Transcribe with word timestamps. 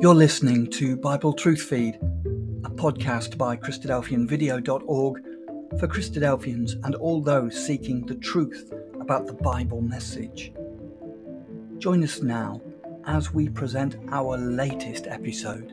You're 0.00 0.14
listening 0.14 0.70
to 0.74 0.96
Bible 0.96 1.32
Truth 1.32 1.62
Feed, 1.62 1.96
a 1.96 2.70
podcast 2.70 3.36
by 3.36 3.56
Christadelphianvideo.org 3.56 5.22
for 5.80 5.88
Christadelphians 5.88 6.74
and 6.84 6.94
all 6.94 7.20
those 7.20 7.66
seeking 7.66 8.06
the 8.06 8.14
truth 8.14 8.72
about 9.00 9.26
the 9.26 9.32
Bible 9.32 9.80
message. 9.80 10.52
Join 11.78 12.04
us 12.04 12.22
now 12.22 12.62
as 13.06 13.34
we 13.34 13.48
present 13.48 13.96
our 14.12 14.38
latest 14.38 15.08
episode. 15.08 15.72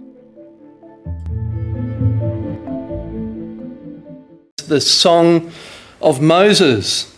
The 4.66 4.82
Song 4.82 5.52
of 6.02 6.20
Moses. 6.20 7.16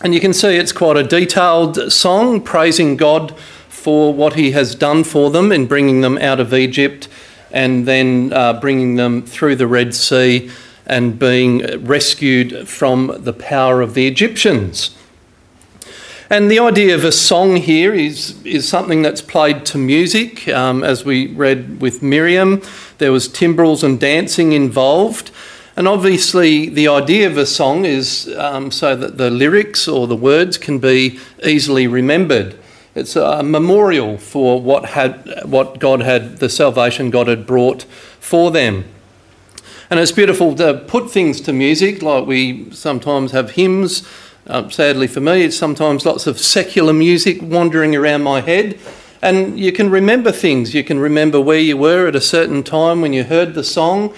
And 0.00 0.14
you 0.14 0.20
can 0.20 0.32
see 0.32 0.56
it's 0.56 0.72
quite 0.72 0.96
a 0.96 1.02
detailed 1.02 1.92
song 1.92 2.40
praising 2.40 2.96
God 2.96 3.36
for 3.82 4.14
what 4.14 4.34
he 4.34 4.52
has 4.52 4.76
done 4.76 5.02
for 5.02 5.28
them 5.30 5.50
in 5.50 5.66
bringing 5.66 6.02
them 6.02 6.16
out 6.18 6.38
of 6.38 6.54
Egypt 6.54 7.08
and 7.50 7.84
then 7.84 8.32
uh, 8.32 8.52
bringing 8.60 8.94
them 8.94 9.22
through 9.22 9.56
the 9.56 9.66
Red 9.66 9.92
Sea 9.92 10.48
and 10.86 11.18
being 11.18 11.84
rescued 11.84 12.68
from 12.68 13.12
the 13.18 13.32
power 13.32 13.80
of 13.80 13.94
the 13.94 14.06
Egyptians. 14.06 14.96
And 16.30 16.50
the 16.50 16.60
idea 16.60 16.94
of 16.94 17.04
a 17.04 17.12
song 17.12 17.56
here 17.56 17.92
is, 17.92 18.40
is 18.46 18.66
something 18.66 19.02
that's 19.02 19.20
played 19.20 19.66
to 19.66 19.78
music. 19.78 20.48
Um, 20.48 20.82
as 20.82 21.04
we 21.04 21.26
read 21.26 21.80
with 21.82 22.02
Miriam, 22.02 22.62
there 22.98 23.12
was 23.12 23.28
timbrels 23.28 23.84
and 23.84 24.00
dancing 24.00 24.52
involved. 24.52 25.30
And 25.76 25.88
obviously, 25.88 26.68
the 26.68 26.88
idea 26.88 27.26
of 27.26 27.36
a 27.36 27.46
song 27.46 27.84
is 27.84 28.32
um, 28.38 28.70
so 28.70 28.94
that 28.94 29.18
the 29.18 29.30
lyrics 29.30 29.88
or 29.88 30.06
the 30.06 30.16
words 30.16 30.56
can 30.56 30.78
be 30.78 31.18
easily 31.44 31.86
remembered. 31.86 32.56
It's 32.94 33.16
a 33.16 33.42
memorial 33.42 34.18
for 34.18 34.60
what, 34.60 34.90
had, 34.90 35.44
what 35.44 35.78
God 35.78 36.02
had, 36.02 36.38
the 36.38 36.50
salvation 36.50 37.10
God 37.10 37.26
had 37.26 37.46
brought 37.46 37.84
for 38.20 38.50
them. 38.50 38.84
And 39.88 39.98
it's 39.98 40.12
beautiful 40.12 40.54
to 40.56 40.84
put 40.86 41.10
things 41.10 41.40
to 41.42 41.52
music, 41.52 42.02
like 42.02 42.26
we 42.26 42.70
sometimes 42.70 43.32
have 43.32 43.52
hymns. 43.52 44.06
Um, 44.46 44.70
sadly 44.70 45.06
for 45.06 45.20
me, 45.20 45.44
it's 45.44 45.56
sometimes 45.56 46.04
lots 46.04 46.26
of 46.26 46.38
secular 46.38 46.92
music 46.92 47.38
wandering 47.40 47.96
around 47.96 48.22
my 48.22 48.40
head. 48.40 48.78
And 49.22 49.58
you 49.58 49.72
can 49.72 49.88
remember 49.88 50.32
things. 50.32 50.74
You 50.74 50.84
can 50.84 50.98
remember 50.98 51.40
where 51.40 51.60
you 51.60 51.76
were 51.76 52.08
at 52.08 52.16
a 52.16 52.20
certain 52.20 52.62
time 52.62 53.00
when 53.00 53.12
you 53.12 53.24
heard 53.24 53.54
the 53.54 53.64
song. 53.64 54.14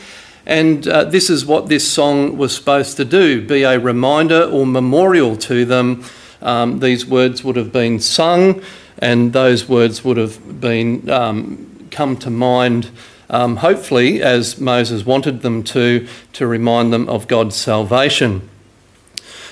And 0.46 0.88
uh, 0.88 1.04
this 1.04 1.30
is 1.30 1.46
what 1.46 1.68
this 1.68 1.90
song 1.90 2.36
was 2.36 2.54
supposed 2.54 2.96
to 2.96 3.04
do 3.04 3.46
be 3.46 3.62
a 3.62 3.78
reminder 3.78 4.42
or 4.42 4.66
memorial 4.66 5.36
to 5.36 5.64
them 5.64 6.04
um, 6.44 6.78
these 6.80 7.06
words 7.06 7.42
would 7.42 7.56
have 7.56 7.72
been 7.72 7.98
sung, 7.98 8.62
and 8.98 9.32
those 9.32 9.68
words 9.68 10.04
would 10.04 10.16
have 10.16 10.60
been 10.60 11.08
um, 11.10 11.88
come 11.90 12.16
to 12.18 12.30
mind. 12.30 12.90
Um, 13.30 13.56
hopefully, 13.56 14.22
as 14.22 14.60
Moses 14.60 15.04
wanted 15.06 15.42
them 15.42 15.64
to, 15.64 16.06
to 16.34 16.46
remind 16.46 16.92
them 16.92 17.08
of 17.08 17.26
God's 17.26 17.56
salvation. 17.56 18.48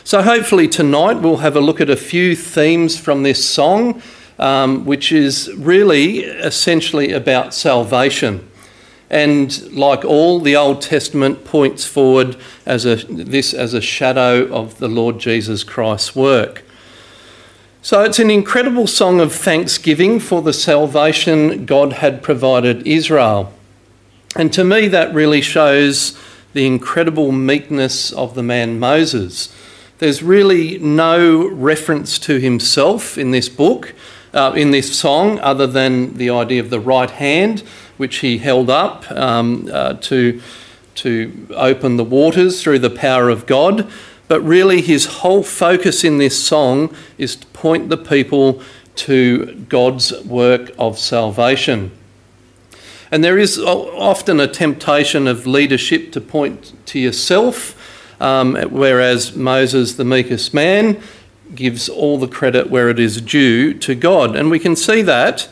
So, 0.04 0.22
hopefully, 0.22 0.68
tonight 0.68 1.20
we'll 1.20 1.38
have 1.38 1.56
a 1.56 1.60
look 1.60 1.80
at 1.80 1.88
a 1.88 1.96
few 1.96 2.36
themes 2.36 2.98
from 2.98 3.22
this 3.22 3.44
song, 3.44 4.02
um, 4.38 4.84
which 4.84 5.10
is 5.10 5.50
really 5.56 6.18
essentially 6.20 7.12
about 7.12 7.54
salvation. 7.54 8.48
And 9.08 9.72
like 9.72 10.04
all, 10.04 10.40
the 10.40 10.56
Old 10.56 10.82
Testament 10.82 11.44
points 11.44 11.84
forward 11.84 12.36
as 12.66 12.84
a, 12.86 12.96
this 12.96 13.52
as 13.52 13.74
a 13.74 13.80
shadow 13.80 14.46
of 14.52 14.78
the 14.78 14.88
Lord 14.88 15.18
Jesus 15.18 15.64
Christ's 15.64 16.16
work. 16.16 16.64
So 17.84 18.04
it's 18.04 18.20
an 18.20 18.30
incredible 18.30 18.86
song 18.86 19.18
of 19.18 19.34
thanksgiving 19.34 20.20
for 20.20 20.40
the 20.40 20.52
salvation 20.52 21.66
God 21.66 21.94
had 21.94 22.22
provided 22.22 22.86
Israel. 22.86 23.52
And 24.36 24.52
to 24.52 24.62
me, 24.62 24.86
that 24.86 25.12
really 25.12 25.40
shows 25.40 26.16
the 26.52 26.64
incredible 26.64 27.32
meekness 27.32 28.12
of 28.12 28.36
the 28.36 28.42
man 28.44 28.78
Moses. 28.78 29.52
There's 29.98 30.22
really 30.22 30.78
no 30.78 31.48
reference 31.48 32.20
to 32.20 32.38
himself 32.38 33.18
in 33.18 33.32
this 33.32 33.48
book, 33.48 33.94
uh, 34.32 34.52
in 34.54 34.70
this 34.70 34.96
song, 34.96 35.40
other 35.40 35.66
than 35.66 36.14
the 36.14 36.30
idea 36.30 36.60
of 36.60 36.70
the 36.70 36.78
right 36.78 37.10
hand, 37.10 37.64
which 37.96 38.18
he 38.18 38.38
held 38.38 38.70
up 38.70 39.10
um, 39.10 39.68
uh, 39.72 39.94
to, 39.94 40.40
to 40.94 41.48
open 41.56 41.96
the 41.96 42.04
waters 42.04 42.62
through 42.62 42.78
the 42.78 42.90
power 42.90 43.28
of 43.28 43.44
God. 43.44 43.90
But 44.28 44.40
really, 44.42 44.80
his 44.80 45.06
whole 45.06 45.42
focus 45.42 46.04
in 46.04 46.18
this 46.18 46.42
song 46.42 46.94
is 47.18 47.36
to 47.36 47.46
point 47.48 47.88
the 47.88 47.96
people 47.96 48.62
to 48.94 49.54
God's 49.68 50.12
work 50.24 50.70
of 50.78 50.98
salvation. 50.98 51.90
And 53.10 53.22
there 53.22 53.38
is 53.38 53.58
often 53.58 54.40
a 54.40 54.48
temptation 54.48 55.28
of 55.28 55.46
leadership 55.46 56.12
to 56.12 56.20
point 56.20 56.72
to 56.86 56.98
yourself, 56.98 57.76
um, 58.22 58.54
whereas 58.70 59.36
Moses, 59.36 59.94
the 59.94 60.04
meekest 60.04 60.54
man, 60.54 61.02
gives 61.54 61.88
all 61.88 62.16
the 62.18 62.28
credit 62.28 62.70
where 62.70 62.88
it 62.88 62.98
is 62.98 63.20
due 63.20 63.74
to 63.74 63.94
God. 63.94 64.34
And 64.34 64.50
we 64.50 64.58
can 64.58 64.76
see 64.76 65.02
that 65.02 65.48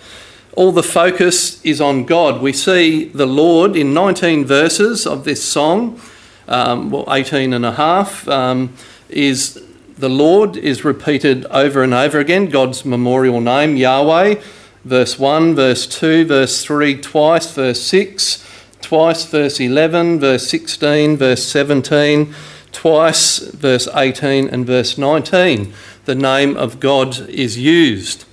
all 0.56 0.72
the 0.72 0.82
focus 0.82 1.62
is 1.64 1.80
on 1.80 2.04
God. 2.04 2.40
We 2.40 2.52
see 2.52 3.04
the 3.04 3.26
Lord 3.26 3.76
in 3.76 3.92
19 3.94 4.44
verses 4.44 5.06
of 5.06 5.24
this 5.24 5.44
song 5.44 6.00
um, 6.50 6.90
well, 6.90 7.04
18 7.08 7.52
and 7.52 7.64
a 7.64 7.72
half, 7.72 8.28
um, 8.28 8.74
is 9.08 9.62
the 9.96 10.08
Lord 10.08 10.56
is 10.56 10.84
repeated 10.84 11.46
over 11.46 11.82
and 11.82 11.94
over 11.94 12.18
again, 12.18 12.46
God's 12.46 12.84
memorial 12.84 13.40
name, 13.40 13.76
Yahweh, 13.76 14.40
verse 14.84 15.18
1, 15.18 15.54
verse 15.54 15.86
2, 15.86 16.24
verse 16.24 16.64
3, 16.64 17.00
twice, 17.00 17.52
verse 17.54 17.82
6, 17.82 18.46
twice, 18.80 19.24
verse 19.26 19.60
11, 19.60 20.20
verse 20.20 20.48
16, 20.48 21.16
verse 21.16 21.44
17, 21.44 22.34
twice, 22.72 23.38
verse 23.38 23.88
18, 23.94 24.48
and 24.48 24.66
verse 24.66 24.98
19. 24.98 25.72
The 26.06 26.14
name 26.14 26.56
of 26.56 26.80
God 26.80 27.28
is 27.28 27.58
used. 27.58 28.24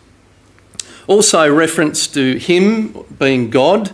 Also, 1.05 1.53
reference 1.53 2.07
to 2.07 2.37
Him 2.37 3.05
being 3.19 3.49
God 3.49 3.91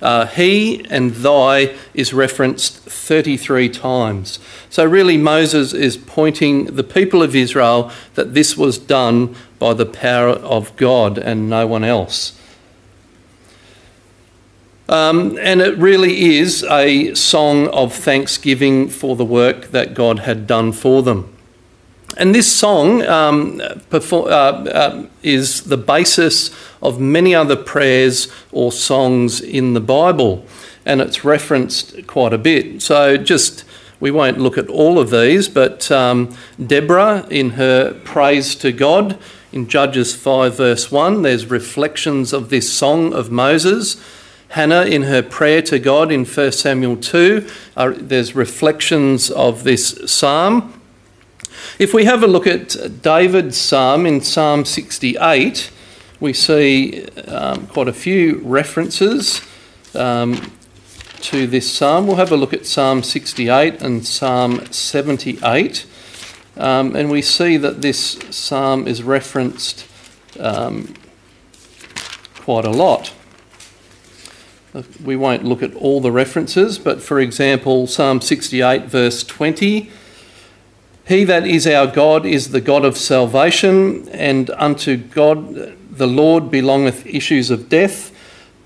uh, 0.00 0.26
he 0.26 0.84
and 0.90 1.12
thy 1.12 1.74
is 1.94 2.12
referenced 2.12 2.76
33 2.78 3.68
times. 3.68 4.38
So, 4.70 4.84
really, 4.84 5.16
Moses 5.16 5.72
is 5.72 5.96
pointing 5.96 6.66
the 6.66 6.84
people 6.84 7.22
of 7.22 7.34
Israel 7.34 7.90
that 8.14 8.34
this 8.34 8.56
was 8.56 8.78
done 8.78 9.34
by 9.58 9.74
the 9.74 9.86
power 9.86 10.30
of 10.30 10.76
God 10.76 11.18
and 11.18 11.50
no 11.50 11.66
one 11.66 11.84
else. 11.84 12.38
Um, 14.88 15.38
and 15.42 15.60
it 15.60 15.76
really 15.76 16.38
is 16.38 16.64
a 16.64 17.14
song 17.14 17.68
of 17.68 17.92
thanksgiving 17.92 18.88
for 18.88 19.16
the 19.16 19.24
work 19.24 19.66
that 19.72 19.92
God 19.92 20.20
had 20.20 20.46
done 20.46 20.72
for 20.72 21.02
them. 21.02 21.37
And 22.16 22.34
this 22.34 22.50
song 22.50 23.02
um, 23.02 23.60
perform, 23.90 24.28
uh, 24.28 24.30
uh, 24.30 25.06
is 25.22 25.64
the 25.64 25.76
basis 25.76 26.50
of 26.82 27.00
many 27.00 27.34
other 27.34 27.56
prayers 27.56 28.32
or 28.50 28.72
songs 28.72 29.40
in 29.40 29.74
the 29.74 29.80
Bible, 29.80 30.44
and 30.84 31.00
it's 31.00 31.24
referenced 31.24 32.06
quite 32.06 32.32
a 32.32 32.38
bit. 32.38 32.82
So, 32.82 33.16
just 33.16 33.64
we 34.00 34.10
won't 34.10 34.38
look 34.38 34.56
at 34.56 34.68
all 34.68 34.98
of 34.98 35.10
these, 35.10 35.48
but 35.48 35.90
um, 35.90 36.34
Deborah, 36.64 37.26
in 37.30 37.50
her 37.50 37.94
praise 38.04 38.54
to 38.56 38.72
God 38.72 39.18
in 39.52 39.66
Judges 39.66 40.14
5, 40.14 40.56
verse 40.56 40.92
1, 40.92 41.22
there's 41.22 41.46
reflections 41.46 42.32
of 42.32 42.50
this 42.50 42.72
song 42.72 43.12
of 43.12 43.30
Moses. 43.30 43.96
Hannah, 44.50 44.84
in 44.84 45.02
her 45.02 45.22
prayer 45.22 45.62
to 45.62 45.78
God 45.78 46.12
in 46.12 46.24
1 46.24 46.52
Samuel 46.52 46.96
2, 46.96 47.46
uh, 47.76 47.92
there's 47.96 48.34
reflections 48.34 49.30
of 49.30 49.64
this 49.64 50.00
psalm. 50.06 50.77
If 51.78 51.94
we 51.94 52.06
have 52.06 52.24
a 52.24 52.26
look 52.26 52.48
at 52.48 53.02
David's 53.02 53.56
psalm 53.56 54.04
in 54.04 54.20
Psalm 54.20 54.64
68, 54.64 55.70
we 56.18 56.32
see 56.32 57.04
um, 57.28 57.68
quite 57.68 57.86
a 57.86 57.92
few 57.92 58.40
references 58.42 59.42
um, 59.94 60.50
to 61.20 61.46
this 61.46 61.72
psalm. 61.72 62.08
We'll 62.08 62.16
have 62.16 62.32
a 62.32 62.36
look 62.36 62.52
at 62.52 62.66
Psalm 62.66 63.04
68 63.04 63.80
and 63.80 64.04
Psalm 64.04 64.66
78, 64.72 65.86
um, 66.56 66.96
and 66.96 67.12
we 67.12 67.22
see 67.22 67.56
that 67.58 67.80
this 67.80 68.18
psalm 68.28 68.88
is 68.88 69.04
referenced 69.04 69.86
um, 70.40 70.94
quite 72.40 72.64
a 72.64 72.70
lot. 72.70 73.12
We 75.04 75.14
won't 75.14 75.44
look 75.44 75.62
at 75.62 75.74
all 75.76 76.00
the 76.00 76.10
references, 76.10 76.76
but 76.76 77.00
for 77.00 77.20
example, 77.20 77.86
Psalm 77.86 78.20
68, 78.20 78.86
verse 78.86 79.22
20 79.22 79.92
he 81.08 81.24
that 81.24 81.46
is 81.46 81.66
our 81.66 81.86
God 81.86 82.26
is 82.26 82.50
the 82.50 82.60
God 82.60 82.84
of 82.84 82.98
salvation, 82.98 84.06
and 84.10 84.50
unto 84.50 84.98
God 84.98 85.74
the 85.90 86.06
Lord 86.06 86.50
belongeth 86.50 87.06
issues 87.06 87.50
of 87.50 87.70
death. 87.70 88.14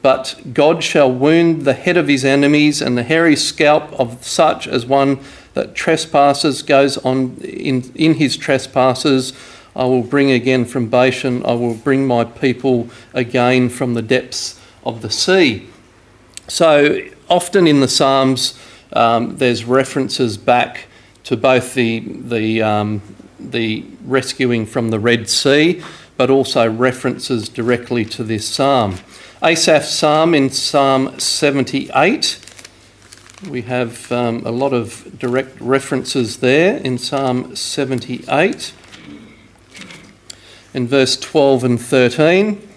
But 0.02 0.40
God 0.52 0.82
shall 0.82 1.12
wound 1.12 1.62
the 1.62 1.72
head 1.72 1.96
of 1.96 2.08
his 2.08 2.24
enemies, 2.24 2.82
and 2.82 2.98
the 2.98 3.04
hairy 3.04 3.36
scalp 3.36 3.92
of 3.92 4.24
such 4.24 4.66
as 4.66 4.84
one 4.84 5.20
that 5.54 5.76
trespasses 5.76 6.62
goes 6.62 6.98
on 6.98 7.36
in, 7.44 7.92
in 7.94 8.14
his 8.14 8.36
trespasses. 8.36 9.32
I 9.76 9.84
will 9.84 10.02
bring 10.02 10.32
again 10.32 10.64
from 10.64 10.88
Bashan, 10.88 11.46
I 11.46 11.52
will 11.52 11.74
bring 11.74 12.08
my 12.08 12.24
people 12.24 12.90
again 13.14 13.68
from 13.68 13.94
the 13.94 14.02
depths 14.02 14.60
of 14.84 15.00
the 15.00 15.10
sea. 15.10 15.68
So 16.48 17.02
often 17.30 17.68
in 17.68 17.78
the 17.78 17.88
Psalms, 17.88 18.58
um, 18.92 19.36
there's 19.36 19.64
references 19.64 20.36
back 20.36 20.86
to 21.24 21.36
both 21.36 21.74
the, 21.74 22.00
the, 22.00 22.62
um, 22.62 23.02
the 23.38 23.84
rescuing 24.04 24.66
from 24.66 24.90
the 24.90 24.98
Red 24.98 25.28
Sea, 25.28 25.82
but 26.16 26.30
also 26.30 26.70
references 26.70 27.48
directly 27.48 28.04
to 28.04 28.24
this 28.24 28.46
psalm. 28.46 28.98
Asaph's 29.42 29.90
psalm 29.90 30.34
in 30.34 30.50
Psalm 30.50 31.18
78. 31.18 32.38
We 33.48 33.62
have 33.62 34.12
um, 34.12 34.46
a 34.46 34.52
lot 34.52 34.72
of 34.72 35.18
direct 35.18 35.60
references 35.60 36.36
there 36.36 36.76
in 36.76 36.96
Psalm 36.96 37.56
78. 37.56 38.72
In 40.74 40.86
verse 40.86 41.16
12 41.16 41.64
and 41.64 41.80
13, 41.80 42.68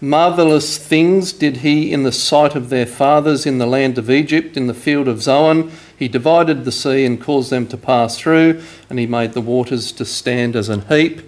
marvellous 0.00 0.78
things 0.78 1.32
did 1.32 1.58
he 1.58 1.92
in 1.92 2.04
the 2.04 2.12
sight 2.12 2.54
of 2.54 2.70
their 2.70 2.86
fathers 2.86 3.44
in 3.44 3.58
the 3.58 3.66
land 3.66 3.98
of 3.98 4.10
Egypt, 4.10 4.56
in 4.56 4.66
the 4.66 4.74
field 4.74 5.08
of 5.08 5.22
Zoan. 5.22 5.70
He 6.04 6.08
divided 6.08 6.66
the 6.66 6.70
sea 6.70 7.06
and 7.06 7.18
caused 7.18 7.48
them 7.48 7.66
to 7.68 7.78
pass 7.78 8.18
through, 8.18 8.62
and 8.90 8.98
he 8.98 9.06
made 9.06 9.32
the 9.32 9.40
waters 9.40 9.90
to 9.92 10.04
stand 10.04 10.54
as 10.54 10.68
an 10.68 10.82
heap. 10.82 11.22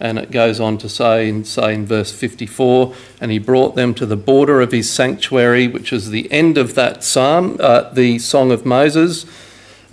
And 0.00 0.18
it 0.18 0.30
goes 0.30 0.60
on 0.60 0.76
to 0.78 0.88
say 0.90 1.30
in, 1.30 1.46
say 1.46 1.72
in 1.72 1.86
verse 1.86 2.12
54, 2.12 2.92
and 3.22 3.30
he 3.30 3.38
brought 3.38 3.74
them 3.74 3.94
to 3.94 4.04
the 4.04 4.18
border 4.18 4.60
of 4.60 4.70
his 4.70 4.92
sanctuary, 4.92 5.66
which 5.66 5.94
is 5.94 6.10
the 6.10 6.30
end 6.30 6.58
of 6.58 6.74
that 6.74 7.02
psalm, 7.02 7.56
uh, 7.58 7.88
the 7.88 8.18
Song 8.18 8.52
of 8.52 8.66
Moses, 8.66 9.24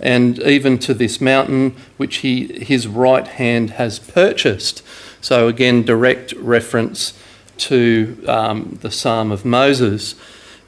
and 0.00 0.38
even 0.40 0.76
to 0.80 0.92
this 0.92 1.18
mountain 1.18 1.74
which 1.96 2.16
he, 2.16 2.62
his 2.62 2.86
right 2.86 3.26
hand 3.26 3.70
has 3.70 3.98
purchased. 3.98 4.82
So 5.22 5.48
again, 5.48 5.82
direct 5.82 6.34
reference 6.34 7.18
to 7.56 8.22
um, 8.28 8.78
the 8.82 8.90
Psalm 8.90 9.32
of 9.32 9.46
Moses. 9.46 10.14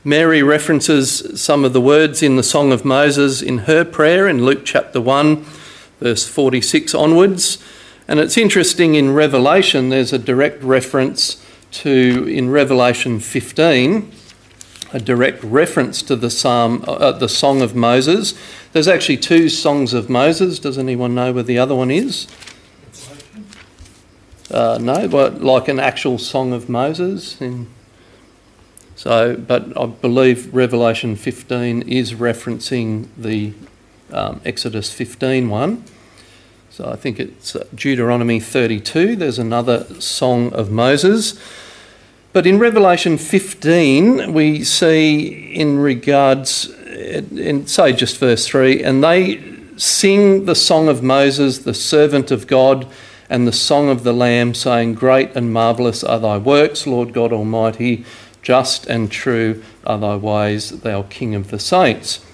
Mary 0.08 0.43
references 0.43 1.38
some 1.38 1.66
of 1.66 1.75
the 1.75 1.82
words 1.82 2.22
in 2.22 2.37
the 2.37 2.43
Song 2.43 2.72
of 2.72 2.82
Moses 2.82 3.43
in 3.43 3.58
her 3.58 3.84
prayer 3.84 4.26
in 4.26 4.43
Luke 4.43 4.62
chapter 4.64 5.02
1, 5.02 5.44
verse 6.00 6.26
46 6.26 6.94
onwards. 6.94 7.62
And 8.08 8.19
it's 8.19 8.38
interesting 8.38 8.94
in 8.94 9.12
Revelation, 9.12 9.90
there's 9.90 10.14
a 10.14 10.19
direct 10.19 10.62
reference 10.62 11.44
to, 11.72 12.26
in 12.26 12.49
Revelation 12.49 13.20
15, 13.20 14.10
a 14.94 14.99
direct 14.99 15.44
reference 15.44 16.00
to 16.00 16.16
the 16.16 16.31
psalm, 16.31 16.87
uh, 16.88 17.12
the 17.12 17.28
Song 17.28 17.61
of 17.61 17.75
Moses. 17.75 18.32
There's 18.72 18.88
actually 18.88 19.19
two 19.19 19.50
songs 19.50 19.93
of 19.93 20.08
Moses. 20.08 20.58
Does 20.58 20.78
anyone 20.78 21.14
know 21.14 21.34
where 21.34 21.43
the 21.43 21.58
other 21.58 21.75
one 21.75 21.90
is? 21.90 22.26
Uh, 24.50 24.78
no, 24.81 25.06
but 25.06 25.43
like 25.43 25.69
an 25.69 25.78
actual 25.78 26.16
Song 26.16 26.54
of 26.54 26.70
Moses. 26.70 27.38
In, 27.43 27.66
so, 28.99 29.37
but 29.37 29.79
I 29.79 29.87
believe 29.87 30.53
Revelation 30.53 31.15
15 31.15 31.83
is 31.83 32.15
referencing 32.15 33.06
the 33.17 33.53
um, 34.12 34.41
Exodus 34.45 34.93
15 34.93 35.49
one. 35.49 35.85
So 36.71 36.91
I 36.91 36.97
think 36.97 37.21
it's 37.21 37.55
uh, 37.55 37.65
Deuteronomy 37.73 38.41
32. 38.41 39.15
There's 39.15 39.39
another 39.39 39.85
song 40.00 40.53
of 40.53 40.73
Moses. 40.73 41.41
But 42.33 42.45
in 42.45 42.59
Revelation 42.59 43.19
15, 43.19 44.33
we 44.33 44.65
see 44.65 45.55
in 45.55 45.79
regards, 45.79 46.69
in 46.69 47.69
say 47.69 47.93
just 47.93 48.19
verse 48.19 48.49
3, 48.49 48.83
and 48.83 49.05
they 49.05 49.41
sing 49.77 50.47
the 50.47 50.56
song 50.56 50.89
of 50.89 51.05
Moses, 51.05 51.59
the 51.59 51.73
servant 51.73 52.33
of 52.33 52.49
God, 52.49 52.89
and 53.31 53.47
the 53.47 53.53
song 53.53 53.91
of 53.91 54.03
the 54.03 54.12
Lamb, 54.12 54.55
saying, 54.55 54.95
Great 54.95 55.37
and 55.37 55.53
marvellous 55.53 56.03
are 56.03 56.19
thy 56.19 56.37
works, 56.37 56.85
Lord 56.85 57.12
God 57.12 57.33
Almighty, 57.33 58.05
just 58.49 58.87
and 58.87 59.12
true 59.12 59.62
are 59.85 59.99
thy 59.99 60.17
ways, 60.17 60.81
thou 60.81 61.03
King 61.03 61.35
of 61.35 61.50
the 61.50 61.59
saints. 61.59 62.25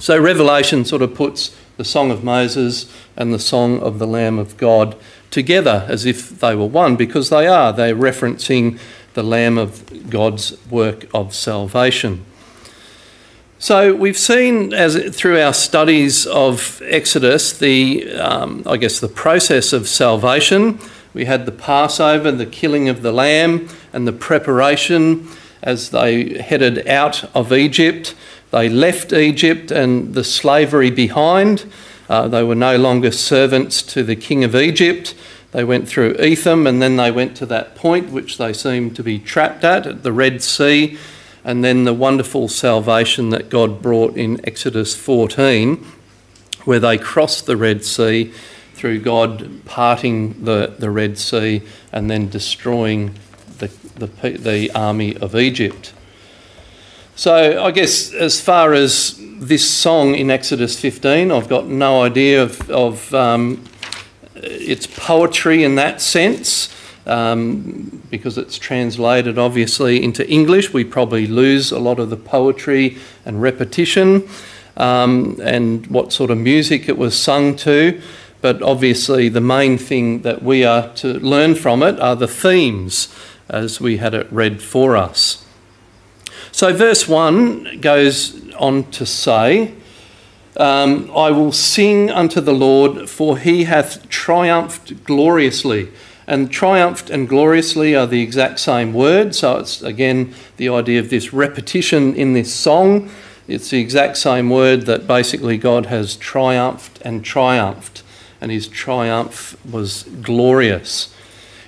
So 0.00 0.18
Revelation 0.18 0.84
sort 0.84 1.00
of 1.00 1.14
puts 1.14 1.56
the 1.76 1.84
Song 1.84 2.10
of 2.10 2.24
Moses 2.24 2.92
and 3.16 3.32
the 3.32 3.38
Song 3.38 3.78
of 3.78 4.00
the 4.00 4.06
Lamb 4.08 4.36
of 4.40 4.56
God 4.56 4.96
together 5.30 5.86
as 5.88 6.04
if 6.04 6.40
they 6.40 6.56
were 6.56 6.66
one, 6.66 6.96
because 6.96 7.30
they 7.30 7.46
are. 7.46 7.72
They're 7.72 7.94
referencing 7.94 8.80
the 9.14 9.22
Lamb 9.22 9.58
of 9.58 10.10
God's 10.10 10.56
work 10.66 11.06
of 11.14 11.32
salvation. 11.32 12.24
So 13.60 13.94
we've 13.94 14.18
seen, 14.18 14.74
as 14.74 15.16
through 15.16 15.40
our 15.40 15.54
studies 15.54 16.26
of 16.26 16.82
Exodus, 16.84 17.56
the 17.56 18.10
um, 18.10 18.64
I 18.66 18.76
guess 18.76 18.98
the 18.98 19.06
process 19.06 19.72
of 19.72 19.86
salvation. 19.86 20.80
We 21.14 21.24
had 21.24 21.46
the 21.46 21.52
Passover, 21.52 22.30
the 22.30 22.46
killing 22.46 22.88
of 22.88 23.02
the 23.02 23.12
lamb, 23.12 23.68
and 23.92 24.06
the 24.06 24.12
preparation 24.12 25.28
as 25.62 25.90
they 25.90 26.40
headed 26.40 26.86
out 26.86 27.24
of 27.34 27.52
Egypt. 27.52 28.14
They 28.50 28.68
left 28.68 29.12
Egypt 29.12 29.70
and 29.70 30.14
the 30.14 30.24
slavery 30.24 30.90
behind. 30.90 31.70
Uh, 32.08 32.28
they 32.28 32.42
were 32.42 32.54
no 32.54 32.76
longer 32.76 33.10
servants 33.10 33.82
to 33.82 34.02
the 34.02 34.16
king 34.16 34.44
of 34.44 34.54
Egypt. 34.54 35.14
They 35.52 35.64
went 35.64 35.88
through 35.88 36.16
Etham 36.18 36.66
and 36.66 36.80
then 36.80 36.96
they 36.96 37.10
went 37.10 37.36
to 37.38 37.46
that 37.46 37.74
point 37.74 38.10
which 38.10 38.38
they 38.38 38.52
seemed 38.52 38.96
to 38.96 39.02
be 39.02 39.18
trapped 39.18 39.64
at, 39.64 39.86
at 39.86 40.02
the 40.02 40.12
Red 40.12 40.42
Sea, 40.42 40.98
and 41.44 41.64
then 41.64 41.84
the 41.84 41.94
wonderful 41.94 42.48
salvation 42.48 43.30
that 43.30 43.48
God 43.48 43.80
brought 43.80 44.16
in 44.16 44.40
Exodus 44.44 44.94
14, 44.94 45.84
where 46.64 46.80
they 46.80 46.98
crossed 46.98 47.46
the 47.46 47.56
Red 47.56 47.84
Sea 47.84 48.32
through 48.78 49.00
God 49.00 49.50
parting 49.64 50.44
the, 50.44 50.74
the 50.78 50.88
Red 50.88 51.18
Sea 51.18 51.62
and 51.92 52.08
then 52.08 52.28
destroying 52.28 53.12
the, 53.58 53.66
the, 53.96 54.06
the 54.30 54.70
army 54.70 55.16
of 55.16 55.34
Egypt. 55.34 55.92
So 57.16 57.60
I 57.60 57.72
guess 57.72 58.14
as 58.14 58.40
far 58.40 58.72
as 58.74 59.20
this 59.20 59.68
song 59.68 60.14
in 60.14 60.30
Exodus 60.30 60.78
15, 60.78 61.32
I've 61.32 61.48
got 61.48 61.66
no 61.66 62.02
idea 62.02 62.40
of, 62.40 62.70
of 62.70 63.12
um, 63.12 63.64
its 64.36 64.86
poetry 64.86 65.64
in 65.64 65.74
that 65.74 66.00
sense. 66.00 66.74
Um, 67.04 68.02
because 68.10 68.36
it's 68.36 68.58
translated 68.58 69.38
obviously 69.38 70.04
into 70.04 70.28
English, 70.28 70.74
we 70.74 70.84
probably 70.84 71.26
lose 71.26 71.72
a 71.72 71.78
lot 71.78 71.98
of 71.98 72.10
the 72.10 72.18
poetry 72.18 72.98
and 73.24 73.40
repetition 73.40 74.28
um, 74.76 75.38
and 75.42 75.86
what 75.86 76.12
sort 76.12 76.30
of 76.30 76.36
music 76.36 76.86
it 76.88 76.98
was 76.98 77.18
sung 77.18 77.56
to. 77.56 78.00
But 78.40 78.62
obviously, 78.62 79.28
the 79.28 79.40
main 79.40 79.78
thing 79.78 80.22
that 80.22 80.42
we 80.42 80.64
are 80.64 80.92
to 80.96 81.14
learn 81.14 81.54
from 81.54 81.82
it 81.82 81.98
are 81.98 82.16
the 82.16 82.28
themes 82.28 83.12
as 83.48 83.80
we 83.80 83.96
had 83.96 84.14
it 84.14 84.30
read 84.30 84.62
for 84.62 84.96
us. 84.96 85.44
So, 86.52 86.72
verse 86.72 87.08
1 87.08 87.80
goes 87.80 88.52
on 88.54 88.90
to 88.92 89.06
say, 89.06 89.74
um, 90.56 91.10
I 91.14 91.30
will 91.30 91.52
sing 91.52 92.10
unto 92.10 92.40
the 92.40 92.52
Lord, 92.52 93.08
for 93.08 93.38
he 93.38 93.64
hath 93.64 94.08
triumphed 94.08 95.04
gloriously. 95.04 95.88
And 96.26 96.50
triumphed 96.50 97.08
and 97.08 97.28
gloriously 97.28 97.94
are 97.94 98.06
the 98.06 98.20
exact 98.20 98.58
same 98.60 98.92
word. 98.92 99.34
So, 99.34 99.58
it's 99.58 99.82
again 99.82 100.34
the 100.56 100.68
idea 100.68 101.00
of 101.00 101.10
this 101.10 101.32
repetition 101.32 102.14
in 102.14 102.34
this 102.34 102.52
song. 102.52 103.08
It's 103.46 103.70
the 103.70 103.80
exact 103.80 104.18
same 104.18 104.50
word 104.50 104.82
that 104.82 105.06
basically 105.06 105.56
God 105.56 105.86
has 105.86 106.16
triumphed 106.16 107.00
and 107.02 107.24
triumphed, 107.24 108.02
and 108.40 108.50
his 108.50 108.68
triumph 108.68 109.56
was 109.70 110.04
glorious. 110.22 111.14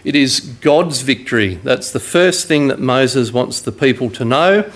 It 0.05 0.17
is 0.17 0.41
God's 0.41 1.03
victory. 1.03 1.57
That's 1.57 1.91
the 1.93 2.00
first 2.00 2.47
thing 2.47 2.69
that 2.69 2.79
Moses 2.79 3.33
wants 3.33 3.61
the 3.61 3.73
people 3.73 4.09
to 4.11 4.25
know. 4.25 4.71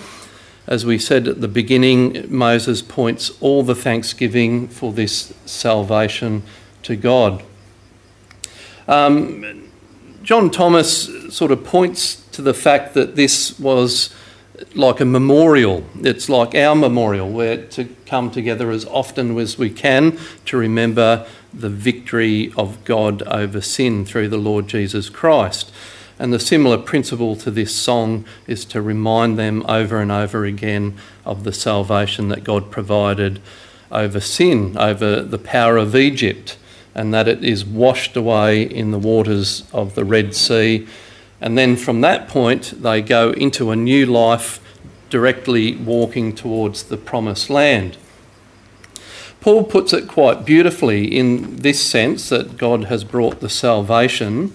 As 0.67 0.85
we 0.85 0.97
said 0.97 1.27
at 1.27 1.41
the 1.41 1.47
beginning, 1.47 2.25
Moses 2.27 2.81
points 2.81 3.31
all 3.39 3.63
the 3.63 3.75
thanksgiving 3.75 4.67
for 4.67 4.91
this 4.91 5.33
salvation 5.45 6.43
to 6.83 6.95
God. 6.95 7.43
Um, 8.87 9.69
John 10.23 10.49
Thomas 10.49 11.09
sort 11.35 11.51
of 11.51 11.63
points 11.63 12.15
to 12.31 12.41
the 12.41 12.53
fact 12.53 12.93
that 12.95 13.15
this 13.15 13.59
was 13.59 14.13
like 14.73 14.99
a 14.99 15.05
memorial. 15.05 15.83
It's 16.01 16.29
like 16.29 16.55
our 16.55 16.75
memorial. 16.75 17.29
We're 17.29 17.65
to 17.67 17.85
come 18.05 18.31
together 18.31 18.71
as 18.71 18.85
often 18.85 19.37
as 19.37 19.57
we 19.57 19.69
can 19.69 20.17
to 20.45 20.57
remember 20.57 21.27
the 21.59 21.69
victory 21.69 22.51
of 22.57 22.83
God 22.83 23.21
over 23.23 23.61
sin 23.61 24.05
through 24.05 24.29
the 24.29 24.37
Lord 24.37 24.67
Jesus 24.67 25.09
Christ. 25.09 25.71
And 26.17 26.31
the 26.31 26.39
similar 26.39 26.77
principle 26.77 27.35
to 27.37 27.51
this 27.51 27.75
song 27.75 28.25
is 28.47 28.63
to 28.65 28.81
remind 28.81 29.37
them 29.37 29.65
over 29.67 29.99
and 29.99 30.11
over 30.11 30.45
again 30.45 30.97
of 31.25 31.43
the 31.43 31.51
salvation 31.51 32.29
that 32.29 32.43
God 32.43 32.71
provided 32.71 33.41
over 33.91 34.19
sin, 34.19 34.77
over 34.77 35.21
the 35.21 35.37
power 35.37 35.77
of 35.77 35.95
Egypt, 35.95 36.57
and 36.93 37.13
that 37.13 37.27
it 37.27 37.43
is 37.43 37.65
washed 37.65 38.15
away 38.15 38.63
in 38.63 38.91
the 38.91 38.99
waters 38.99 39.63
of 39.73 39.95
the 39.95 40.05
Red 40.05 40.33
Sea. 40.33 40.87
And 41.41 41.57
then 41.57 41.75
from 41.75 42.01
that 42.01 42.29
point, 42.29 42.81
they 42.81 43.01
go 43.01 43.31
into 43.31 43.71
a 43.71 43.75
new 43.75 44.05
life 44.05 44.61
directly 45.09 45.75
walking 45.75 46.33
towards 46.33 46.83
the 46.83 46.97
promised 46.97 47.49
land. 47.49 47.97
Paul 49.45 49.63
puts 49.63 49.93
it 49.93 50.07
quite 50.07 50.43
beautifully 50.43 51.05
in 51.05 51.57
this 51.57 51.79
sense 51.79 52.29
that 52.29 52.57
God 52.57 52.85
has 52.85 53.03
brought 53.03 53.41
the 53.41 53.49
salvation. 53.49 54.53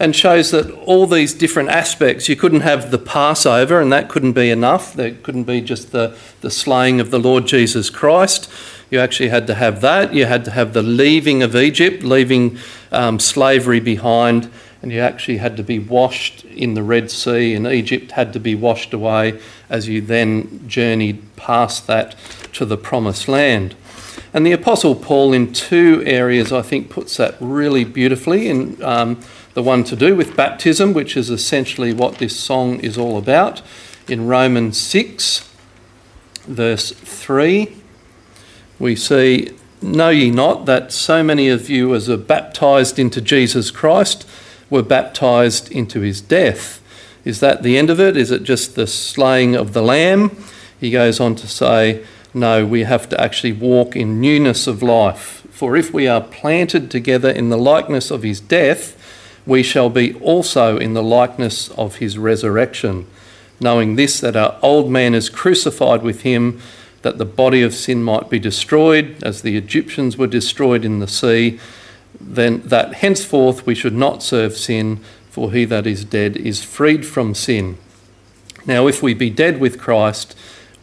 and 0.00 0.16
shows 0.16 0.50
that 0.50 0.68
all 0.80 1.06
these 1.06 1.32
different 1.32 1.68
aspects, 1.68 2.28
you 2.28 2.34
couldn't 2.34 2.62
have 2.62 2.90
the 2.90 2.98
Passover 2.98 3.80
and 3.80 3.92
that 3.92 4.08
couldn't 4.08 4.32
be 4.32 4.50
enough. 4.50 4.92
There 4.92 5.12
couldn't 5.12 5.44
be 5.44 5.60
just 5.60 5.92
the, 5.92 6.18
the 6.40 6.50
slaying 6.50 6.98
of 6.98 7.12
the 7.12 7.20
Lord 7.20 7.46
Jesus 7.46 7.88
Christ. 7.88 8.50
You 8.90 8.98
actually 8.98 9.28
had 9.28 9.46
to 9.46 9.54
have 9.54 9.80
that. 9.82 10.12
You 10.12 10.24
had 10.24 10.44
to 10.46 10.50
have 10.50 10.72
the 10.72 10.82
leaving 10.82 11.44
of 11.44 11.54
Egypt, 11.54 12.02
leaving 12.02 12.58
um, 12.90 13.20
slavery 13.20 13.78
behind, 13.78 14.50
and 14.82 14.90
you 14.90 14.98
actually 14.98 15.36
had 15.36 15.56
to 15.56 15.62
be 15.62 15.78
washed 15.78 16.44
in 16.46 16.74
the 16.74 16.82
Red 16.82 17.12
Sea, 17.12 17.54
and 17.54 17.64
Egypt 17.64 18.10
had 18.10 18.32
to 18.32 18.40
be 18.40 18.56
washed 18.56 18.92
away 18.92 19.40
as 19.70 19.86
you 19.86 20.00
then 20.00 20.66
journeyed 20.66 21.36
past 21.36 21.86
that 21.86 22.16
to 22.54 22.64
the 22.64 22.76
Promised 22.76 23.28
Land. 23.28 23.76
And 24.36 24.44
the 24.44 24.52
Apostle 24.52 24.94
Paul, 24.94 25.32
in 25.32 25.54
two 25.54 26.02
areas, 26.04 26.52
I 26.52 26.60
think, 26.60 26.90
puts 26.90 27.16
that 27.16 27.36
really 27.40 27.84
beautifully. 27.84 28.50
In 28.50 28.84
um, 28.84 29.18
the 29.54 29.62
one 29.62 29.82
to 29.84 29.96
do 29.96 30.14
with 30.14 30.36
baptism, 30.36 30.92
which 30.92 31.16
is 31.16 31.30
essentially 31.30 31.94
what 31.94 32.18
this 32.18 32.38
song 32.38 32.78
is 32.80 32.98
all 32.98 33.16
about, 33.16 33.62
in 34.06 34.26
Romans 34.26 34.78
6, 34.78 35.50
verse 36.42 36.92
3, 36.92 37.76
we 38.78 38.94
see, 38.94 39.56
Know 39.80 40.10
ye 40.10 40.30
not 40.30 40.66
that 40.66 40.92
so 40.92 41.22
many 41.22 41.48
of 41.48 41.70
you 41.70 41.94
as 41.94 42.10
are 42.10 42.18
baptized 42.18 42.98
into 42.98 43.22
Jesus 43.22 43.70
Christ 43.70 44.28
were 44.68 44.82
baptized 44.82 45.72
into 45.72 46.02
his 46.02 46.20
death? 46.20 46.82
Is 47.24 47.40
that 47.40 47.62
the 47.62 47.78
end 47.78 47.88
of 47.88 47.98
it? 47.98 48.18
Is 48.18 48.30
it 48.30 48.42
just 48.42 48.74
the 48.74 48.86
slaying 48.86 49.56
of 49.56 49.72
the 49.72 49.80
lamb? 49.80 50.36
He 50.78 50.90
goes 50.90 51.20
on 51.20 51.36
to 51.36 51.48
say, 51.48 52.04
no, 52.36 52.66
we 52.66 52.84
have 52.84 53.08
to 53.08 53.20
actually 53.20 53.52
walk 53.52 53.96
in 53.96 54.20
newness 54.20 54.66
of 54.66 54.82
life. 54.82 55.46
For 55.50 55.74
if 55.74 55.92
we 55.92 56.06
are 56.06 56.20
planted 56.20 56.90
together 56.90 57.30
in 57.30 57.48
the 57.48 57.56
likeness 57.56 58.10
of 58.10 58.22
his 58.22 58.40
death, 58.40 58.92
we 59.46 59.62
shall 59.62 59.88
be 59.88 60.12
also 60.16 60.76
in 60.76 60.92
the 60.92 61.02
likeness 61.02 61.70
of 61.70 61.96
his 61.96 62.18
resurrection, 62.18 63.06
knowing 63.58 63.96
this 63.96 64.20
that 64.20 64.36
our 64.36 64.58
old 64.60 64.90
man 64.90 65.14
is 65.14 65.30
crucified 65.30 66.02
with 66.02 66.22
him, 66.22 66.60
that 67.00 67.16
the 67.16 67.24
body 67.24 67.62
of 67.62 67.72
sin 67.72 68.02
might 68.02 68.28
be 68.28 68.38
destroyed, 68.38 69.16
as 69.22 69.40
the 69.40 69.56
Egyptians 69.56 70.18
were 70.18 70.26
destroyed 70.26 70.84
in 70.84 70.98
the 70.98 71.08
sea, 71.08 71.58
then 72.20 72.60
that 72.66 72.96
henceforth 72.96 73.64
we 73.64 73.74
should 73.74 73.94
not 73.94 74.22
serve 74.22 74.54
sin, 74.54 75.00
for 75.30 75.52
he 75.52 75.64
that 75.64 75.86
is 75.86 76.04
dead 76.04 76.36
is 76.36 76.62
freed 76.62 77.06
from 77.06 77.34
sin. 77.34 77.78
Now, 78.66 78.88
if 78.88 79.02
we 79.02 79.14
be 79.14 79.30
dead 79.30 79.58
with 79.58 79.78
Christ, 79.78 80.36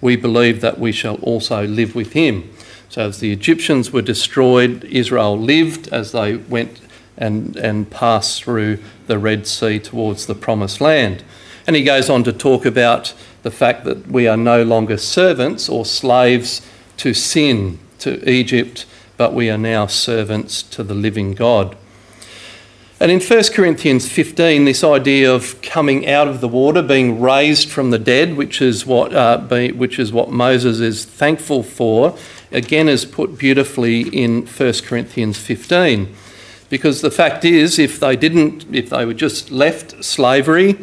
we 0.03 0.17
believe 0.17 0.59
that 0.59 0.77
we 0.77 0.91
shall 0.91 1.15
also 1.15 1.65
live 1.65 1.95
with 1.95 2.11
him. 2.11 2.51
So, 2.89 3.07
as 3.07 3.21
the 3.21 3.31
Egyptians 3.31 3.91
were 3.91 4.01
destroyed, 4.01 4.83
Israel 4.83 5.39
lived 5.39 5.87
as 5.87 6.11
they 6.11 6.35
went 6.35 6.81
and, 7.17 7.55
and 7.55 7.89
passed 7.89 8.43
through 8.43 8.79
the 9.07 9.17
Red 9.17 9.47
Sea 9.47 9.79
towards 9.79 10.25
the 10.25 10.35
Promised 10.35 10.81
Land. 10.81 11.23
And 11.65 11.77
he 11.77 11.83
goes 11.85 12.09
on 12.09 12.25
to 12.25 12.33
talk 12.33 12.65
about 12.65 13.13
the 13.43 13.49
fact 13.49 13.85
that 13.85 14.07
we 14.07 14.27
are 14.27 14.35
no 14.35 14.61
longer 14.63 14.97
servants 14.97 15.69
or 15.69 15.85
slaves 15.85 16.61
to 16.97 17.13
sin, 17.13 17.79
to 17.99 18.29
Egypt, 18.29 18.85
but 19.15 19.33
we 19.33 19.49
are 19.49 19.57
now 19.57 19.87
servants 19.87 20.61
to 20.63 20.83
the 20.83 20.93
living 20.93 21.33
God. 21.33 21.77
And 22.99 23.11
in 23.11 23.19
1 23.19 23.43
Corinthians 23.53 24.07
15, 24.09 24.65
this 24.65 24.83
idea 24.83 25.33
of 25.33 25.61
coming 25.61 26.07
out 26.07 26.27
of 26.27 26.41
the 26.41 26.47
water, 26.47 26.81
being 26.81 27.19
raised 27.19 27.69
from 27.69 27.89
the 27.89 27.97
dead, 27.97 28.37
which 28.37 28.61
is 28.61 28.85
what, 28.85 29.13
uh, 29.13 29.39
be, 29.39 29.71
which 29.71 29.97
is 29.97 30.13
what 30.13 30.31
Moses 30.31 30.79
is 30.79 31.03
thankful 31.03 31.63
for, 31.63 32.17
again 32.51 32.87
is 32.87 33.03
put 33.03 33.37
beautifully 33.37 34.01
in 34.01 34.45
1 34.45 34.73
Corinthians 34.85 35.37
15. 35.37 36.15
Because 36.69 37.01
the 37.01 37.11
fact 37.11 37.43
is, 37.43 37.77
if 37.77 37.99
they 37.99 38.15
didn't, 38.15 38.65
if 38.73 38.89
they 38.89 39.05
were 39.05 39.13
just 39.13 39.51
left 39.51 40.03
slavery 40.03 40.77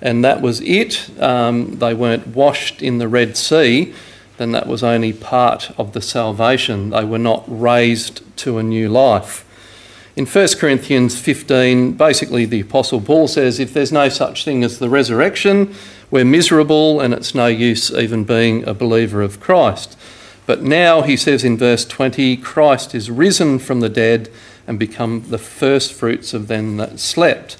and 0.00 0.24
that 0.24 0.42
was 0.42 0.60
it, 0.60 1.10
um, 1.20 1.78
they 1.78 1.94
weren't 1.94 2.28
washed 2.28 2.82
in 2.82 2.98
the 2.98 3.08
Red 3.08 3.36
Sea, 3.36 3.94
then 4.36 4.52
that 4.52 4.66
was 4.66 4.82
only 4.82 5.12
part 5.12 5.70
of 5.78 5.92
the 5.92 6.00
salvation. 6.00 6.90
They 6.90 7.04
were 7.04 7.18
not 7.18 7.44
raised 7.46 8.22
to 8.38 8.58
a 8.58 8.62
new 8.62 8.88
life. 8.88 9.44
In 10.16 10.26
1 10.26 10.48
Corinthians 10.58 11.18
15, 11.18 11.94
basically 11.94 12.44
the 12.44 12.60
Apostle 12.60 13.00
Paul 13.00 13.26
says 13.26 13.58
if 13.58 13.74
there's 13.74 13.90
no 13.90 14.08
such 14.08 14.44
thing 14.44 14.62
as 14.62 14.78
the 14.78 14.88
resurrection, 14.88 15.74
we're 16.08 16.24
miserable 16.24 17.00
and 17.00 17.12
it's 17.12 17.34
no 17.34 17.48
use 17.48 17.90
even 17.90 18.22
being 18.22 18.66
a 18.68 18.74
believer 18.74 19.22
of 19.22 19.40
Christ. 19.40 19.98
But 20.46 20.62
now, 20.62 21.02
he 21.02 21.16
says 21.16 21.42
in 21.42 21.56
verse 21.56 21.84
20, 21.84 22.36
Christ 22.36 22.94
is 22.94 23.10
risen 23.10 23.58
from 23.58 23.80
the 23.80 23.88
dead 23.88 24.30
and 24.68 24.78
become 24.78 25.24
the 25.30 25.38
first 25.38 25.92
fruits 25.92 26.32
of 26.32 26.46
them 26.46 26.76
that 26.76 27.00
slept. 27.00 27.56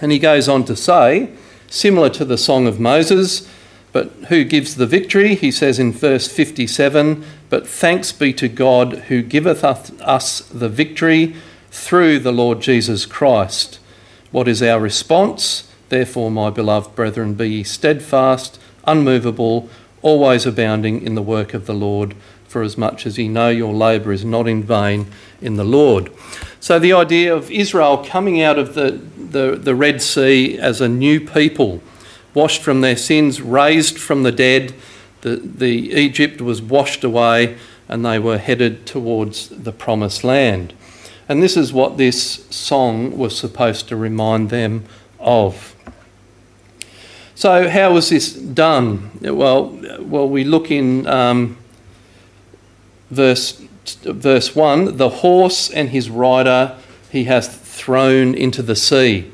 And 0.00 0.10
he 0.10 0.18
goes 0.18 0.48
on 0.48 0.64
to 0.64 0.74
say, 0.74 1.30
similar 1.68 2.08
to 2.10 2.24
the 2.24 2.38
Song 2.38 2.66
of 2.66 2.80
Moses, 2.80 3.48
but 3.92 4.10
who 4.30 4.42
gives 4.42 4.74
the 4.74 4.86
victory? 4.86 5.36
He 5.36 5.52
says 5.52 5.78
in 5.78 5.92
verse 5.92 6.26
57 6.26 7.24
But 7.50 7.68
thanks 7.68 8.10
be 8.10 8.32
to 8.32 8.48
God 8.48 8.94
who 9.08 9.22
giveth 9.22 9.62
us 9.62 10.40
the 10.40 10.70
victory 10.70 11.36
through 11.72 12.18
the 12.18 12.32
Lord 12.32 12.60
Jesus 12.60 13.06
Christ. 13.06 13.80
What 14.30 14.46
is 14.46 14.62
our 14.62 14.78
response? 14.78 15.68
Therefore, 15.88 16.30
my 16.30 16.50
beloved 16.50 16.94
brethren, 16.94 17.32
be 17.34 17.48
ye 17.48 17.62
steadfast, 17.64 18.60
unmovable, 18.84 19.70
always 20.02 20.44
abounding 20.44 21.02
in 21.02 21.14
the 21.14 21.22
work 21.22 21.54
of 21.54 21.64
the 21.64 21.74
Lord, 21.74 22.14
for 22.46 22.62
as 22.62 22.76
much 22.76 23.06
as 23.06 23.16
ye 23.16 23.26
know 23.26 23.48
your 23.48 23.72
labour 23.72 24.12
is 24.12 24.24
not 24.24 24.46
in 24.46 24.62
vain 24.62 25.06
in 25.40 25.56
the 25.56 25.64
Lord. 25.64 26.12
So, 26.60 26.78
the 26.78 26.92
idea 26.92 27.34
of 27.34 27.50
Israel 27.50 28.04
coming 28.04 28.42
out 28.42 28.58
of 28.58 28.74
the, 28.74 29.00
the, 29.16 29.56
the 29.56 29.74
Red 29.74 30.02
Sea 30.02 30.58
as 30.58 30.82
a 30.82 30.88
new 30.88 31.20
people, 31.20 31.82
washed 32.34 32.62
from 32.62 32.82
their 32.82 32.96
sins, 32.96 33.40
raised 33.40 33.98
from 33.98 34.24
the 34.24 34.32
dead, 34.32 34.74
the, 35.22 35.36
the 35.36 35.92
Egypt 35.92 36.42
was 36.42 36.60
washed 36.60 37.02
away, 37.02 37.56
and 37.88 38.04
they 38.04 38.18
were 38.18 38.38
headed 38.38 38.84
towards 38.86 39.48
the 39.48 39.72
promised 39.72 40.22
land. 40.22 40.74
And 41.28 41.42
this 41.42 41.56
is 41.56 41.72
what 41.72 41.96
this 41.96 42.46
song 42.50 43.16
was 43.16 43.36
supposed 43.36 43.88
to 43.88 43.96
remind 43.96 44.50
them 44.50 44.84
of. 45.18 45.74
So, 47.34 47.68
how 47.68 47.94
was 47.94 48.10
this 48.10 48.32
done? 48.32 49.10
Well, 49.20 49.78
well, 50.00 50.28
we 50.28 50.44
look 50.44 50.70
in 50.70 51.06
um, 51.06 51.56
verse 53.10 53.60
verse 54.02 54.54
one. 54.54 54.96
The 54.96 55.08
horse 55.08 55.70
and 55.70 55.90
his 55.90 56.10
rider 56.10 56.76
he 57.10 57.24
hath 57.24 57.60
thrown 57.64 58.34
into 58.34 58.62
the 58.62 58.76
sea, 58.76 59.30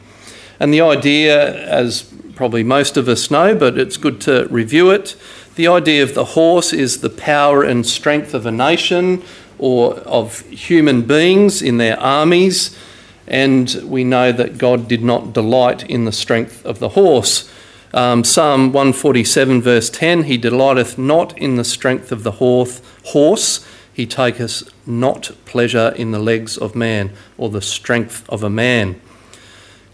and 0.61 0.73
the 0.73 0.81
idea, 0.81 1.67
as 1.67 2.11
probably 2.35 2.63
most 2.63 2.97
of 2.97 3.09
us 3.09 3.31
know, 3.31 3.55
but 3.55 3.77
it's 3.77 3.97
good 3.97 4.21
to 4.23 4.47
review 4.49 4.91
it. 4.91 5.17
The 5.57 5.67
idea 5.67 6.05
of 6.05 6.15
the 6.15 6.25
horse 6.25 6.73
is 6.73 7.01
the 7.01 7.11
power 7.11 7.65
and 7.65 7.85
strength 7.85 8.33
of 8.33 8.47
a 8.47 8.53
nation 8.53 9.25
or 9.59 9.95
of 10.01 10.41
human 10.51 11.03
beings 11.03 11.63
in 11.63 11.79
their 11.79 11.99
armies, 12.01 12.77
and 13.27 13.83
we 13.85 14.05
know 14.05 14.33
that 14.33 14.59
God 14.59 14.89
did 14.89 15.03
not 15.03 15.33
delight 15.33 15.89
in 15.89 16.05
the 16.05 16.13
strength 16.13 16.65
of 16.65 16.79
the 16.79 16.91
horse. 16.91 17.51
Um, 17.93 18.23
Psalm 18.25 18.73
147, 18.73 19.63
verse 19.63 19.91
10 19.91 20.25
He 20.25 20.37
delighteth 20.37 20.99
not 20.99 21.37
in 21.39 21.57
the 21.57 21.65
strength 21.65 22.13
of 22.13 22.23
the 22.23 22.33
horse 22.33 22.83
horse, 23.07 23.67
he 23.93 24.07
taketh 24.07 24.63
not 24.87 25.33
pleasure 25.45 25.93
in 25.97 26.13
the 26.13 26.19
legs 26.19 26.57
of 26.57 26.77
man 26.77 27.11
or 27.37 27.49
the 27.49 27.63
strength 27.63 28.29
of 28.29 28.43
a 28.43 28.51
man. 28.51 29.01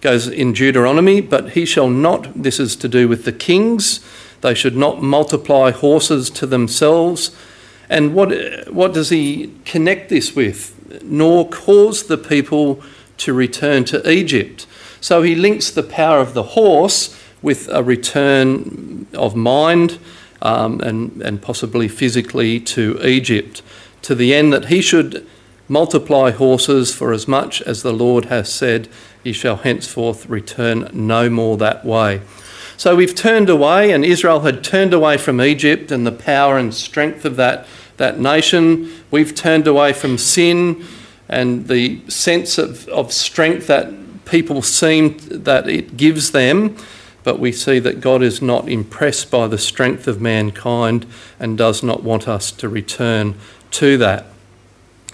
Goes 0.01 0.29
in 0.29 0.53
Deuteronomy, 0.53 1.23
but 1.23 1.53
he 1.53 1.65
shall 1.65 1.89
not, 1.89 2.43
this 2.43 2.61
is 2.61 2.77
to 2.77 2.89
do 2.89 3.09
with 3.09 3.25
the 3.25 3.33
kings, 3.33 4.05
they 4.43 4.55
should 4.55 4.77
not 4.77 5.03
multiply 5.03 5.71
horses 5.71 6.29
to 6.31 6.47
themselves 6.47 7.35
and 7.89 8.15
what, 8.15 8.31
what 8.73 8.95
does 8.95 9.11
he 9.11 9.53
connect 9.65 10.09
this 10.09 10.35
with? 10.35 11.03
Nor 11.03 11.49
cause 11.49 12.05
the 12.05 12.19
people 12.19 12.83
to 13.19 13.33
return 13.33 13.85
to 13.85 14.11
Egypt. 14.11 14.67
So 15.01 15.23
he 15.23 15.35
links 15.35 15.71
the 15.71 15.83
power 15.83 16.19
of 16.19 16.35
the 16.35 16.43
horse 16.43 17.21
with 17.43 17.69
a 17.69 17.83
return 17.83 19.07
of 19.13 19.37
mind 19.37 19.99
um, 20.41 20.81
and, 20.81 21.21
and 21.23 21.43
possibly 21.43 21.89
physically 21.89 22.59
to 22.61 22.99
Egypt, 23.05 23.63
to 24.03 24.15
the 24.15 24.35
end 24.35 24.53
that 24.53 24.67
he 24.67 24.81
should 24.81 25.27
multiply 25.69 26.31
horses 26.31 26.95
for 26.95 27.13
as 27.13 27.27
much 27.27 27.63
as 27.63 27.83
the 27.83 27.93
Lord 27.93 28.27
has 28.27 28.53
said, 28.53 28.89
ye 29.23 29.33
shall 29.33 29.57
henceforth 29.57 30.29
return 30.29 30.91
no 30.93 31.31
more 31.31 31.57
that 31.57 31.85
way. 31.85 32.21
So 32.77 32.97
we've 32.97 33.15
turned 33.15 33.49
away, 33.49 33.93
and 33.93 34.05
Israel 34.05 34.41
had 34.41 34.65
turned 34.65 34.93
away 34.93 35.17
from 35.17 35.41
Egypt 35.41 35.91
and 35.93 36.07
the 36.07 36.13
power 36.13 36.59
and 36.59 36.75
strength 36.75 37.25
of 37.25 37.37
that, 37.37 37.67
that 37.97 38.19
nation. 38.19 38.93
We've 39.11 39.35
turned 39.35 39.67
away 39.67 39.93
from 39.93 40.19
sin 40.19 40.85
and 41.29 41.69
the 41.69 42.03
sense 42.09 42.59
of, 42.59 42.89
of 42.89 43.13
strength 43.13 43.67
that 43.69 43.93
people 44.25 44.63
seem 44.63 45.19
that 45.31 45.69
it 45.69 45.97
gives 45.97 46.33
them. 46.33 46.77
But 47.23 47.39
we 47.39 47.53
see 47.53 47.79
that 47.79 48.01
God 48.01 48.23
is 48.23 48.43
not 48.43 48.69
impressed 48.69 49.31
by 49.31 49.47
the 49.47 49.57
strength 49.57 50.07
of 50.07 50.21
mankind 50.21 51.07
and 51.41 51.57
does 51.57 51.83
not 51.83 52.03
want 52.03 52.29
us 52.29 52.51
to 52.53 52.69
return 52.69 53.37
to 53.73 53.97
that. 53.99 54.27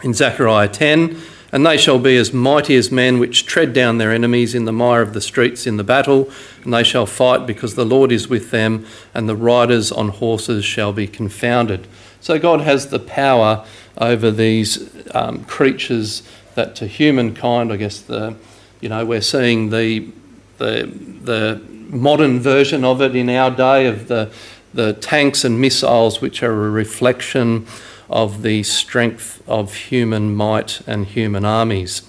In 0.02 0.14
Zechariah 0.14 0.68
10, 0.68 1.20
And 1.52 1.66
they 1.66 1.76
shall 1.76 1.98
be 1.98 2.16
as 2.16 2.32
mighty 2.32 2.76
as 2.76 2.92
men 2.92 3.18
which 3.18 3.44
tread 3.44 3.72
down 3.72 3.98
their 3.98 4.12
enemies 4.12 4.54
in 4.54 4.66
the 4.66 4.72
mire 4.72 5.02
of 5.02 5.14
the 5.14 5.20
streets 5.20 5.66
in 5.66 5.76
the 5.76 5.84
battle, 5.84 6.30
and 6.62 6.72
they 6.72 6.84
shall 6.84 7.06
fight 7.06 7.46
because 7.46 7.74
the 7.74 7.84
Lord 7.84 8.12
is 8.12 8.28
with 8.28 8.50
them, 8.50 8.86
and 9.14 9.28
the 9.28 9.36
riders 9.36 9.90
on 9.90 10.10
horses 10.10 10.64
shall 10.64 10.92
be 10.92 11.06
confounded. 11.08 11.88
So 12.20 12.38
God 12.38 12.60
has 12.60 12.88
the 12.88 13.00
power 13.00 13.64
over 13.98 14.30
these 14.30 14.88
um, 15.14 15.44
creatures 15.44 16.22
that 16.54 16.76
to 16.76 16.86
humankind, 16.86 17.72
I 17.72 17.76
guess 17.76 18.00
the, 18.00 18.36
you 18.80 18.88
know, 18.88 19.04
we're 19.04 19.20
seeing 19.20 19.70
the, 19.70 20.08
the, 20.58 20.92
the 21.22 21.60
modern 21.68 22.40
version 22.40 22.84
of 22.84 23.00
it 23.00 23.16
in 23.16 23.28
our 23.28 23.50
day 23.50 23.86
of 23.86 24.08
the, 24.08 24.30
the 24.72 24.92
tanks 24.92 25.44
and 25.44 25.60
missiles, 25.60 26.20
which 26.20 26.42
are 26.42 26.66
a 26.66 26.70
reflection 26.70 27.66
of 28.10 28.42
the 28.42 28.62
strength 28.64 29.42
of 29.46 29.72
human 29.72 30.34
might 30.34 30.82
and 30.86 31.06
human 31.06 31.44
armies. 31.44 32.02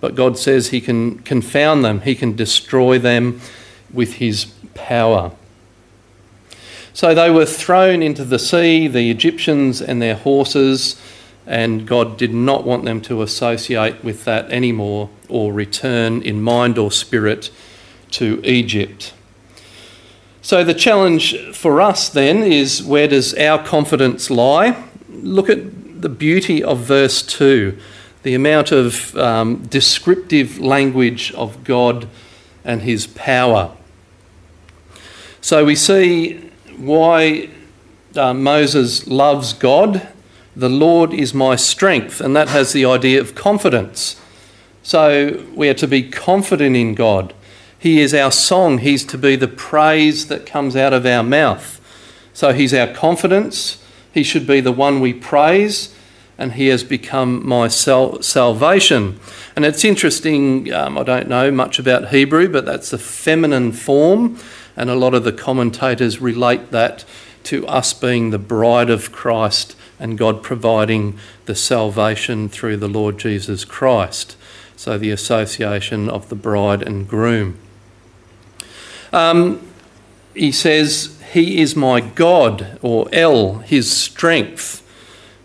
But 0.00 0.14
God 0.14 0.38
says 0.38 0.68
He 0.68 0.80
can 0.80 1.18
confound 1.20 1.84
them, 1.84 2.02
He 2.02 2.14
can 2.14 2.36
destroy 2.36 2.98
them 2.98 3.40
with 3.92 4.14
His 4.14 4.44
power. 4.74 5.32
So 6.92 7.14
they 7.14 7.30
were 7.30 7.46
thrown 7.46 8.02
into 8.02 8.24
the 8.24 8.38
sea, 8.38 8.86
the 8.86 9.10
Egyptians 9.10 9.80
and 9.80 10.02
their 10.02 10.16
horses, 10.16 11.00
and 11.46 11.86
God 11.86 12.18
did 12.18 12.34
not 12.34 12.64
want 12.64 12.84
them 12.84 13.00
to 13.02 13.22
associate 13.22 14.04
with 14.04 14.24
that 14.26 14.50
anymore 14.50 15.08
or 15.28 15.52
return 15.52 16.20
in 16.20 16.42
mind 16.42 16.76
or 16.76 16.92
spirit 16.92 17.50
to 18.12 18.40
Egypt. 18.44 19.14
So 20.42 20.64
the 20.64 20.74
challenge 20.74 21.54
for 21.54 21.80
us 21.80 22.08
then 22.08 22.42
is 22.42 22.82
where 22.82 23.08
does 23.08 23.34
our 23.34 23.64
confidence 23.64 24.30
lie? 24.30 24.89
Look 25.10 25.48
at 25.48 26.02
the 26.02 26.08
beauty 26.08 26.62
of 26.62 26.78
verse 26.78 27.22
2, 27.22 27.76
the 28.22 28.34
amount 28.34 28.72
of 28.72 29.16
um, 29.16 29.66
descriptive 29.66 30.58
language 30.58 31.32
of 31.32 31.64
God 31.64 32.08
and 32.64 32.82
his 32.82 33.06
power. 33.06 33.76
So 35.40 35.64
we 35.64 35.74
see 35.74 36.50
why 36.76 37.50
uh, 38.16 38.34
Moses 38.34 39.06
loves 39.06 39.52
God. 39.52 40.08
The 40.56 40.68
Lord 40.68 41.14
is 41.14 41.32
my 41.32 41.56
strength, 41.56 42.20
and 42.20 42.34
that 42.36 42.48
has 42.48 42.72
the 42.72 42.84
idea 42.84 43.20
of 43.20 43.34
confidence. 43.34 44.20
So 44.82 45.44
we 45.54 45.68
are 45.68 45.74
to 45.74 45.86
be 45.86 46.02
confident 46.02 46.76
in 46.76 46.94
God. 46.94 47.34
He 47.78 48.00
is 48.00 48.12
our 48.12 48.30
song, 48.30 48.78
He's 48.78 49.04
to 49.06 49.16
be 49.16 49.36
the 49.36 49.48
praise 49.48 50.26
that 50.28 50.44
comes 50.44 50.76
out 50.76 50.92
of 50.92 51.06
our 51.06 51.22
mouth. 51.22 51.80
So 52.34 52.52
He's 52.52 52.74
our 52.74 52.92
confidence, 52.92 53.79
he 54.12 54.22
should 54.22 54.46
be 54.46 54.60
the 54.60 54.72
one 54.72 55.00
we 55.00 55.12
praise, 55.12 55.94
and 56.38 56.52
He 56.52 56.68
has 56.68 56.82
become 56.82 57.46
my 57.46 57.68
sal- 57.68 58.22
salvation. 58.22 59.20
And 59.54 59.64
it's 59.64 59.84
interesting, 59.84 60.72
um, 60.72 60.96
I 60.96 61.02
don't 61.02 61.28
know 61.28 61.50
much 61.50 61.78
about 61.78 62.08
Hebrew, 62.08 62.48
but 62.48 62.64
that's 62.64 62.90
the 62.90 62.98
feminine 62.98 63.72
form, 63.72 64.38
and 64.76 64.88
a 64.88 64.94
lot 64.94 65.14
of 65.14 65.24
the 65.24 65.32
commentators 65.32 66.20
relate 66.20 66.70
that 66.70 67.04
to 67.44 67.66
us 67.66 67.92
being 67.92 68.30
the 68.30 68.38
bride 68.38 68.90
of 68.90 69.12
Christ 69.12 69.76
and 69.98 70.16
God 70.16 70.42
providing 70.42 71.18
the 71.44 71.54
salvation 71.54 72.48
through 72.48 72.78
the 72.78 72.88
Lord 72.88 73.18
Jesus 73.18 73.64
Christ. 73.64 74.36
So 74.76 74.96
the 74.96 75.10
association 75.10 76.08
of 76.08 76.30
the 76.30 76.34
bride 76.34 76.82
and 76.82 77.06
groom. 77.06 77.58
Um, 79.12 79.69
he 80.34 80.52
says, 80.52 81.16
he 81.32 81.60
is 81.60 81.76
my 81.76 82.00
God, 82.00 82.78
or 82.82 83.08
El, 83.12 83.58
his 83.58 83.90
strength. 83.90 84.82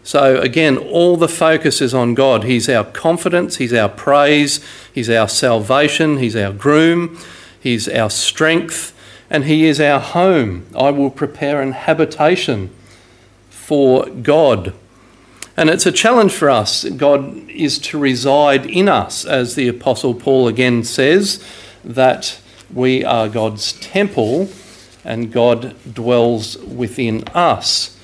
So 0.03 0.39
again, 0.39 0.77
all 0.77 1.15
the 1.17 1.27
focus 1.27 1.81
is 1.81 1.93
on 1.93 2.13
God. 2.13 2.43
He's 2.43 2.69
our 2.69 2.83
confidence, 2.83 3.57
He's 3.57 3.73
our 3.73 3.89
praise, 3.89 4.63
He's 4.93 5.09
our 5.09 5.27
salvation, 5.27 6.17
He's 6.17 6.35
our 6.35 6.53
groom, 6.53 7.19
He's 7.59 7.89
our 7.89 8.09
strength, 8.09 8.95
and 9.29 9.45
He 9.45 9.65
is 9.65 9.79
our 9.79 9.99
home. 9.99 10.67
I 10.75 10.91
will 10.91 11.09
prepare 11.09 11.61
an 11.61 11.71
habitation 11.71 12.69
for 13.49 14.05
God. 14.07 14.73
And 15.57 15.69
it's 15.69 15.85
a 15.85 15.91
challenge 15.91 16.33
for 16.33 16.49
us. 16.49 16.83
God 16.83 17.49
is 17.49 17.79
to 17.79 17.97
reside 17.97 18.65
in 18.65 18.89
us, 18.89 19.25
as 19.25 19.55
the 19.55 19.67
Apostle 19.67 20.13
Paul 20.13 20.47
again 20.47 20.83
says, 20.83 21.43
that 21.83 22.39
we 22.73 23.03
are 23.03 23.29
God's 23.29 23.73
temple 23.73 24.49
and 25.05 25.31
God 25.31 25.75
dwells 25.93 26.57
within 26.57 27.23
us. 27.29 27.97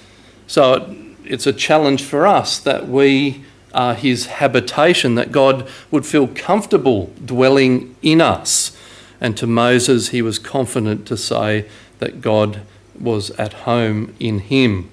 So 0.48 0.96
it's 1.26 1.48
a 1.48 1.54
challenge 1.54 2.04
for 2.04 2.26
us 2.28 2.60
that 2.60 2.88
we 2.88 3.44
are 3.74 3.96
his 3.96 4.28
habitation, 4.28 5.16
that 5.16 5.32
God 5.32 5.68
would 5.90 6.06
feel 6.06 6.28
comfortable 6.28 7.12
dwelling 7.24 7.96
in 8.02 8.22
us. 8.22 8.78
And 9.20 9.36
to 9.38 9.48
Moses, 9.48 10.10
he 10.10 10.22
was 10.22 10.40
confident 10.40 11.06
to 11.08 11.18
say 11.18 11.68
that 12.00 12.22
God 12.22 12.62
was 13.00 13.32
at 13.32 13.54
home 13.54 14.14
in 14.20 14.40
him. 14.40 14.90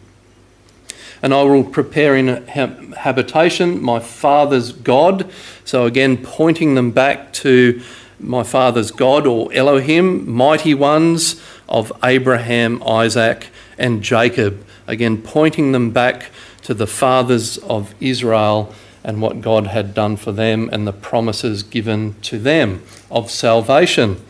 And 1.22 1.34
I 1.34 1.42
will 1.42 1.64
prepare 1.64 2.14
in 2.14 2.46
habitation 2.46 3.82
my 3.82 3.98
father's 3.98 4.72
God. 4.72 5.28
So 5.64 5.84
again, 5.84 6.16
pointing 6.16 6.74
them 6.74 6.92
back 6.92 7.32
to 7.34 7.82
my 8.20 8.44
father's 8.44 8.90
God 8.90 9.26
or 9.26 9.52
Elohim, 9.52 10.30
mighty 10.30 10.74
ones 10.74 11.40
of 11.68 11.92
Abraham, 12.02 12.82
Isaac, 12.82 13.48
and 13.78 14.02
Jacob, 14.02 14.64
again 14.86 15.20
pointing 15.22 15.72
them 15.72 15.90
back 15.90 16.30
to 16.62 16.74
the 16.74 16.86
fathers 16.86 17.58
of 17.58 17.94
Israel 18.00 18.74
and 19.04 19.22
what 19.22 19.40
God 19.40 19.68
had 19.68 19.94
done 19.94 20.16
for 20.16 20.32
them 20.32 20.68
and 20.72 20.86
the 20.86 20.92
promises 20.92 21.62
given 21.62 22.14
to 22.22 22.38
them 22.38 22.82
of 23.10 23.30
salvation, 23.30 24.20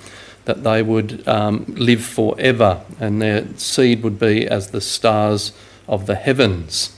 that 0.45 0.63
they 0.63 0.83
would 0.83 1.27
um, 1.27 1.65
live 1.69 2.05
forever 2.05 2.83
and 3.01 3.21
their 3.21 3.47
seed 3.57 4.03
would 4.03 4.19
be 4.19 4.47
as 4.47 4.71
the 4.71 4.81
stars 4.81 5.53
of 5.89 6.07
the 6.07 6.15
heavens. 6.15 6.95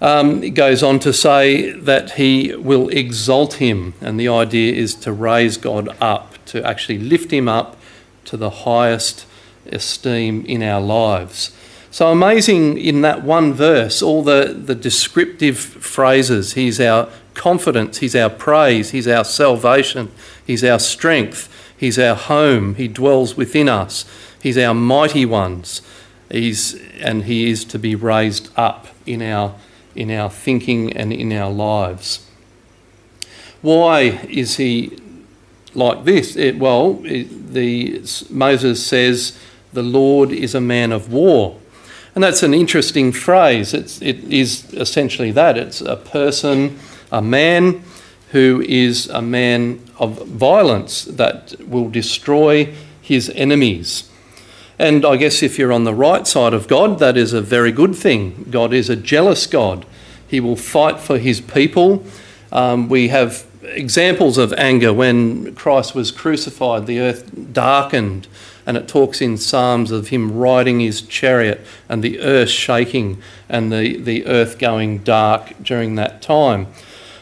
Um, 0.00 0.42
it 0.42 0.50
goes 0.50 0.82
on 0.82 0.98
to 1.00 1.12
say 1.12 1.70
that 1.70 2.12
he 2.12 2.56
will 2.56 2.88
exalt 2.88 3.54
him, 3.54 3.94
and 4.00 4.18
the 4.18 4.26
idea 4.26 4.74
is 4.74 4.96
to 4.96 5.12
raise 5.12 5.56
God 5.56 5.96
up, 6.00 6.44
to 6.46 6.66
actually 6.66 6.98
lift 6.98 7.32
him 7.32 7.48
up 7.48 7.76
to 8.26 8.36
the 8.36 8.50
highest 8.50 9.26
esteem 9.66 10.44
in 10.46 10.62
our 10.62 10.80
lives. 10.80 11.54
So 11.90 12.10
amazing 12.10 12.78
in 12.78 13.02
that 13.02 13.22
one 13.22 13.52
verse, 13.52 14.00
all 14.00 14.22
the, 14.22 14.56
the 14.58 14.74
descriptive 14.74 15.58
phrases. 15.58 16.54
He's 16.54 16.80
our 16.80 17.10
confidence, 17.34 17.98
He's 17.98 18.16
our 18.16 18.30
praise, 18.30 18.90
He's 18.90 19.06
our 19.06 19.24
salvation, 19.24 20.10
He's 20.46 20.64
our 20.64 20.78
strength, 20.78 21.48
He's 21.76 21.98
our 21.98 22.14
home, 22.16 22.76
He 22.76 22.88
dwells 22.88 23.36
within 23.36 23.68
us, 23.68 24.06
He's 24.42 24.56
our 24.56 24.72
mighty 24.72 25.26
ones, 25.26 25.82
He's, 26.30 26.80
and 26.98 27.24
He 27.24 27.50
is 27.50 27.64
to 27.66 27.78
be 27.78 27.94
raised 27.94 28.48
up 28.56 28.88
in 29.04 29.20
our, 29.20 29.54
in 29.94 30.10
our 30.10 30.30
thinking 30.30 30.96
and 30.96 31.12
in 31.12 31.30
our 31.32 31.50
lives. 31.50 32.26
Why 33.60 34.00
is 34.30 34.56
He 34.56 34.98
like 35.74 36.04
this. 36.04 36.36
It, 36.36 36.58
well, 36.58 37.00
it, 37.04 37.52
the, 37.52 38.02
Moses 38.30 38.84
says, 38.84 39.38
the 39.72 39.82
Lord 39.82 40.30
is 40.32 40.54
a 40.54 40.60
man 40.60 40.92
of 40.92 41.12
war. 41.12 41.58
And 42.14 42.22
that's 42.22 42.42
an 42.42 42.52
interesting 42.52 43.10
phrase. 43.12 43.72
It's, 43.72 44.02
it 44.02 44.22
is 44.24 44.72
essentially 44.74 45.30
that 45.32 45.56
it's 45.56 45.80
a 45.80 45.96
person, 45.96 46.78
a 47.10 47.22
man 47.22 47.82
who 48.32 48.62
is 48.66 49.08
a 49.08 49.22
man 49.22 49.80
of 49.98 50.26
violence 50.26 51.04
that 51.04 51.54
will 51.66 51.88
destroy 51.88 52.74
his 53.00 53.30
enemies. 53.30 54.10
And 54.78 55.04
I 55.04 55.16
guess 55.16 55.42
if 55.42 55.58
you're 55.58 55.72
on 55.72 55.84
the 55.84 55.94
right 55.94 56.26
side 56.26 56.54
of 56.54 56.66
God, 56.66 56.98
that 56.98 57.16
is 57.16 57.32
a 57.32 57.40
very 57.40 57.72
good 57.72 57.94
thing. 57.94 58.46
God 58.50 58.72
is 58.72 58.90
a 58.90 58.96
jealous 58.96 59.46
God. 59.46 59.86
He 60.26 60.40
will 60.40 60.56
fight 60.56 60.98
for 60.98 61.18
his 61.18 61.40
people. 61.40 62.04
Um, 62.50 62.88
we 62.88 63.08
have 63.08 63.46
examples 63.62 64.38
of 64.38 64.52
anger 64.54 64.92
when 64.92 65.54
Christ 65.54 65.94
was 65.94 66.10
crucified, 66.10 66.86
the 66.86 67.00
earth 67.00 67.52
darkened, 67.52 68.26
and 68.66 68.76
it 68.76 68.88
talks 68.88 69.20
in 69.20 69.36
Psalms 69.36 69.90
of 69.90 70.08
him 70.08 70.36
riding 70.36 70.80
his 70.80 71.02
chariot 71.02 71.60
and 71.88 72.02
the 72.02 72.20
earth 72.20 72.50
shaking 72.50 73.20
and 73.48 73.72
the, 73.72 73.96
the 73.98 74.26
earth 74.26 74.58
going 74.58 74.98
dark 74.98 75.52
during 75.62 75.96
that 75.96 76.22
time. 76.22 76.68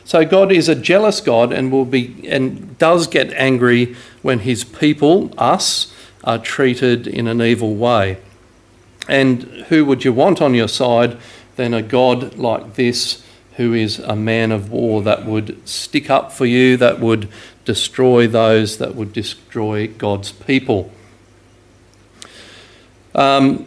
So 0.05 0.25
God 0.25 0.51
is 0.51 0.69
a 0.69 0.75
jealous 0.75 1.21
God 1.21 1.53
and 1.53 1.71
will 1.71 1.85
be 1.85 2.29
and 2.29 2.77
does 2.79 3.07
get 3.07 3.33
angry 3.35 3.95
when 4.23 4.41
his 4.41 4.65
people, 4.65 5.33
us, 5.39 5.95
are 6.25 6.39
treated 6.39 7.07
in 7.07 7.29
an 7.29 7.41
evil 7.41 7.75
way. 7.75 8.19
And 9.09 9.43
who 9.69 9.85
would 9.85 10.05
you 10.05 10.13
want 10.13 10.43
on 10.43 10.55
your 10.55 10.69
side 10.69 11.17
than 11.57 11.73
a 11.73 11.83
God 11.83 12.37
like 12.37 12.75
this 12.75 13.25
who 13.61 13.75
is 13.75 13.99
a 13.99 14.17
man 14.17 14.53
of 14.53 14.71
war 14.71 15.03
that 15.03 15.27
would 15.27 15.69
stick 15.69 16.09
up 16.09 16.33
for 16.33 16.47
you, 16.47 16.79
that 16.79 16.99
would 16.99 17.29
destroy 17.67 18.27
those 18.27 18.79
that 18.79 18.95
would 18.95 19.13
destroy 19.13 19.87
God's 19.87 20.33
people. 20.33 20.91
Um, 23.15 23.67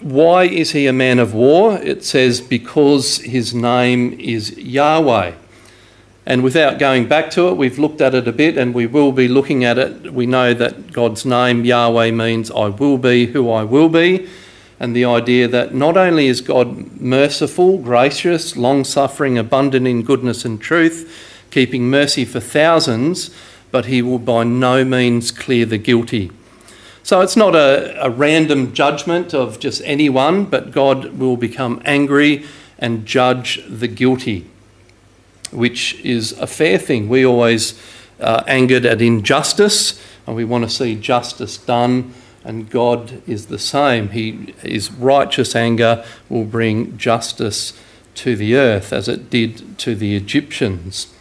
why 0.00 0.46
is 0.46 0.72
he 0.72 0.88
a 0.88 0.92
man 0.92 1.20
of 1.20 1.32
war? 1.32 1.78
It 1.78 2.04
says, 2.04 2.40
because 2.40 3.18
his 3.18 3.54
name 3.54 4.18
is 4.18 4.58
Yahweh. 4.58 5.34
And 6.26 6.42
without 6.42 6.80
going 6.80 7.06
back 7.06 7.30
to 7.30 7.50
it, 7.50 7.56
we've 7.56 7.78
looked 7.78 8.00
at 8.00 8.16
it 8.16 8.26
a 8.26 8.32
bit 8.32 8.58
and 8.58 8.74
we 8.74 8.86
will 8.88 9.12
be 9.12 9.28
looking 9.28 9.62
at 9.62 9.78
it. 9.78 10.12
We 10.12 10.26
know 10.26 10.54
that 10.54 10.92
God's 10.92 11.24
name, 11.24 11.64
Yahweh, 11.64 12.10
means 12.10 12.50
I 12.50 12.66
will 12.66 12.98
be 12.98 13.26
who 13.26 13.48
I 13.48 13.62
will 13.62 13.88
be. 13.88 14.28
And 14.82 14.96
the 14.96 15.04
idea 15.04 15.46
that 15.46 15.72
not 15.72 15.96
only 15.96 16.26
is 16.26 16.40
God 16.40 17.00
merciful, 17.00 17.78
gracious, 17.78 18.56
long 18.56 18.82
suffering, 18.82 19.38
abundant 19.38 19.86
in 19.86 20.02
goodness 20.02 20.44
and 20.44 20.60
truth, 20.60 21.08
keeping 21.52 21.88
mercy 21.88 22.24
for 22.24 22.40
thousands, 22.40 23.30
but 23.70 23.86
he 23.86 24.02
will 24.02 24.18
by 24.18 24.42
no 24.42 24.84
means 24.84 25.30
clear 25.30 25.66
the 25.66 25.78
guilty. 25.78 26.32
So 27.04 27.20
it's 27.20 27.36
not 27.36 27.54
a, 27.54 28.04
a 28.04 28.10
random 28.10 28.72
judgment 28.72 29.32
of 29.32 29.60
just 29.60 29.82
anyone, 29.84 30.46
but 30.46 30.72
God 30.72 31.16
will 31.16 31.36
become 31.36 31.80
angry 31.84 32.44
and 32.76 33.06
judge 33.06 33.62
the 33.68 33.86
guilty, 33.86 34.46
which 35.52 35.94
is 36.00 36.32
a 36.40 36.48
fair 36.48 36.76
thing. 36.76 37.08
We 37.08 37.24
always 37.24 37.80
uh, 38.18 38.42
angered 38.48 38.84
at 38.84 39.00
injustice, 39.00 40.02
and 40.26 40.34
we 40.34 40.44
want 40.44 40.64
to 40.64 40.70
see 40.70 40.96
justice 40.96 41.56
done, 41.56 42.12
and 42.44 42.68
God 42.70 43.22
is 43.26 43.46
the 43.46 43.58
same. 43.58 44.10
He, 44.10 44.54
his 44.62 44.90
righteous 44.92 45.54
anger 45.54 46.04
will 46.28 46.44
bring 46.44 46.96
justice 46.98 47.78
to 48.16 48.36
the 48.36 48.56
earth, 48.56 48.92
as 48.92 49.08
it 49.08 49.30
did 49.30 49.78
to 49.78 49.94
the 49.94 50.16
Egyptians. 50.16 51.12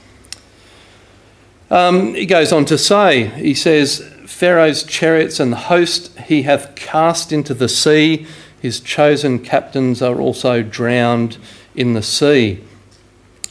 Um, 1.70 2.16
he 2.16 2.26
goes 2.26 2.52
on 2.52 2.66
to 2.66 2.78
say, 2.78 3.28
he 3.28 3.54
says, 3.54 4.06
Pharaoh's 4.26 4.84
chariots 4.84 5.40
and 5.40 5.54
host 5.54 6.18
he 6.20 6.44
hath 6.44 6.76
cast 6.76 7.32
into 7.32 7.54
the 7.54 7.70
sea. 7.70 8.28
His 8.62 8.80
chosen 8.80 9.40
captains 9.40 10.02
are 10.02 10.20
also 10.20 10.64
drowned 10.64 11.38
in 11.76 11.94
the 11.94 12.02
sea. 12.02 12.62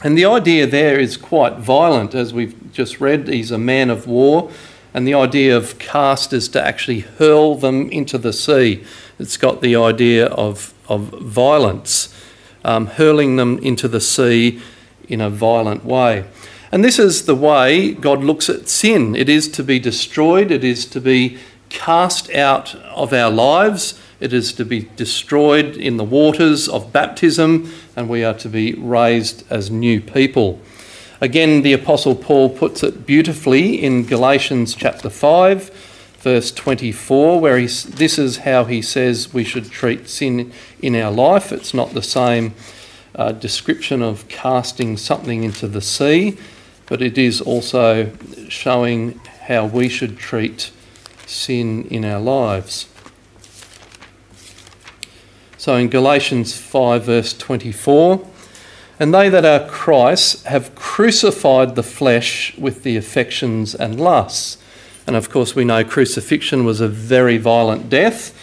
And 0.03 0.17
the 0.17 0.25
idea 0.25 0.67
there 0.67 0.99
is 0.99 1.17
quite 1.17 1.57
violent, 1.57 2.15
as 2.15 2.33
we've 2.33 2.71
just 2.71 2.99
read. 2.99 3.27
He's 3.27 3.51
a 3.51 3.57
man 3.57 3.89
of 3.89 4.07
war. 4.07 4.51
And 4.93 5.07
the 5.07 5.13
idea 5.13 5.55
of 5.55 5.79
cast 5.79 6.33
is 6.33 6.49
to 6.49 6.61
actually 6.61 7.01
hurl 7.01 7.55
them 7.55 7.89
into 7.89 8.17
the 8.17 8.33
sea. 8.33 8.83
It's 9.19 9.37
got 9.37 9.61
the 9.61 9.75
idea 9.75 10.27
of, 10.27 10.73
of 10.89 11.03
violence, 11.03 12.13
um, 12.65 12.87
hurling 12.87 13.37
them 13.37 13.57
into 13.59 13.87
the 13.87 14.01
sea 14.01 14.61
in 15.07 15.21
a 15.21 15.29
violent 15.29 15.85
way. 15.85 16.25
And 16.71 16.83
this 16.83 16.99
is 16.99 17.25
the 17.25 17.35
way 17.35 17.91
God 17.91 18.23
looks 18.23 18.49
at 18.49 18.69
sin 18.69 19.15
it 19.15 19.27
is 19.27 19.49
to 19.49 19.63
be 19.63 19.79
destroyed, 19.79 20.51
it 20.51 20.63
is 20.63 20.85
to 20.87 21.01
be 21.01 21.37
cast 21.69 22.29
out 22.31 22.75
of 22.75 23.13
our 23.13 23.29
lives, 23.29 23.99
it 24.19 24.33
is 24.33 24.53
to 24.53 24.65
be 24.65 24.89
destroyed 24.95 25.75
in 25.77 25.97
the 25.97 26.03
waters 26.03 26.69
of 26.69 26.93
baptism, 26.93 27.73
and 27.95 28.07
we 28.07 28.23
are 28.23 28.33
to 28.35 28.49
be 28.49 28.73
raised 28.73 29.43
as 29.49 29.71
new 29.71 29.99
people. 29.99 30.59
Again, 31.23 31.61
the 31.61 31.73
Apostle 31.73 32.15
Paul 32.15 32.49
puts 32.49 32.81
it 32.81 33.05
beautifully 33.05 33.75
in 33.75 34.05
Galatians 34.07 34.73
chapter 34.73 35.07
5, 35.07 35.69
verse 36.17 36.51
24, 36.51 37.39
where 37.39 37.59
he, 37.59 37.67
this 37.67 38.17
is 38.17 38.37
how 38.37 38.63
he 38.63 38.81
says 38.81 39.31
we 39.31 39.43
should 39.43 39.69
treat 39.69 40.09
sin 40.09 40.51
in 40.81 40.95
our 40.95 41.11
life. 41.11 41.51
It's 41.51 41.75
not 41.75 41.93
the 41.93 42.01
same 42.01 42.55
uh, 43.13 43.33
description 43.33 44.01
of 44.01 44.27
casting 44.29 44.97
something 44.97 45.43
into 45.43 45.67
the 45.67 45.79
sea, 45.79 46.39
but 46.87 47.03
it 47.03 47.19
is 47.19 47.39
also 47.39 48.11
showing 48.49 49.19
how 49.41 49.67
we 49.67 49.89
should 49.89 50.17
treat 50.17 50.71
sin 51.27 51.85
in 51.91 52.03
our 52.03 52.19
lives. 52.19 52.87
So 55.59 55.75
in 55.75 55.89
Galatians 55.89 56.57
5, 56.57 57.03
verse 57.03 57.37
24, 57.37 58.27
and 59.01 59.15
they 59.15 59.29
that 59.29 59.43
are 59.43 59.67
Christ 59.67 60.45
have 60.45 60.75
crucified 60.75 61.73
the 61.73 61.81
flesh 61.81 62.55
with 62.55 62.83
the 62.83 62.97
affections 62.97 63.73
and 63.73 63.99
lusts. 63.99 64.59
And 65.07 65.15
of 65.15 65.31
course, 65.31 65.55
we 65.55 65.65
know 65.65 65.83
crucifixion 65.83 66.65
was 66.65 66.79
a 66.79 66.87
very 66.87 67.39
violent 67.39 67.89
death. 67.89 68.37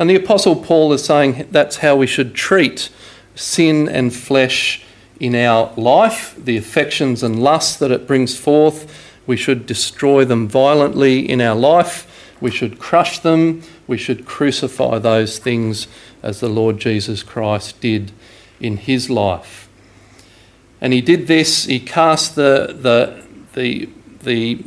And 0.00 0.10
the 0.10 0.16
Apostle 0.16 0.56
Paul 0.56 0.92
is 0.92 1.04
saying 1.04 1.46
that's 1.52 1.76
how 1.76 1.94
we 1.94 2.08
should 2.08 2.34
treat 2.34 2.90
sin 3.36 3.88
and 3.88 4.12
flesh 4.12 4.82
in 5.20 5.36
our 5.36 5.72
life, 5.76 6.34
the 6.36 6.56
affections 6.56 7.22
and 7.22 7.40
lusts 7.40 7.76
that 7.76 7.92
it 7.92 8.08
brings 8.08 8.36
forth. 8.36 8.92
We 9.28 9.36
should 9.36 9.64
destroy 9.64 10.24
them 10.24 10.48
violently 10.48 11.20
in 11.20 11.40
our 11.40 11.54
life. 11.54 12.34
We 12.40 12.50
should 12.50 12.80
crush 12.80 13.20
them. 13.20 13.62
We 13.86 13.96
should 13.96 14.26
crucify 14.26 14.98
those 14.98 15.38
things 15.38 15.86
as 16.20 16.40
the 16.40 16.48
Lord 16.48 16.80
Jesus 16.80 17.22
Christ 17.22 17.80
did 17.80 18.10
in 18.58 18.76
his 18.76 19.08
life. 19.08 19.69
And 20.80 20.92
he 20.92 21.00
did 21.00 21.26
this, 21.26 21.64
he 21.64 21.78
cast 21.78 22.34
the, 22.34 22.76
the, 22.78 23.24
the, 23.54 23.88
the 24.22 24.64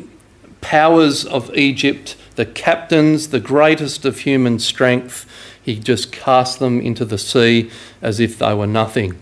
powers 0.61 1.25
of 1.25 1.55
Egypt, 1.55 2.15
the 2.35 2.45
captains, 2.45 3.29
the 3.29 3.39
greatest 3.39 4.05
of 4.05 4.19
human 4.19 4.59
strength, 4.59 5.27
he 5.63 5.79
just 5.79 6.11
cast 6.11 6.59
them 6.59 6.81
into 6.81 7.05
the 7.05 7.17
sea 7.17 7.71
as 8.01 8.19
if 8.19 8.37
they 8.37 8.53
were 8.53 8.67
nothing. 8.67 9.17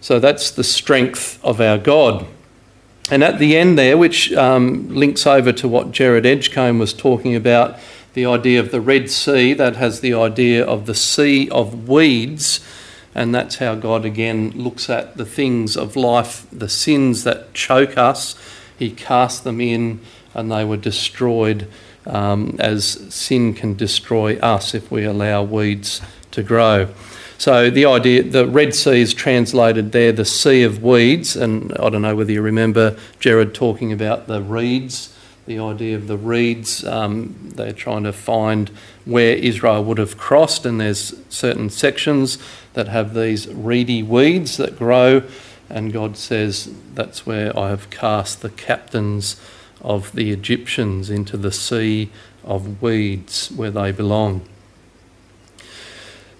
So 0.00 0.18
that's 0.18 0.50
the 0.50 0.64
strength 0.64 1.38
of 1.44 1.60
our 1.60 1.78
God. 1.78 2.26
And 3.10 3.24
at 3.24 3.38
the 3.38 3.56
end 3.56 3.76
there, 3.76 3.98
which 3.98 4.32
um, 4.32 4.88
links 4.88 5.26
over 5.26 5.52
to 5.52 5.68
what 5.68 5.90
Jared 5.90 6.24
Edgecombe 6.24 6.78
was 6.78 6.92
talking 6.92 7.34
about, 7.34 7.78
the 8.14 8.26
idea 8.26 8.60
of 8.60 8.70
the 8.70 8.80
Red 8.80 9.10
Sea, 9.10 9.52
that 9.54 9.76
has 9.76 10.00
the 10.00 10.14
idea 10.14 10.64
of 10.64 10.86
the 10.86 10.94
sea 10.94 11.48
of 11.50 11.88
weeds. 11.88 12.60
And 13.14 13.34
that's 13.34 13.56
how 13.56 13.74
God 13.74 14.04
again 14.04 14.50
looks 14.50 14.88
at 14.88 15.16
the 15.16 15.26
things 15.26 15.76
of 15.76 15.96
life, 15.96 16.46
the 16.50 16.68
sins 16.68 17.24
that 17.24 17.52
choke 17.52 17.98
us. 17.98 18.36
He 18.78 18.90
cast 18.90 19.44
them 19.44 19.60
in 19.60 20.00
and 20.34 20.50
they 20.50 20.64
were 20.64 20.78
destroyed 20.78 21.68
um, 22.06 22.56
as 22.58 23.14
sin 23.14 23.54
can 23.54 23.74
destroy 23.74 24.38
us 24.38 24.74
if 24.74 24.90
we 24.90 25.04
allow 25.04 25.42
weeds 25.42 26.00
to 26.32 26.42
grow. 26.42 26.88
So 27.38 27.70
the 27.70 27.86
idea, 27.86 28.22
the 28.22 28.46
Red 28.46 28.74
Sea 28.74 29.00
is 29.00 29.14
translated 29.14 29.92
there, 29.92 30.12
the 30.12 30.24
sea 30.24 30.62
of 30.62 30.82
weeds, 30.82 31.34
and 31.34 31.72
I 31.72 31.90
don't 31.90 32.02
know 32.02 32.14
whether 32.14 32.32
you 32.32 32.40
remember 32.40 32.96
Jared 33.18 33.52
talking 33.54 33.92
about 33.92 34.28
the 34.28 34.40
reeds, 34.40 35.12
the 35.46 35.58
idea 35.58 35.96
of 35.96 36.06
the 36.06 36.16
reeds. 36.16 36.84
Um, 36.84 37.34
they're 37.56 37.72
trying 37.72 38.04
to 38.04 38.12
find 38.12 38.70
where 39.04 39.34
Israel 39.34 39.82
would 39.82 39.98
have 39.98 40.16
crossed, 40.16 40.64
and 40.64 40.80
there's 40.80 41.14
certain 41.28 41.68
sections 41.68 42.38
that 42.74 42.88
have 42.88 43.14
these 43.14 43.48
reedy 43.48 44.02
weeds 44.02 44.56
that 44.56 44.78
grow, 44.78 45.22
and 45.68 45.92
God 45.92 46.16
says, 46.16 46.72
That's 46.94 47.26
where 47.26 47.56
I 47.58 47.70
have 47.70 47.90
cast 47.90 48.42
the 48.42 48.50
captains 48.50 49.40
of 49.80 50.12
the 50.12 50.30
Egyptians 50.30 51.10
into 51.10 51.36
the 51.36 51.52
sea 51.52 52.10
of 52.44 52.80
weeds 52.82 53.50
where 53.50 53.70
they 53.70 53.92
belong. 53.92 54.46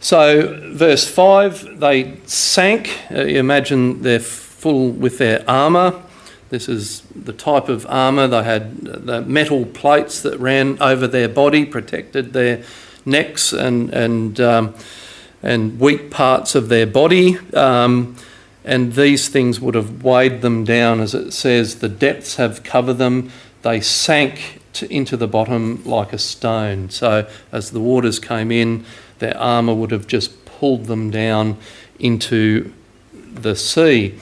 So, 0.01 0.59
verse 0.73 1.09
5 1.09 1.79
they 1.79 2.17
sank. 2.27 2.91
Uh, 3.11 3.21
imagine 3.21 4.03
they're 4.03 4.19
full 4.19 4.91
with 4.91 5.19
their 5.19 5.49
armour. 5.49 6.03
This 6.51 6.69
is 6.69 7.03
the 7.15 7.33
type 7.33 7.69
of 7.69 7.87
armour. 7.89 8.27
They 8.27 8.43
had 8.43 8.81
the 8.81 9.23
metal 9.23 9.65
plates 9.65 10.21
that 10.23 10.39
ran 10.39 10.77
over 10.83 11.07
their 11.07 11.29
body, 11.29 11.65
protected 11.65 12.33
their 12.33 12.65
necks 13.07 13.53
and, 13.53 13.91
and, 13.91 14.41
um, 14.41 14.75
and 15.43 15.79
weak 15.81 16.11
parts 16.11 16.55
of 16.55 16.69
their 16.69 16.87
body. 16.87 17.39
Um, 17.55 18.17
and 18.65 18.93
these 18.93 19.29
things 19.29 19.61
would 19.61 19.75
have 19.75 20.05
weighed 20.05 20.41
them 20.41 20.65
down, 20.65 21.01
as 21.01 21.15
it 21.15 21.33
says, 21.33 21.81
the 21.81 21.89
depths 21.89 22.37
have 22.37 22.63
covered 22.63 22.95
them. 22.95 23.31
They 23.63 23.81
sank 23.81 24.61
to, 24.75 24.93
into 24.93 25.17
the 25.17 25.27
bottom 25.27 25.83
like 25.85 26.13
a 26.13 26.19
stone. 26.19 26.91
So, 26.91 27.29
as 27.51 27.73
the 27.73 27.81
waters 27.81 28.19
came 28.21 28.53
in, 28.53 28.85
their 29.19 29.37
armour 29.37 29.75
would 29.75 29.91
have 29.91 30.07
just 30.07 30.45
pulled 30.45 30.87
them 30.87 31.11
down 31.11 31.57
into 31.99 32.73
the 33.13 33.57
sea. 33.57 34.19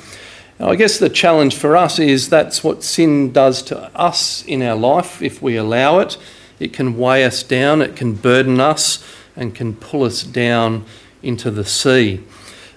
Now, 0.58 0.70
I 0.70 0.76
guess 0.76 0.98
the 0.98 1.08
challenge 1.08 1.56
for 1.56 1.76
us 1.76 1.98
is 1.98 2.28
that's 2.28 2.64
what 2.64 2.82
sin 2.82 3.32
does 3.32 3.62
to 3.64 3.94
us 3.94 4.44
in 4.46 4.62
our 4.62 4.76
life 4.76 5.22
if 5.22 5.42
we 5.42 5.56
allow 5.56 6.00
it. 6.00 6.16
It 6.58 6.72
can 6.72 6.98
weigh 6.98 7.24
us 7.24 7.42
down, 7.42 7.80
it 7.80 7.96
can 7.96 8.14
burden 8.14 8.60
us, 8.60 9.02
and 9.36 9.54
can 9.54 9.74
pull 9.74 10.04
us 10.04 10.22
down 10.22 10.84
into 11.22 11.50
the 11.50 11.64
sea. 11.64 12.22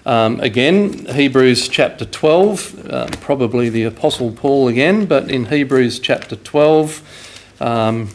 Um, 0.06 0.38
again, 0.40 1.06
Hebrews 1.06 1.68
chapter 1.68 2.04
12, 2.04 2.90
uh, 2.90 3.06
probably 3.20 3.70
the 3.70 3.84
Apostle 3.84 4.32
Paul 4.32 4.68
again, 4.68 5.06
but 5.06 5.30
in 5.30 5.46
Hebrews 5.46 5.98
chapter 5.98 6.36
12, 6.36 7.56
um, 7.60 8.10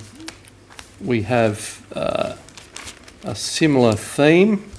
we 1.02 1.24
have 1.24 1.84
uh, 1.96 2.36
a 3.24 3.34
similar 3.34 3.94
theme. 3.94 4.70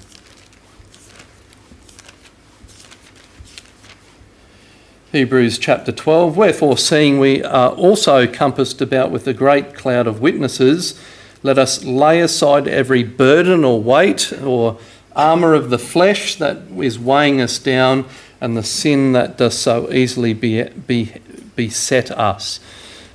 Hebrews 5.10 5.58
chapter 5.58 5.90
12 5.90 6.36
Wherefore, 6.36 6.78
seeing 6.78 7.18
we 7.18 7.42
are 7.42 7.70
also 7.70 8.28
compassed 8.28 8.80
about 8.80 9.10
with 9.10 9.26
a 9.26 9.34
great 9.34 9.74
cloud 9.74 10.06
of 10.06 10.20
witnesses, 10.20 11.00
let 11.42 11.58
us 11.58 11.84
lay 11.84 12.20
aside 12.20 12.68
every 12.68 13.02
burden 13.02 13.64
or 13.64 13.82
weight 13.82 14.32
or 14.40 14.78
armour 15.20 15.54
of 15.54 15.68
the 15.68 15.78
flesh 15.78 16.36
that 16.36 16.56
is 16.78 16.98
weighing 16.98 17.40
us 17.40 17.58
down 17.58 18.06
and 18.40 18.56
the 18.56 18.62
sin 18.62 19.12
that 19.12 19.36
does 19.36 19.58
so 19.58 19.92
easily 19.92 20.32
be, 20.32 20.62
be, 20.64 21.12
beset 21.56 22.10
us. 22.10 22.58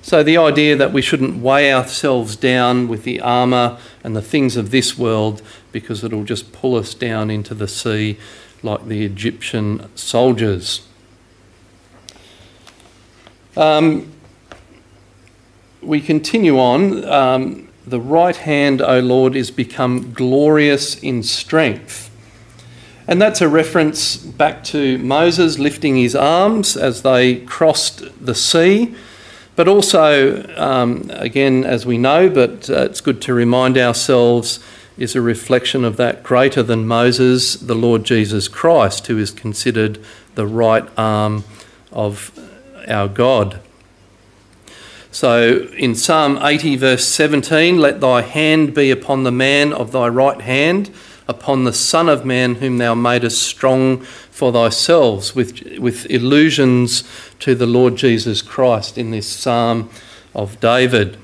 So, 0.04 0.22
the 0.22 0.38
idea 0.38 0.76
that 0.76 0.94
we 0.94 1.02
shouldn't 1.02 1.42
weigh 1.42 1.74
ourselves 1.74 2.36
down 2.36 2.88
with 2.88 3.06
the 3.06 3.20
armour 3.22 3.80
and 4.04 4.16
the 4.16 4.22
things 4.22 4.56
of 4.56 4.70
this 4.70 4.96
world 4.96 5.42
because 5.72 6.04
it'll 6.04 6.24
just 6.24 6.54
pull 6.54 6.76
us 6.76 6.94
down 6.94 7.32
into 7.32 7.56
the 7.56 7.68
sea 7.68 8.20
like 8.62 8.86
the 8.86 9.04
Egyptian 9.04 9.90
soldiers. 9.96 10.88
Um, 13.58 14.12
we 15.82 16.02
continue 16.02 16.60
on. 16.60 17.04
Um, 17.06 17.65
the 17.88 18.00
right 18.00 18.36
hand, 18.36 18.82
O 18.82 19.00
Lord, 19.00 19.36
is 19.36 19.52
become 19.52 20.12
glorious 20.14 20.98
in 21.02 21.24
strength. 21.24 22.10
And 23.08 23.22
that's 23.22 23.42
a 23.42 23.48
reference 23.48 24.18
back 24.18 24.64
to 24.66 24.98
Moses 24.98 25.60
lifting 25.60 25.96
his 25.96 26.16
arms 26.16 26.76
as 26.76 27.04
they 27.04 27.38
crossed 27.42 28.04
the 28.26 28.34
sea. 28.34 28.96
But 29.56 29.68
also, 29.68 30.46
um, 30.58 31.10
again, 31.14 31.64
as 31.64 31.86
we 31.86 31.98
know, 31.98 32.30
but 32.30 32.70
uh, 32.70 32.86
it's 32.86 33.02
good 33.02 33.22
to 33.24 33.34
remind 33.34 33.78
ourselves, 33.78 34.60
is 34.98 35.16
a 35.16 35.22
reflection 35.22 35.86
of 35.86 35.98
that 35.98 36.24
greater 36.24 36.64
than 36.64 36.88
Moses, 36.88 37.56
the 37.56 37.76
Lord 37.76 38.04
Jesus 38.04 38.48
Christ, 38.48 39.08
who 39.08 39.18
is 39.18 39.30
considered 39.30 40.00
the 40.34 40.48
right 40.48 40.88
arm 40.98 41.44
of 41.92 42.38
our 42.88 43.08
God. 43.08 43.62
So 45.16 45.70
in 45.78 45.96
Psalm 45.96 46.40
80, 46.42 46.76
verse 46.76 47.08
17, 47.08 47.80
let 47.80 48.02
thy 48.02 48.22
hand 48.22 48.74
be 48.74 48.92
upon 48.92 49.24
the 49.24 49.32
man 49.32 49.72
of 49.72 49.94
thy 49.94 50.10
right 50.10 50.42
hand, 50.42 50.94
upon 51.26 51.64
the 51.64 51.72
Son 51.72 52.10
of 52.10 52.26
Man 52.26 52.56
whom 52.56 52.80
thou 52.80 52.96
madest 52.96 53.42
strong 53.42 54.02
for 54.02 54.52
thyself, 54.52 55.34
with, 55.34 55.80
with 55.80 56.06
allusions 56.12 57.06
to 57.40 57.56
the 57.56 57.66
Lord 57.66 57.96
Jesus 57.96 58.42
Christ 58.42 58.98
in 58.98 59.12
this 59.12 59.26
Psalm 59.26 59.90
of 60.34 60.60
David. 60.60 61.18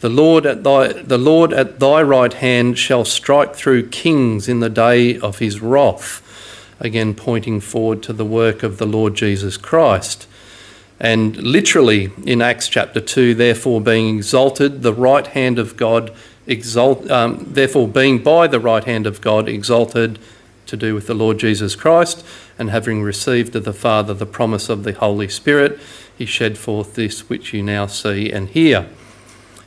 The 0.00 0.08
Lord 0.08 0.44
at 0.44 0.64
thy 0.64 0.92
the 0.92 1.16
Lord 1.16 1.52
at 1.52 1.78
thy 1.78 2.02
right 2.02 2.34
hand 2.34 2.78
shall 2.78 3.04
strike 3.04 3.54
through 3.54 3.90
kings 3.90 4.48
in 4.48 4.58
the 4.58 4.68
day 4.68 5.20
of 5.20 5.38
his 5.38 5.60
wrath. 5.60 6.20
Again 6.80 7.14
pointing 7.14 7.60
forward 7.60 8.02
to 8.02 8.12
the 8.12 8.24
work 8.24 8.64
of 8.64 8.78
the 8.78 8.86
Lord 8.86 9.14
Jesus 9.14 9.56
Christ. 9.56 10.26
And 11.00 11.36
literally 11.38 12.10
in 12.26 12.42
Acts 12.42 12.68
chapter 12.68 13.00
2, 13.00 13.34
therefore 13.34 13.80
being 13.80 14.18
exalted, 14.18 14.82
the 14.82 14.92
right 14.92 15.26
hand 15.26 15.58
of 15.58 15.76
God, 15.76 16.12
exalt, 16.46 17.10
um, 17.10 17.46
therefore 17.48 17.88
being 17.88 18.22
by 18.22 18.46
the 18.46 18.60
right 18.60 18.84
hand 18.84 19.06
of 19.06 19.20
God 19.22 19.48
exalted 19.48 20.18
to 20.66 20.76
do 20.76 20.94
with 20.94 21.06
the 21.06 21.14
Lord 21.14 21.38
Jesus 21.38 21.74
Christ, 21.74 22.24
and 22.58 22.70
having 22.70 23.02
received 23.02 23.56
of 23.56 23.64
the 23.64 23.72
Father 23.72 24.12
the 24.12 24.26
promise 24.26 24.68
of 24.68 24.84
the 24.84 24.92
Holy 24.92 25.28
Spirit, 25.28 25.80
he 26.16 26.26
shed 26.26 26.58
forth 26.58 26.94
this 26.94 27.28
which 27.30 27.54
you 27.54 27.62
now 27.62 27.86
see 27.86 28.30
and 28.30 28.50
hear. 28.50 28.86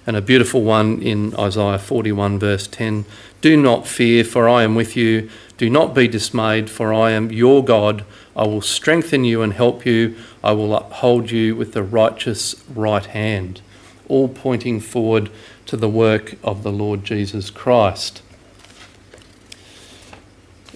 And 0.05 0.15
a 0.15 0.21
beautiful 0.21 0.61
one 0.63 1.01
in 1.01 1.35
Isaiah 1.35 1.79
41, 1.79 2.37
verse 2.37 2.67
10 2.67 3.05
Do 3.41 3.57
not 3.57 3.87
fear, 3.87 4.23
for 4.23 4.47
I 4.47 4.63
am 4.63 4.75
with 4.75 4.95
you. 4.95 5.29
Do 5.57 5.69
not 5.69 5.95
be 5.95 6.07
dismayed, 6.07 6.69
for 6.69 6.93
I 6.93 7.11
am 7.11 7.31
your 7.31 7.63
God. 7.63 8.05
I 8.35 8.43
will 8.43 8.61
strengthen 8.61 9.23
you 9.23 9.41
and 9.41 9.53
help 9.53 9.85
you. 9.85 10.15
I 10.43 10.53
will 10.53 10.75
uphold 10.75 11.31
you 11.31 11.55
with 11.55 11.73
the 11.73 11.83
righteous 11.83 12.55
right 12.73 13.05
hand. 13.05 13.61
All 14.07 14.27
pointing 14.27 14.79
forward 14.79 15.29
to 15.67 15.77
the 15.77 15.89
work 15.89 16.35
of 16.43 16.63
the 16.63 16.71
Lord 16.71 17.03
Jesus 17.03 17.49
Christ. 17.49 18.21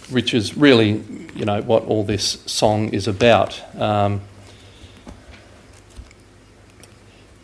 Which 0.10 0.34
is 0.34 0.56
really, 0.56 1.04
you 1.36 1.46
know, 1.46 1.62
what 1.62 1.84
all 1.86 2.04
this 2.04 2.42
song 2.46 2.90
is 2.94 3.08
about. 3.08 3.62
Um, 3.76 4.22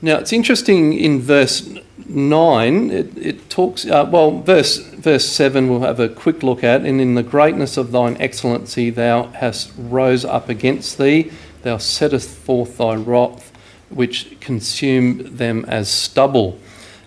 now 0.01 0.17
it's 0.17 0.33
interesting 0.33 0.93
in 0.93 1.21
verse 1.21 1.67
9, 2.07 2.91
it, 2.91 3.17
it 3.17 3.49
talks, 3.49 3.85
uh, 3.85 4.07
well, 4.09 4.41
verse, 4.41 4.77
verse 4.77 5.27
7 5.27 5.69
we'll 5.69 5.81
have 5.81 5.99
a 5.99 6.09
quick 6.09 6.43
look 6.43 6.63
at. 6.63 6.85
And 6.85 6.99
in 6.99 7.15
the 7.15 7.23
greatness 7.23 7.77
of 7.77 7.91
thine 7.91 8.17
excellency, 8.19 8.89
thou 8.89 9.23
hast 9.27 9.71
rose 9.77 10.25
up 10.25 10.49
against 10.49 10.97
thee, 10.97 11.31
thou 11.61 11.77
settest 11.77 12.29
forth 12.29 12.77
thy 12.77 12.95
wrath, 12.95 13.51
which 13.89 14.39
consumed 14.39 15.37
them 15.37 15.65
as 15.67 15.89
stubble. 15.89 16.59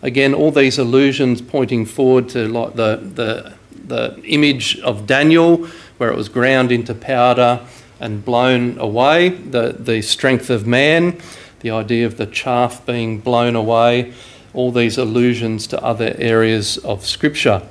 Again, 0.02 0.34
all 0.34 0.50
these 0.50 0.78
allusions 0.78 1.40
pointing 1.42 1.84
forward 1.84 2.28
to 2.30 2.48
like 2.48 2.74
the, 2.74 3.00
the, 3.02 3.54
the 3.86 4.22
image 4.24 4.78
of 4.80 5.06
Daniel, 5.06 5.66
where 5.98 6.10
it 6.10 6.16
was 6.16 6.28
ground 6.28 6.70
into 6.70 6.94
powder 6.94 7.66
and 7.98 8.24
blown 8.24 8.78
away, 8.78 9.30
the, 9.30 9.74
the 9.78 10.02
strength 10.02 10.50
of 10.50 10.66
man, 10.66 11.18
the 11.60 11.70
idea 11.70 12.06
of 12.06 12.18
the 12.18 12.26
chaff 12.26 12.84
being 12.84 13.18
blown 13.18 13.56
away 13.56 14.12
all 14.56 14.72
these 14.72 14.98
allusions 14.98 15.66
to 15.68 15.82
other 15.84 16.14
areas 16.18 16.78
of 16.78 17.06
Scripture. 17.06 17.62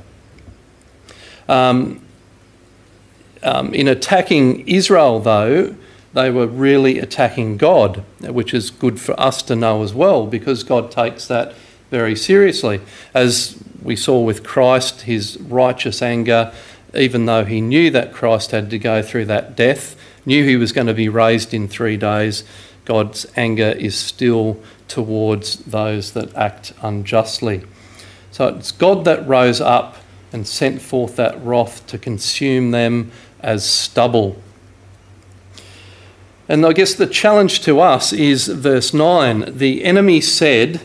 Um, 1.50 2.02
um, 3.44 3.74
in 3.74 3.88
attacking 3.88 4.68
Israel, 4.68 5.20
though, 5.20 5.76
they 6.14 6.30
were 6.30 6.48
really 6.48 7.00
attacking 7.00 7.58
God, 7.58 8.04
which 8.22 8.54
is 8.54 8.70
good 8.70 9.02
for 9.02 9.20
us 9.20 9.42
to 9.44 9.56
know 9.56 9.84
as 9.84 9.94
well, 9.94 10.26
because 10.26 10.64
God 10.64 10.90
takes 10.90 11.28
that 11.28 11.54
very 11.92 12.16
seriously. 12.16 12.82
As 13.14 13.62
we 13.84 13.96
saw 13.96 14.22
with 14.22 14.44
Christ, 14.44 15.02
his 15.02 15.38
righteous 15.38 16.02
anger, 16.02 16.54
even 16.94 17.26
though 17.26 17.46
he 17.46 17.62
knew 17.62 17.92
that 17.92 18.14
Christ 18.14 18.52
had 18.52 18.70
to 18.70 18.80
go 18.80 19.02
through 19.02 19.26
that 19.26 19.56
death, 19.56 20.00
knew 20.26 20.44
he 20.44 20.56
was 20.56 20.72
going 20.72 20.88
to 20.88 20.94
be 20.94 21.10
raised 21.10 21.54
in 21.54 21.68
three 21.68 21.98
days, 21.98 22.44
God's 22.86 23.26
anger 23.36 23.70
is 23.70 23.96
still 23.96 24.60
towards 24.88 25.58
those 25.58 26.14
that 26.14 26.34
act 26.36 26.74
unjustly. 26.82 27.64
So 28.32 28.48
it's 28.48 28.72
God 28.72 29.06
that 29.06 29.28
rose 29.28 29.62
up 29.62 29.98
and 30.32 30.46
sent 30.46 30.82
forth 30.82 31.16
that 31.16 31.42
wrath 31.42 31.88
to 31.88 31.98
consume 31.98 32.72
them 32.72 33.12
as 33.40 33.68
stubble. 33.68 34.42
And 36.48 36.66
I 36.66 36.74
guess 36.74 36.94
the 36.94 37.08
challenge 37.08 37.62
to 37.62 37.80
us 37.80 38.14
is 38.14 38.48
verse 38.48 38.94
9 38.94 39.58
the 39.58 39.84
enemy 39.84 40.22
said, 40.22 40.82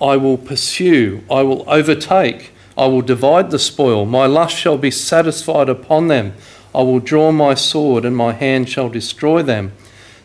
I 0.00 0.16
will 0.16 0.38
pursue, 0.38 1.22
I 1.30 1.42
will 1.42 1.64
overtake, 1.68 2.52
I 2.76 2.86
will 2.86 3.02
divide 3.02 3.50
the 3.50 3.58
spoil, 3.58 4.04
my 4.04 4.26
lust 4.26 4.56
shall 4.56 4.78
be 4.78 4.90
satisfied 4.90 5.68
upon 5.68 6.08
them, 6.08 6.34
I 6.74 6.82
will 6.82 7.00
draw 7.00 7.32
my 7.32 7.54
sword, 7.54 8.04
and 8.04 8.16
my 8.16 8.32
hand 8.32 8.68
shall 8.68 8.88
destroy 8.88 9.42
them. 9.42 9.72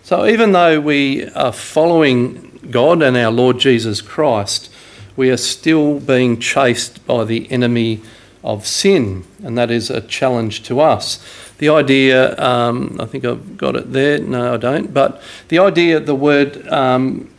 So 0.03 0.27
even 0.27 0.51
though 0.51 0.79
we 0.79 1.27
are 1.29 1.51
following 1.51 2.54
God 2.71 3.01
and 3.01 3.15
our 3.17 3.31
Lord 3.31 3.59
Jesus 3.59 4.01
Christ, 4.01 4.71
we 5.15 5.29
are 5.29 5.37
still 5.37 5.99
being 5.99 6.39
chased 6.39 7.05
by 7.07 7.23
the 7.23 7.49
enemy 7.51 8.01
of 8.43 8.67
sin, 8.67 9.23
and 9.43 9.57
that 9.57 9.71
is 9.71 9.89
a 9.89 10.01
challenge 10.01 10.63
to 10.63 10.79
us. 10.79 11.19
The 11.57 11.69
idea, 11.69 12.37
um, 12.37 12.97
I 12.99 13.05
think 13.05 13.25
I've 13.25 13.57
got 13.57 13.75
it 13.75 13.93
there. 13.93 14.19
No, 14.19 14.53
I 14.53 14.57
don't. 14.57 14.93
But 14.93 15.21
the 15.47 15.59
idea, 15.59 15.99
the 15.99 16.15
word, 16.15 16.67
um, 16.67 17.29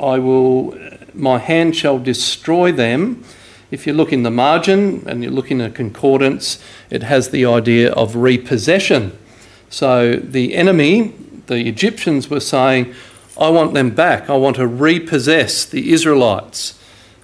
I 0.00 0.18
will, 0.18 0.78
my 1.12 1.38
hand 1.38 1.76
shall 1.76 1.98
destroy 1.98 2.70
them. 2.70 3.24
If 3.70 3.86
you 3.86 3.92
look 3.92 4.12
in 4.12 4.22
the 4.22 4.30
margin 4.30 5.02
and 5.08 5.24
you 5.24 5.30
look 5.30 5.50
in 5.50 5.60
a 5.60 5.70
concordance, 5.70 6.62
it 6.88 7.02
has 7.02 7.30
the 7.30 7.44
idea 7.44 7.92
of 7.92 8.14
repossession. 8.14 9.18
So 9.70 10.14
the 10.14 10.54
enemy, 10.54 11.12
the 11.46 11.66
Egyptians, 11.66 12.30
were 12.30 12.40
saying, 12.40 12.94
I 13.38 13.48
want 13.48 13.74
them 13.74 13.90
back. 13.90 14.30
I 14.30 14.36
want 14.36 14.56
to 14.56 14.66
repossess 14.66 15.64
the 15.64 15.92
Israelites. 15.92 16.78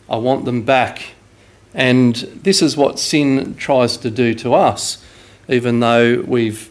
I 0.08 0.16
want 0.16 0.44
them 0.44 0.62
back. 0.62 1.14
And 1.72 2.16
this 2.16 2.62
is 2.62 2.76
what 2.76 2.98
sin 2.98 3.54
tries 3.54 3.96
to 3.98 4.10
do 4.10 4.34
to 4.34 4.54
us. 4.54 5.04
Even 5.48 5.80
though 5.80 6.22
we've 6.26 6.68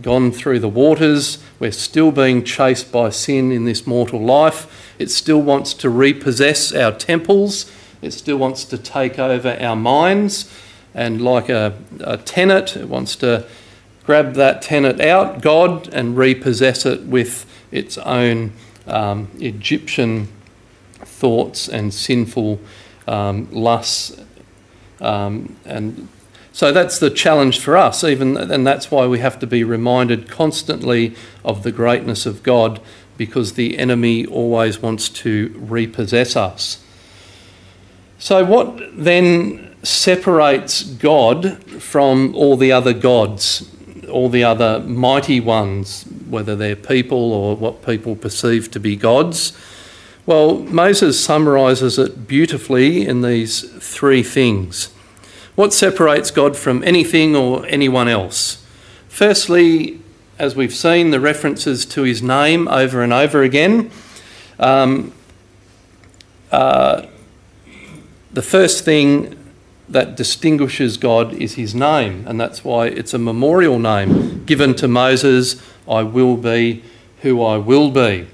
gone 0.00 0.32
through 0.32 0.60
the 0.60 0.68
waters, 0.68 1.42
we're 1.58 1.72
still 1.72 2.12
being 2.12 2.44
chased 2.44 2.90
by 2.90 3.10
sin 3.10 3.52
in 3.52 3.64
this 3.64 3.86
mortal 3.86 4.20
life. 4.20 4.94
It 4.98 5.10
still 5.10 5.42
wants 5.42 5.74
to 5.74 5.90
repossess 5.90 6.74
our 6.74 6.92
temples, 6.92 7.70
it 8.00 8.12
still 8.12 8.36
wants 8.36 8.64
to 8.66 8.78
take 8.78 9.18
over 9.18 9.56
our 9.60 9.76
minds. 9.76 10.52
And 10.94 11.20
like 11.20 11.48
a, 11.48 11.74
a 12.00 12.16
tenant, 12.16 12.76
it 12.76 12.88
wants 12.88 13.14
to 13.16 13.46
grab 14.04 14.34
that 14.34 14.62
tenant 14.62 15.00
out, 15.00 15.42
God, 15.42 15.88
and 15.92 16.16
repossess 16.16 16.86
it 16.86 17.02
with 17.02 17.44
its 17.70 17.98
own 17.98 18.52
um, 18.88 19.28
Egyptian 19.38 20.28
thoughts 21.00 21.68
and 21.68 21.92
sinful 21.92 22.60
um, 23.06 23.48
lusts. 23.50 24.20
Um, 25.00 25.56
and 25.64 26.08
so 26.52 26.72
that's 26.72 26.98
the 26.98 27.10
challenge 27.10 27.60
for 27.60 27.76
us, 27.76 28.02
even, 28.02 28.36
and 28.36 28.66
that's 28.66 28.90
why 28.90 29.06
we 29.06 29.20
have 29.20 29.38
to 29.38 29.46
be 29.46 29.62
reminded 29.62 30.28
constantly 30.28 31.14
of 31.44 31.62
the 31.62 31.70
greatness 31.70 32.26
of 32.26 32.42
God 32.42 32.80
because 33.16 33.54
the 33.54 33.78
enemy 33.78 34.26
always 34.26 34.80
wants 34.80 35.08
to 35.08 35.54
repossess 35.56 36.36
us. 36.36 36.82
So, 38.18 38.44
what 38.44 38.80
then 38.96 39.76
separates 39.84 40.82
God 40.82 41.62
from 41.80 42.34
all 42.34 42.56
the 42.56 42.72
other 42.72 42.92
gods, 42.92 43.70
all 44.08 44.28
the 44.28 44.44
other 44.44 44.80
mighty 44.80 45.40
ones, 45.40 46.04
whether 46.28 46.56
they're 46.56 46.76
people 46.76 47.32
or 47.32 47.56
what 47.56 47.84
people 47.84 48.16
perceive 48.16 48.70
to 48.72 48.80
be 48.80 48.96
gods. 48.96 49.56
Well, 50.26 50.58
Moses 50.58 51.22
summarises 51.22 51.98
it 51.98 52.28
beautifully 52.28 53.06
in 53.06 53.22
these 53.22 53.62
three 53.78 54.22
things. 54.22 54.92
What 55.54 55.72
separates 55.72 56.30
God 56.30 56.56
from 56.56 56.84
anything 56.84 57.34
or 57.34 57.64
anyone 57.66 58.08
else? 58.08 58.64
Firstly, 59.08 60.00
as 60.38 60.54
we've 60.54 60.74
seen, 60.74 61.10
the 61.10 61.20
references 61.20 61.86
to 61.86 62.02
his 62.02 62.22
name 62.22 62.68
over 62.68 63.02
and 63.02 63.12
over 63.12 63.42
again. 63.42 63.90
Um, 64.58 65.12
uh, 66.52 67.06
the 68.32 68.42
first 68.42 68.84
thing 68.84 69.37
that 69.88 70.16
distinguishes 70.16 70.96
God 70.96 71.32
is 71.34 71.54
his 71.54 71.74
name, 71.74 72.24
and 72.26 72.40
that's 72.40 72.64
why 72.64 72.86
it's 72.86 73.14
a 73.14 73.18
memorial 73.18 73.78
name 73.78 74.44
given 74.44 74.74
to 74.76 74.88
Moses 74.88 75.62
I 75.88 76.02
will 76.02 76.36
be 76.36 76.82
who 77.22 77.42
I 77.42 77.56
will 77.56 77.90
be. 77.90 78.28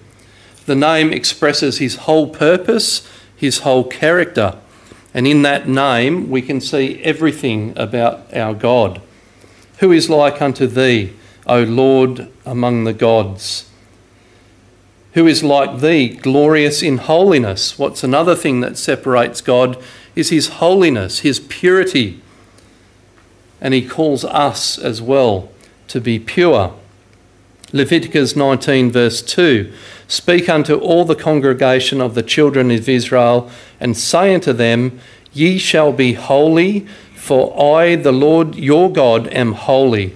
The 0.66 0.74
name 0.74 1.12
expresses 1.12 1.78
his 1.78 1.96
whole 1.96 2.28
purpose, 2.28 3.08
his 3.36 3.60
whole 3.60 3.84
character, 3.84 4.58
and 5.12 5.26
in 5.26 5.42
that 5.42 5.68
name 5.68 6.30
we 6.30 6.42
can 6.42 6.60
see 6.60 7.02
everything 7.02 7.72
about 7.76 8.34
our 8.34 8.54
God. 8.54 9.00
Who 9.78 9.92
is 9.92 10.10
like 10.10 10.42
unto 10.42 10.66
thee, 10.66 11.12
O 11.46 11.62
Lord 11.62 12.28
among 12.44 12.84
the 12.84 12.92
gods? 12.92 13.70
Who 15.12 15.26
is 15.28 15.44
like 15.44 15.80
thee, 15.80 16.08
glorious 16.08 16.82
in 16.82 16.98
holiness? 16.98 17.78
What's 17.78 18.02
another 18.02 18.34
thing 18.34 18.60
that 18.60 18.76
separates 18.76 19.40
God 19.40 19.80
is 20.14 20.31
his 20.31 20.48
holiness, 20.48 21.20
his 21.20 21.40
purity. 21.40 22.20
And 23.61 23.74
he 23.74 23.87
calls 23.87 24.24
us 24.24 24.79
as 24.79 25.00
well 25.00 25.50
to 25.88 26.00
be 26.00 26.18
pure. 26.18 26.74
Leviticus 27.72 28.37
19, 28.37 28.92
verse 28.92 29.22
2 29.22 29.72
Speak 30.07 30.48
unto 30.48 30.77
all 30.77 31.05
the 31.05 31.16
congregation 31.16 32.00
of 32.00 32.14
the 32.14 32.22
children 32.22 32.70
of 32.70 32.88
Israel, 32.88 33.50
and 33.81 33.96
say 33.96 34.35
unto 34.35 34.53
them, 34.53 35.00
Ye 35.33 35.59
shall 35.59 35.92
be 35.92 36.12
holy, 36.12 36.87
for 37.14 37.81
I, 37.81 37.96
the 37.96 38.12
Lord 38.12 38.55
your 38.55 38.92
God, 38.92 39.27
am 39.29 39.53
holy. 39.53 40.14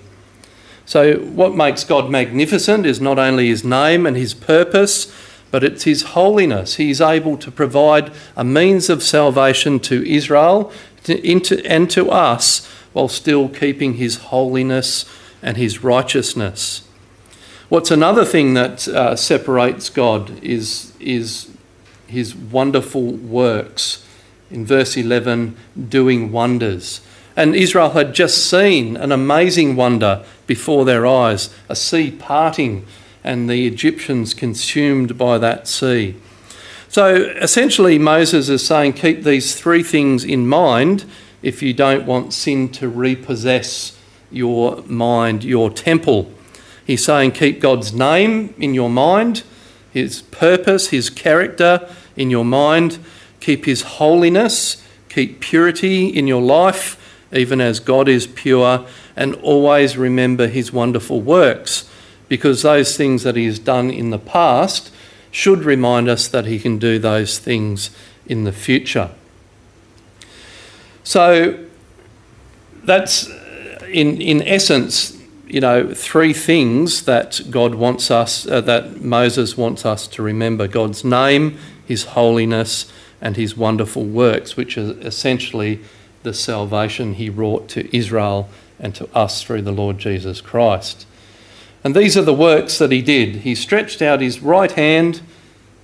So, 0.84 1.16
what 1.16 1.54
makes 1.54 1.84
God 1.84 2.10
magnificent 2.10 2.86
is 2.86 3.00
not 3.00 3.18
only 3.18 3.48
his 3.48 3.64
name 3.64 4.06
and 4.06 4.16
his 4.16 4.34
purpose, 4.34 5.12
but 5.50 5.64
it's 5.64 5.84
his 5.84 6.02
holiness. 6.02 6.76
He's 6.76 7.00
able 7.00 7.36
to 7.38 7.50
provide 7.50 8.12
a 8.36 8.44
means 8.44 8.90
of 8.90 9.02
salvation 9.02 9.80
to 9.80 10.06
Israel 10.08 10.72
and 11.06 11.90
to 11.90 12.10
us 12.10 12.66
while 12.92 13.08
still 13.08 13.48
keeping 13.48 13.94
his 13.94 14.16
holiness 14.16 15.04
and 15.42 15.56
his 15.56 15.82
righteousness. 15.82 16.82
What's 17.68 17.90
another 17.90 18.24
thing 18.24 18.54
that 18.54 18.88
uh, 18.88 19.14
separates 19.14 19.90
God 19.90 20.42
is, 20.42 20.94
is 21.00 21.50
his 22.06 22.34
wonderful 22.34 23.12
works. 23.12 24.04
In 24.50 24.64
verse 24.64 24.96
11, 24.96 25.56
doing 25.88 26.32
wonders. 26.32 27.02
And 27.36 27.54
Israel 27.54 27.90
had 27.90 28.14
just 28.14 28.48
seen 28.50 28.96
an 28.96 29.12
amazing 29.12 29.76
wonder 29.76 30.24
before 30.46 30.84
their 30.84 31.06
eyes 31.06 31.54
a 31.68 31.76
sea 31.76 32.10
parting 32.10 32.86
and 33.28 33.48
the 33.48 33.66
Egyptians 33.66 34.32
consumed 34.32 35.18
by 35.18 35.36
that 35.36 35.68
sea. 35.68 36.16
So 36.88 37.14
essentially, 37.14 37.98
Moses 37.98 38.48
is 38.48 38.66
saying 38.66 38.94
keep 38.94 39.22
these 39.22 39.54
three 39.54 39.82
things 39.82 40.24
in 40.24 40.48
mind 40.48 41.04
if 41.42 41.62
you 41.62 41.74
don't 41.74 42.06
want 42.06 42.32
sin 42.32 42.70
to 42.70 42.88
repossess 42.88 43.98
your 44.30 44.82
mind, 44.86 45.44
your 45.44 45.68
temple. 45.68 46.32
He's 46.86 47.04
saying 47.04 47.32
keep 47.32 47.60
God's 47.60 47.92
name 47.92 48.54
in 48.56 48.72
your 48.72 48.88
mind, 48.88 49.42
his 49.92 50.22
purpose, 50.22 50.88
his 50.88 51.10
character 51.10 51.86
in 52.16 52.30
your 52.30 52.46
mind, 52.46 52.98
keep 53.40 53.66
his 53.66 53.82
holiness, 53.82 54.82
keep 55.10 55.40
purity 55.40 56.06
in 56.06 56.26
your 56.26 56.40
life, 56.40 56.96
even 57.30 57.60
as 57.60 57.78
God 57.78 58.08
is 58.08 58.26
pure, 58.26 58.86
and 59.14 59.34
always 59.34 59.98
remember 59.98 60.46
his 60.46 60.72
wonderful 60.72 61.20
works 61.20 61.90
because 62.28 62.62
those 62.62 62.96
things 62.96 63.22
that 63.22 63.36
he 63.36 63.46
has 63.46 63.58
done 63.58 63.90
in 63.90 64.10
the 64.10 64.18
past 64.18 64.92
should 65.30 65.64
remind 65.64 66.08
us 66.08 66.28
that 66.28 66.46
he 66.46 66.58
can 66.58 66.78
do 66.78 66.98
those 66.98 67.38
things 67.38 67.90
in 68.26 68.44
the 68.44 68.52
future. 68.52 69.10
So 71.04 71.64
that's 72.84 73.28
in, 73.88 74.20
in 74.20 74.42
essence, 74.42 75.16
you 75.46 75.60
know, 75.60 75.94
three 75.94 76.32
things 76.32 77.04
that 77.04 77.40
God 77.50 77.74
wants 77.74 78.10
us, 78.10 78.46
uh, 78.46 78.60
that 78.62 79.00
Moses 79.00 79.56
wants 79.56 79.86
us 79.86 80.06
to 80.08 80.22
remember 80.22 80.68
God's 80.68 81.04
name, 81.04 81.58
his 81.86 82.04
holiness, 82.04 82.90
and 83.20 83.36
his 83.36 83.56
wonderful 83.56 84.04
works, 84.04 84.56
which 84.56 84.76
is 84.76 84.90
essentially 84.98 85.80
the 86.22 86.34
salvation 86.34 87.14
he 87.14 87.30
wrought 87.30 87.68
to 87.68 87.96
Israel 87.96 88.48
and 88.78 88.94
to 88.94 89.08
us 89.16 89.42
through 89.42 89.62
the 89.62 89.72
Lord 89.72 89.98
Jesus 89.98 90.40
Christ. 90.40 91.06
And 91.84 91.94
these 91.94 92.16
are 92.16 92.22
the 92.22 92.34
works 92.34 92.78
that 92.78 92.92
he 92.92 93.02
did. 93.02 93.36
He 93.36 93.54
stretched 93.54 94.02
out 94.02 94.20
his 94.20 94.40
right 94.40 94.72
hand 94.72 95.20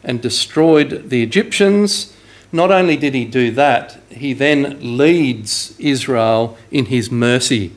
and 0.02 0.20
destroyed 0.20 1.08
the 1.10 1.22
Egyptians. 1.22 2.14
Not 2.52 2.70
only 2.70 2.96
did 2.96 3.14
he 3.14 3.24
do 3.24 3.50
that, 3.52 4.00
he 4.10 4.32
then 4.32 4.96
leads 4.96 5.78
Israel 5.78 6.56
in 6.70 6.86
his 6.86 7.10
mercy. 7.10 7.72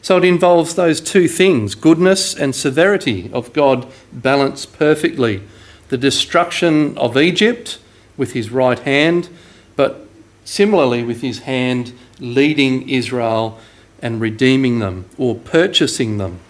So 0.00 0.16
it 0.16 0.24
involves 0.24 0.74
those 0.74 1.00
two 1.00 1.28
things 1.28 1.74
goodness 1.74 2.34
and 2.34 2.54
severity 2.54 3.30
of 3.32 3.52
God 3.52 3.86
balanced 4.12 4.72
perfectly. 4.78 5.42
The 5.88 5.98
destruction 5.98 6.96
of 6.96 7.16
Egypt 7.16 7.78
with 8.16 8.32
his 8.32 8.50
right 8.50 8.78
hand, 8.78 9.28
but 9.76 10.06
similarly 10.44 11.02
with 11.04 11.20
his 11.20 11.40
hand 11.40 11.92
leading 12.20 12.88
Israel 12.88 13.58
and 14.00 14.20
redeeming 14.20 14.78
them 14.78 15.04
or 15.18 15.34
purchasing 15.34 16.18
them 16.18 16.40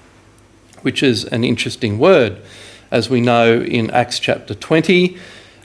which 0.83 1.03
is 1.03 1.25
an 1.25 1.45
interesting 1.45 1.99
word. 1.99 2.41
As 2.91 3.11
we 3.11 3.21
know 3.21 3.61
in 3.61 3.91
Acts 3.91 4.19
chapter 4.19 4.55
20, 4.55 5.17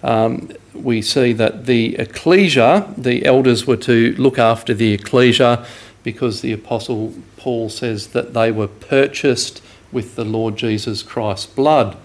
um, 0.04 0.52
we 0.74 1.02
see 1.02 1.34
that 1.34 1.66
the 1.66 1.96
ecclesia, 1.96 2.94
the 2.98 3.26
elders 3.26 3.66
were 3.66 3.78
to 3.78 4.14
look 4.18 4.38
after 4.38 4.74
the 4.74 4.94
ecclesia 4.94 5.66
because 6.04 6.42
the 6.42 6.52
Apostle 6.52 7.14
Paul 7.38 7.70
says 7.70 8.08
that 8.08 8.34
they 8.34 8.52
were 8.52 8.68
purchased 8.68 9.62
with 9.92 10.16
the 10.16 10.26
Lord 10.26 10.58
Jesus 10.58 11.02
Christ's 11.02 11.46
blood. 11.46 11.96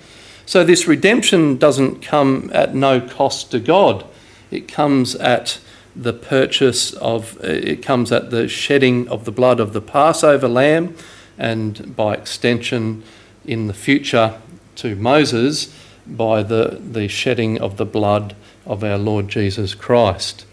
So 0.46 0.64
this 0.64 0.86
redemption 0.86 1.56
doesn't 1.56 2.00
come 2.00 2.50
at 2.54 2.74
no 2.74 3.00
cost 3.00 3.50
to 3.50 3.60
God, 3.60 4.04
it 4.50 4.68
comes 4.68 5.14
at 5.16 5.58
the 5.94 6.12
purchase 6.12 6.92
of, 6.94 7.42
it 7.42 7.82
comes 7.82 8.12
at 8.12 8.30
the 8.30 8.46
shedding 8.48 9.08
of 9.08 9.24
the 9.24 9.32
blood 9.32 9.58
of 9.58 9.72
the 9.72 9.80
Passover 9.80 10.48
lamb 10.48 10.94
and 11.38 11.94
by 11.96 12.14
extension 12.14 13.03
in 13.46 13.66
the 13.66 13.74
future 13.74 14.40
to 14.77 14.96
Moses 14.96 15.74
by 16.07 16.42
the, 16.42 16.81
the 16.83 17.09
shedding 17.09 17.61
of 17.61 17.77
the 17.77 17.87
blood 17.87 18.35
of 18.66 18.83
our 18.83 18.98
Lord 18.98 19.29
Jesus 19.29 19.74
Christ. 19.74 20.44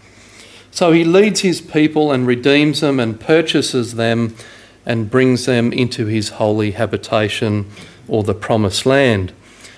So 0.70 0.92
he 0.92 1.04
leads 1.04 1.40
his 1.40 1.60
people 1.60 2.12
and 2.12 2.26
redeems 2.26 2.80
them 2.80 3.00
and 3.00 3.18
purchases 3.18 3.94
them 3.94 4.34
and 4.84 5.10
brings 5.10 5.46
them 5.46 5.72
into 5.72 6.06
his 6.06 6.30
holy 6.30 6.72
habitation 6.72 7.66
or 8.08 8.22
the 8.22 8.34
promised 8.34 8.86
land. 8.86 9.32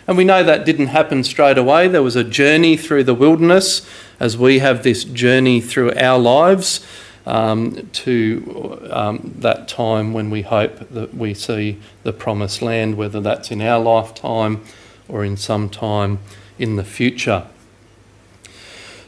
And 0.06 0.16
we 0.16 0.24
know 0.24 0.42
that 0.42 0.64
didn't 0.64 0.88
happen 0.88 1.22
straight 1.22 1.58
away. 1.58 1.86
There 1.86 2.02
was 2.02 2.16
a 2.16 2.24
journey 2.24 2.76
through 2.76 3.04
the 3.04 3.14
wilderness, 3.14 3.88
as 4.18 4.36
we 4.36 4.58
have 4.58 4.82
this 4.82 5.04
journey 5.04 5.60
through 5.60 5.94
our 5.94 6.18
lives 6.18 6.84
um, 7.28 7.88
to 7.92 8.88
um, 8.90 9.34
that 9.38 9.68
time 9.68 10.14
when 10.14 10.30
we 10.30 10.42
hope 10.42 10.88
that 10.88 11.14
we 11.14 11.34
see 11.34 11.78
the 12.02 12.12
promised 12.12 12.62
land, 12.62 12.96
whether 12.96 13.20
that's 13.20 13.50
in 13.50 13.60
our 13.60 13.78
lifetime 13.78 14.62
or 15.08 15.24
in 15.24 15.36
some 15.36 15.68
time 15.68 16.18
in 16.58 16.76
the 16.76 16.84
future. 16.84 17.46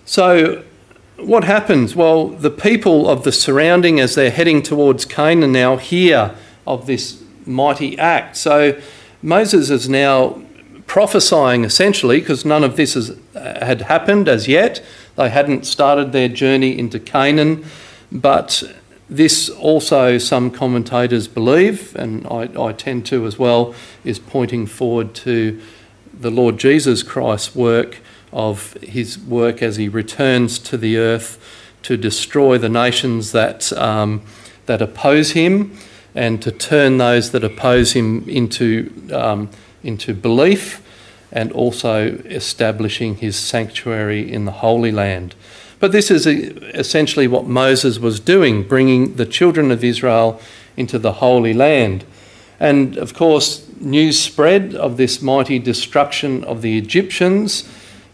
So, 0.04 0.62
what 1.16 1.44
happens? 1.44 1.96
Well, 1.96 2.28
the 2.28 2.50
people 2.50 3.08
of 3.08 3.24
the 3.24 3.32
surrounding, 3.32 3.98
as 3.98 4.14
they're 4.14 4.30
heading 4.30 4.62
towards 4.62 5.06
Canaan 5.06 5.52
now, 5.52 5.76
hear 5.76 6.34
of 6.66 6.86
this 6.86 7.22
mighty 7.46 7.98
act. 7.98 8.36
So, 8.36 8.78
Moses 9.22 9.70
is 9.70 9.88
now 9.88 10.42
prophesying 10.86 11.64
essentially, 11.64 12.20
because 12.20 12.44
none 12.44 12.64
of 12.64 12.76
this 12.76 12.94
has, 12.94 13.16
had 13.34 13.82
happened 13.82 14.28
as 14.28 14.46
yet. 14.46 14.84
They 15.16 15.30
hadn't 15.30 15.64
started 15.64 16.12
their 16.12 16.28
journey 16.28 16.78
into 16.78 16.98
Canaan. 16.98 17.64
But 18.12 18.62
this 19.08 19.48
also, 19.48 20.18
some 20.18 20.50
commentators 20.50 21.28
believe, 21.28 21.94
and 21.96 22.26
I, 22.28 22.48
I, 22.61 22.72
tend 22.72 23.06
to 23.06 23.26
as 23.26 23.38
well, 23.38 23.74
is 24.04 24.18
pointing 24.18 24.66
forward 24.66 25.14
to 25.16 25.61
the 26.12 26.30
Lord 26.30 26.58
Jesus 26.58 27.02
Christ's 27.02 27.54
work 27.54 27.98
of 28.32 28.74
his 28.74 29.18
work 29.18 29.62
as 29.62 29.76
he 29.76 29.88
returns 29.88 30.58
to 30.61 30.76
the 30.76 30.96
earth 30.96 31.38
to 31.82 31.96
destroy 31.96 32.58
the 32.58 32.68
nations 32.68 33.32
that, 33.32 33.72
um, 33.72 34.22
that 34.66 34.82
oppose 34.82 35.32
him 35.32 35.76
and 36.14 36.42
to 36.42 36.52
turn 36.52 36.98
those 36.98 37.30
that 37.32 37.42
oppose 37.42 37.92
him 37.92 38.28
into, 38.28 38.92
um, 39.12 39.48
into 39.82 40.14
belief 40.14 40.82
and 41.32 41.52
also 41.52 42.08
establishing 42.26 43.16
his 43.16 43.36
sanctuary 43.36 44.30
in 44.30 44.44
the 44.44 44.52
Holy 44.52 44.90
Land. 44.90 45.34
But 45.80 45.92
this 45.92 46.10
is 46.10 46.26
essentially 46.26 47.26
what 47.26 47.46
Moses 47.46 47.98
was 47.98 48.20
doing, 48.20 48.62
bringing 48.62 49.16
the 49.16 49.26
children 49.26 49.70
of 49.70 49.82
Israel 49.82 50.40
into 50.76 50.98
the 50.98 51.14
Holy 51.14 51.54
Land. 51.54 52.04
And 52.60 52.98
of 52.98 53.14
course, 53.14 53.66
news 53.80 54.20
spread 54.20 54.74
of 54.74 54.98
this 54.98 55.22
mighty 55.22 55.58
destruction 55.58 56.44
of 56.44 56.60
the 56.60 56.76
Egyptians 56.76 57.66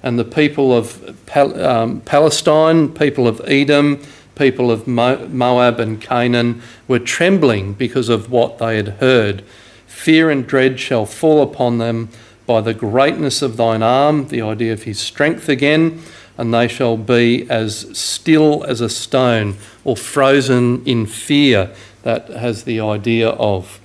and 0.02 0.16
the 0.16 0.24
people 0.24 0.72
of 0.72 1.16
Pal- 1.26 1.60
um, 1.60 2.00
Palestine, 2.02 2.88
people 2.88 3.26
of 3.26 3.40
Edom, 3.46 4.00
people 4.36 4.70
of 4.70 4.86
Mo- 4.86 5.26
Moab 5.26 5.80
and 5.80 6.00
Canaan 6.00 6.62
were 6.86 7.00
trembling 7.00 7.72
because 7.72 8.08
of 8.08 8.30
what 8.30 8.58
they 8.58 8.76
had 8.76 8.88
heard. 9.00 9.42
Fear 9.88 10.30
and 10.30 10.46
dread 10.46 10.78
shall 10.78 11.06
fall 11.06 11.42
upon 11.42 11.78
them 11.78 12.10
by 12.46 12.60
the 12.60 12.74
greatness 12.74 13.42
of 13.42 13.56
thine 13.56 13.82
arm, 13.82 14.28
the 14.28 14.42
idea 14.42 14.72
of 14.72 14.84
his 14.84 15.00
strength 15.00 15.48
again, 15.48 16.00
and 16.38 16.52
they 16.52 16.68
shall 16.68 16.96
be 16.96 17.48
as 17.50 17.86
still 17.98 18.64
as 18.64 18.80
a 18.80 18.88
stone 18.88 19.56
or 19.84 19.96
frozen 19.96 20.84
in 20.84 21.06
fear. 21.06 21.70
That 22.02 22.28
has 22.28 22.64
the 22.64 22.80
idea 22.80 23.30
of. 23.30 23.80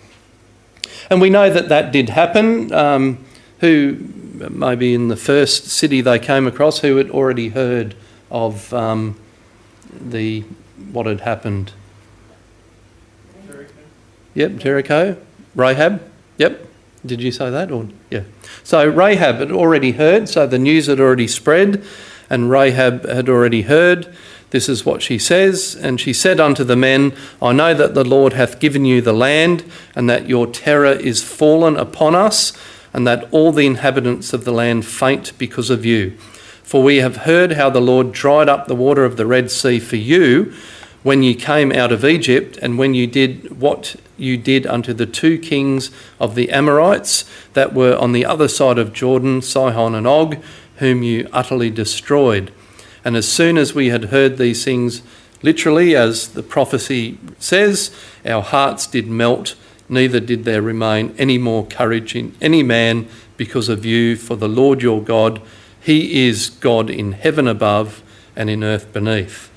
And 1.09 1.19
we 1.21 1.29
know 1.29 1.49
that 1.49 1.69
that 1.69 1.91
did 1.91 2.09
happen. 2.09 2.71
Um, 2.73 3.25
who, 3.59 3.97
maybe 4.49 4.93
in 4.93 5.07
the 5.07 5.15
first 5.15 5.67
city 5.67 6.01
they 6.01 6.19
came 6.19 6.47
across, 6.47 6.79
who 6.79 6.97
had 6.97 7.09
already 7.09 7.49
heard 7.49 7.95
of 8.29 8.73
um, 8.73 9.19
the 9.99 10.41
what 10.91 11.05
had 11.05 11.21
happened? 11.21 11.71
Jericho. 13.47 13.73
Yep, 14.33 14.55
Jericho. 14.57 15.17
Rahab. 15.55 16.01
Yep. 16.37 16.67
Did 17.05 17.21
you 17.21 17.31
say 17.31 17.49
that? 17.49 17.71
Or 17.71 17.87
yeah. 18.09 18.23
So 18.63 18.87
Rahab 18.87 19.37
had 19.37 19.51
already 19.51 19.91
heard. 19.91 20.29
So 20.29 20.47
the 20.47 20.59
news 20.59 20.87
had 20.87 20.99
already 20.99 21.27
spread, 21.27 21.83
and 22.31 22.49
Rahab 22.49 23.05
had 23.07 23.27
already 23.27 23.63
heard. 23.63 24.07
This 24.51 24.69
is 24.69 24.85
what 24.85 25.01
she 25.01 25.19
says. 25.19 25.75
And 25.75 25.99
she 25.99 26.13
said 26.13 26.39
unto 26.39 26.63
the 26.63 26.77
men, 26.77 27.13
I 27.41 27.51
know 27.51 27.73
that 27.73 27.93
the 27.93 28.05
Lord 28.05 28.33
hath 28.33 28.59
given 28.59 28.85
you 28.85 29.01
the 29.01 29.13
land, 29.13 29.69
and 29.95 30.09
that 30.09 30.29
your 30.29 30.47
terror 30.47 30.93
is 30.93 31.21
fallen 31.21 31.75
upon 31.75 32.15
us, 32.15 32.53
and 32.93 33.05
that 33.05 33.27
all 33.31 33.51
the 33.51 33.65
inhabitants 33.65 34.31
of 34.31 34.45
the 34.45 34.53
land 34.53 34.85
faint 34.85 35.37
because 35.37 35.69
of 35.69 35.85
you. 35.85 36.11
For 36.63 36.81
we 36.81 36.97
have 36.97 37.17
heard 37.17 37.51
how 37.51 37.69
the 37.69 37.81
Lord 37.81 38.13
dried 38.13 38.47
up 38.47 38.67
the 38.67 38.75
water 38.75 39.03
of 39.03 39.17
the 39.17 39.25
Red 39.25 39.51
Sea 39.51 39.79
for 39.79 39.97
you 39.97 40.53
when 41.03 41.23
you 41.23 41.35
came 41.35 41.73
out 41.73 41.91
of 41.91 42.05
Egypt, 42.05 42.57
and 42.61 42.77
when 42.77 42.93
you 42.93 43.07
did 43.07 43.59
what 43.59 43.97
you 44.17 44.37
did 44.37 44.65
unto 44.67 44.93
the 44.93 45.05
two 45.05 45.37
kings 45.37 45.91
of 46.17 46.35
the 46.35 46.49
Amorites 46.51 47.25
that 47.53 47.73
were 47.73 47.97
on 47.97 48.13
the 48.13 48.25
other 48.25 48.47
side 48.47 48.77
of 48.77 48.93
Jordan, 48.93 49.41
Sihon 49.41 49.95
and 49.95 50.07
Og, 50.07 50.41
whom 50.81 51.01
you 51.01 51.29
utterly 51.31 51.69
destroyed. 51.69 52.51
And 53.05 53.15
as 53.15 53.27
soon 53.27 53.57
as 53.57 53.73
we 53.73 53.87
had 53.87 54.05
heard 54.05 54.37
these 54.37 54.65
things, 54.65 55.01
literally, 55.41 55.95
as 55.95 56.27
the 56.27 56.43
prophecy 56.43 57.17
says, 57.39 57.95
our 58.25 58.41
hearts 58.41 58.85
did 58.85 59.07
melt, 59.07 59.55
neither 59.87 60.19
did 60.19 60.43
there 60.43 60.61
remain 60.61 61.15
any 61.17 61.37
more 61.37 61.65
courage 61.65 62.15
in 62.15 62.35
any 62.41 62.61
man 62.61 63.07
because 63.37 63.69
of 63.69 63.85
you, 63.85 64.17
for 64.17 64.35
the 64.35 64.49
Lord 64.49 64.81
your 64.81 65.01
God, 65.01 65.41
He 65.79 66.27
is 66.27 66.49
God 66.49 66.89
in 66.89 67.13
heaven 67.13 67.47
above 67.47 68.03
and 68.35 68.49
in 68.49 68.63
earth 68.63 68.91
beneath 68.91 69.51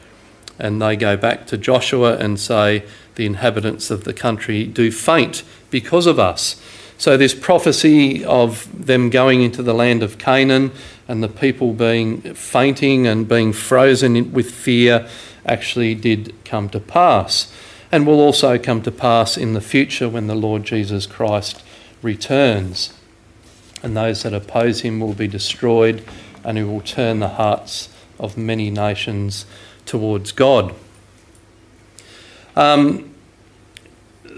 and 0.58 0.80
they 0.80 0.96
go 0.96 1.16
back 1.16 1.46
to 1.48 1.58
Joshua 1.58 2.16
and 2.16 2.38
say, 2.38 2.84
The 3.16 3.26
inhabitants 3.26 3.90
of 3.90 4.04
the 4.04 4.12
country 4.12 4.64
do 4.64 4.90
faint 4.90 5.42
because 5.70 6.06
of 6.06 6.18
us. 6.18 6.60
So, 6.96 7.16
this 7.16 7.34
prophecy 7.34 8.24
of 8.24 8.86
them 8.86 9.10
going 9.10 9.42
into 9.42 9.62
the 9.62 9.74
land 9.74 10.02
of 10.02 10.18
Canaan 10.18 10.70
and 11.06 11.22
the 11.22 11.28
people 11.28 11.72
being 11.72 12.20
fainting 12.34 13.06
and 13.06 13.28
being 13.28 13.52
frozen 13.52 14.32
with 14.32 14.50
fear 14.50 15.08
actually 15.46 15.94
did 15.94 16.34
come 16.44 16.68
to 16.70 16.80
pass, 16.80 17.52
and 17.92 18.06
will 18.06 18.20
also 18.20 18.58
come 18.58 18.82
to 18.82 18.90
pass 18.90 19.36
in 19.36 19.52
the 19.52 19.60
future 19.60 20.08
when 20.08 20.26
the 20.26 20.34
Lord 20.34 20.64
Jesus 20.64 21.06
Christ 21.06 21.62
returns. 22.02 22.94
And 23.82 23.96
those 23.96 24.22
that 24.22 24.32
oppose 24.32 24.80
him 24.80 25.00
will 25.00 25.12
be 25.12 25.28
destroyed, 25.28 26.02
and 26.42 26.56
he 26.56 26.64
will 26.64 26.80
turn 26.80 27.20
the 27.20 27.28
hearts 27.28 27.90
of 28.18 28.38
many 28.38 28.70
nations 28.70 29.44
towards 29.84 30.32
God. 30.32 30.74
Um, 32.56 33.14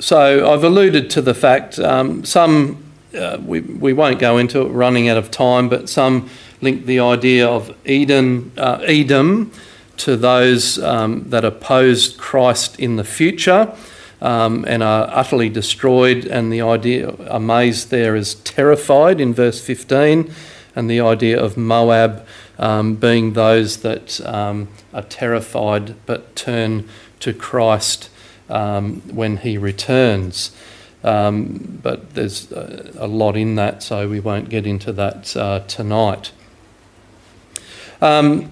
so 0.00 0.52
I've 0.52 0.64
alluded 0.64 1.10
to 1.10 1.22
the 1.22 1.34
fact 1.34 1.78
um, 1.78 2.24
some, 2.24 2.82
uh, 3.14 3.38
we, 3.40 3.60
we 3.60 3.92
won't 3.92 4.18
go 4.18 4.36
into 4.36 4.62
it, 4.62 4.68
running 4.68 5.08
out 5.08 5.16
of 5.16 5.30
time, 5.30 5.68
but 5.68 5.88
some 5.88 6.28
link 6.60 6.86
the 6.86 7.00
idea 7.00 7.46
of 7.46 7.74
Eden, 7.84 8.52
uh, 8.56 8.78
Edom 8.82 9.52
to 9.98 10.16
those 10.16 10.78
um, 10.78 11.28
that 11.30 11.44
opposed 11.44 12.18
Christ 12.18 12.78
in 12.78 12.96
the 12.96 13.04
future 13.04 13.74
um, 14.20 14.64
and 14.68 14.82
are 14.82 15.08
utterly 15.10 15.48
destroyed. 15.48 16.24
And 16.26 16.52
the 16.52 16.62
idea, 16.62 17.10
amazed 17.28 17.90
there 17.90 18.16
is 18.16 18.34
terrified 18.36 19.20
in 19.20 19.34
verse 19.34 19.60
15, 19.60 20.32
and 20.74 20.90
the 20.90 21.00
idea 21.00 21.42
of 21.42 21.56
Moab 21.56 22.26
um, 22.58 22.94
being 22.96 23.32
those 23.34 23.78
that 23.78 24.20
um, 24.26 24.68
are 24.92 25.02
terrified 25.02 25.94
but 26.06 26.36
turn 26.36 26.88
to 27.20 27.32
Christ 27.32 28.10
um, 28.48 29.00
when 29.12 29.38
he 29.38 29.58
returns. 29.58 30.52
Um, 31.04 31.78
but 31.82 32.14
there's 32.14 32.50
a, 32.50 32.92
a, 32.98 33.06
lot 33.06 33.36
in 33.36 33.54
that, 33.56 33.82
so 33.82 34.08
we 34.08 34.18
won't 34.18 34.48
get 34.48 34.66
into 34.66 34.92
that 34.92 35.36
uh, 35.36 35.60
tonight. 35.60 36.32
Um, 38.00 38.50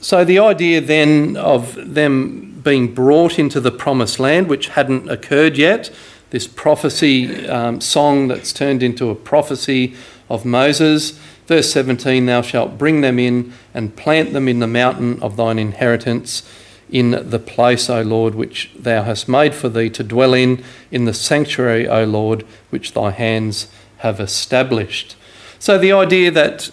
so 0.00 0.24
the 0.24 0.38
idea 0.38 0.80
then 0.80 1.36
of 1.36 1.94
them 1.94 2.60
being 2.62 2.94
brought 2.94 3.38
into 3.38 3.60
the 3.60 3.70
promised 3.70 4.18
land, 4.18 4.48
which 4.48 4.68
hadn't 4.68 5.08
occurred 5.08 5.56
yet, 5.56 5.90
this 6.30 6.46
prophecy 6.46 7.46
um, 7.46 7.80
song 7.80 8.28
that's 8.28 8.52
turned 8.52 8.82
into 8.82 9.10
a 9.10 9.14
prophecy 9.14 9.94
of 10.28 10.44
Moses. 10.44 11.12
Verse 11.46 11.72
17 11.72 12.26
Thou 12.26 12.42
shalt 12.42 12.76
bring 12.76 13.02
them 13.02 13.18
in 13.18 13.52
and 13.72 13.94
plant 13.94 14.32
them 14.32 14.48
in 14.48 14.58
the 14.58 14.66
mountain 14.66 15.22
of 15.22 15.36
thine 15.36 15.58
inheritance, 15.58 16.42
in 16.90 17.30
the 17.30 17.38
place, 17.38 17.88
O 17.88 18.02
Lord, 18.02 18.34
which 18.34 18.72
thou 18.78 19.02
hast 19.02 19.28
made 19.28 19.54
for 19.54 19.68
thee 19.68 19.90
to 19.90 20.02
dwell 20.02 20.34
in, 20.34 20.62
in 20.90 21.04
the 21.04 21.14
sanctuary, 21.14 21.88
O 21.88 22.04
Lord, 22.04 22.42
which 22.70 22.92
thy 22.92 23.10
hands 23.10 23.68
have 23.98 24.20
established. 24.20 25.16
So 25.58 25.78
the 25.78 25.92
idea 25.92 26.30
that 26.30 26.70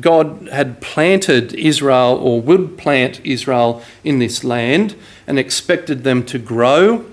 God 0.00 0.48
had 0.52 0.80
planted 0.80 1.54
Israel 1.54 2.18
or 2.20 2.40
would 2.40 2.78
plant 2.78 3.20
Israel 3.24 3.82
in 4.04 4.18
this 4.18 4.44
land 4.44 4.94
and 5.26 5.38
expected 5.38 6.04
them 6.04 6.24
to 6.26 6.38
grow 6.38 7.04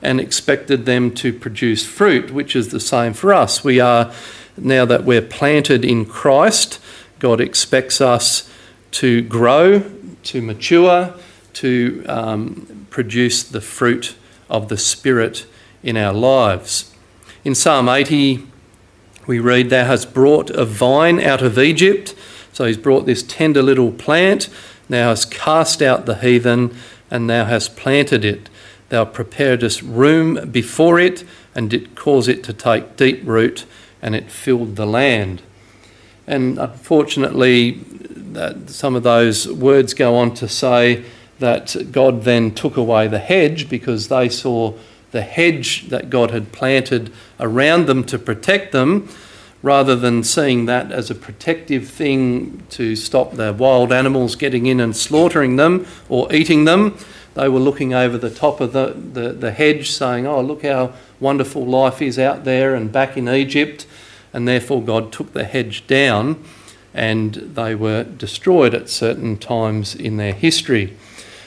and 0.00 0.20
expected 0.20 0.86
them 0.86 1.12
to 1.12 1.32
produce 1.32 1.84
fruit, 1.84 2.30
which 2.30 2.54
is 2.54 2.68
the 2.68 2.80
same 2.80 3.12
for 3.12 3.34
us. 3.34 3.64
We 3.64 3.80
are 3.80 4.12
now 4.56 4.84
that 4.84 5.04
we're 5.04 5.22
planted 5.22 5.84
in 5.84 6.04
Christ, 6.04 6.80
God 7.18 7.40
expects 7.40 8.00
us 8.00 8.50
to 8.92 9.22
grow, 9.22 9.82
to 10.24 10.42
mature, 10.42 11.14
to 11.54 12.04
um, 12.08 12.86
produce 12.90 13.42
the 13.42 13.60
fruit 13.60 14.16
of 14.48 14.68
the 14.68 14.76
Spirit 14.76 15.46
in 15.82 15.96
our 15.96 16.12
lives. 16.12 16.94
In 17.44 17.54
Psalm 17.54 17.88
80, 17.88 18.46
we 19.28 19.38
read, 19.38 19.70
Thou 19.70 19.84
hast 19.84 20.12
brought 20.12 20.50
a 20.50 20.64
vine 20.64 21.20
out 21.20 21.42
of 21.42 21.58
Egypt. 21.58 22.16
So 22.52 22.64
he's 22.64 22.76
brought 22.76 23.06
this 23.06 23.22
tender 23.22 23.62
little 23.62 23.92
plant. 23.92 24.48
Thou 24.88 25.10
hast 25.10 25.30
cast 25.30 25.80
out 25.82 26.06
the 26.06 26.16
heathen, 26.16 26.74
and 27.10 27.30
thou 27.30 27.44
hast 27.44 27.76
planted 27.76 28.24
it. 28.24 28.48
Thou 28.88 29.04
preparedst 29.04 29.82
room 29.82 30.50
before 30.50 30.98
it, 30.98 31.22
and 31.54 31.70
did 31.70 31.94
cause 31.94 32.26
it 32.26 32.42
to 32.44 32.52
take 32.52 32.96
deep 32.96 33.20
root 33.24 33.64
and 34.00 34.14
it 34.14 34.30
filled 34.30 34.76
the 34.76 34.86
land. 34.86 35.42
And 36.26 36.58
unfortunately, 36.58 37.80
some 38.66 38.94
of 38.94 39.02
those 39.02 39.48
words 39.48 39.94
go 39.94 40.16
on 40.16 40.34
to 40.34 40.48
say 40.48 41.04
that 41.38 41.76
God 41.90 42.22
then 42.22 42.54
took 42.54 42.76
away 42.76 43.08
the 43.08 43.18
hedge 43.18 43.68
because 43.68 44.08
they 44.08 44.28
saw 44.28 44.74
the 45.10 45.22
hedge 45.22 45.88
that 45.88 46.10
God 46.10 46.30
had 46.30 46.52
planted 46.52 47.12
around 47.40 47.86
them 47.86 48.04
to 48.04 48.18
protect 48.18 48.72
them, 48.72 49.08
rather 49.62 49.96
than 49.96 50.22
seeing 50.22 50.66
that 50.66 50.92
as 50.92 51.10
a 51.10 51.14
protective 51.14 51.88
thing 51.88 52.62
to 52.70 52.94
stop 52.94 53.32
the 53.32 53.52
wild 53.52 53.92
animals 53.92 54.36
getting 54.36 54.66
in 54.66 54.78
and 54.78 54.96
slaughtering 54.96 55.56
them 55.56 55.86
or 56.08 56.32
eating 56.32 56.64
them. 56.64 56.96
They 57.34 57.48
were 57.48 57.58
looking 57.58 57.92
over 57.92 58.18
the 58.18 58.30
top 58.30 58.60
of 58.60 58.72
the, 58.72 58.94
the, 58.94 59.32
the 59.32 59.50
hedge, 59.50 59.90
saying, 59.90 60.26
Oh, 60.26 60.40
look 60.40 60.62
how 60.62 60.92
wonderful 61.20 61.66
life 61.66 62.00
is 62.00 62.18
out 62.18 62.44
there 62.44 62.74
and 62.74 62.92
back 62.92 63.16
in 63.16 63.28
Egypt 63.28 63.86
and 64.32 64.46
therefore 64.46 64.82
God 64.82 65.12
took 65.12 65.32
the 65.32 65.44
hedge 65.44 65.86
down 65.86 66.42
and 66.94 67.34
they 67.34 67.74
were 67.74 68.04
destroyed 68.04 68.74
at 68.74 68.88
certain 68.88 69.36
times 69.36 69.94
in 69.94 70.16
their 70.16 70.32
history. 70.32 70.96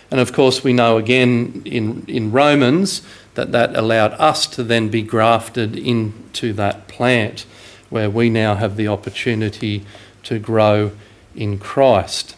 And 0.09 0.19
of 0.19 0.33
course, 0.33 0.63
we 0.63 0.73
know 0.73 0.97
again 0.97 1.61
in, 1.65 2.05
in 2.07 2.31
Romans 2.31 3.01
that 3.35 3.51
that 3.51 3.75
allowed 3.75 4.13
us 4.13 4.45
to 4.47 4.63
then 4.63 4.89
be 4.89 5.01
grafted 5.01 5.75
into 5.75 6.53
that 6.53 6.87
plant 6.87 7.45
where 7.89 8.09
we 8.09 8.29
now 8.29 8.55
have 8.55 8.75
the 8.75 8.87
opportunity 8.87 9.85
to 10.23 10.39
grow 10.39 10.91
in 11.35 11.57
Christ. 11.57 12.35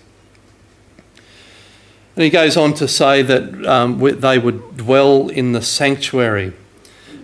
And 2.16 2.24
he 2.24 2.30
goes 2.30 2.56
on 2.56 2.74
to 2.76 2.88
say 2.88 3.24
that 3.24 3.66
um, 3.66 4.00
they 4.20 4.38
would 4.38 4.78
dwell 4.78 5.30
in 5.30 5.54
the 5.54 5.62
sanctuary. 5.62 6.54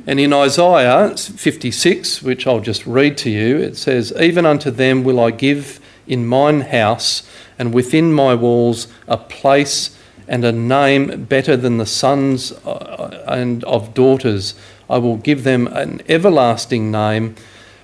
And 0.08 0.20
in 0.20 0.34
Isaiah 0.34 1.16
56, 1.16 2.24
which 2.24 2.48
I'll 2.48 2.60
just 2.60 2.88
read 2.88 3.18
to 3.20 3.30
you, 3.30 3.58
it 3.58 3.78
says, 3.78 4.12
Even 4.20 4.46
unto 4.46 4.72
them 4.72 5.04
will 5.04 5.20
I 5.20 5.30
give 5.30 5.80
in 6.08 6.26
mine 6.26 6.62
house 6.62 7.30
and 7.60 7.74
within 7.74 8.12
my 8.12 8.34
walls 8.34 8.88
a 9.08 9.18
place 9.18 9.96
and 10.30 10.46
a 10.46 10.52
name 10.52 11.26
better 11.26 11.58
than 11.58 11.78
the 11.78 11.86
sons 11.88 12.52
uh, 12.52 13.26
and 13.28 13.64
of 13.64 13.96
daughters. 13.96 14.54
I 14.88 15.00
will 15.00 15.18
give 15.18 15.44
them 15.44 15.66
an 15.68 16.02
everlasting 16.08 16.92
name. 16.92 17.36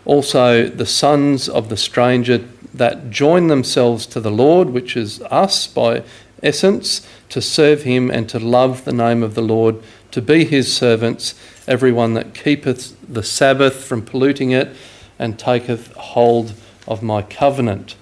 Also, 0.06 0.70
the 0.70 0.86
sons 0.86 1.50
of 1.50 1.70
the 1.70 1.76
stranger 1.76 2.48
that 2.72 3.10
join 3.10 3.48
themselves 3.48 4.06
to 4.06 4.20
the 4.20 4.32
Lord, 4.32 4.70
which 4.70 4.96
is 4.96 5.22
us 5.24 5.66
by 5.66 6.04
essence, 6.44 7.06
to 7.30 7.42
serve 7.42 7.82
him 7.82 8.12
and 8.12 8.30
to 8.30 8.38
love 8.38 8.86
the 8.86 8.94
name 8.94 9.24
of 9.24 9.34
the 9.34 9.42
Lord, 9.42 9.82
to 10.12 10.22
be 10.22 10.46
his 10.46 10.72
servants, 10.72 11.34
everyone 11.68 12.14
that 12.14 12.36
keepeth 12.36 12.96
the 13.12 13.24
Sabbath 13.24 13.84
from 13.84 14.04
polluting 14.04 14.52
it 14.52 14.76
and 15.18 15.40
taketh 15.40 15.92
hold 15.94 16.54
of 16.88 17.02
my 17.02 17.24
covenant. 17.24 17.96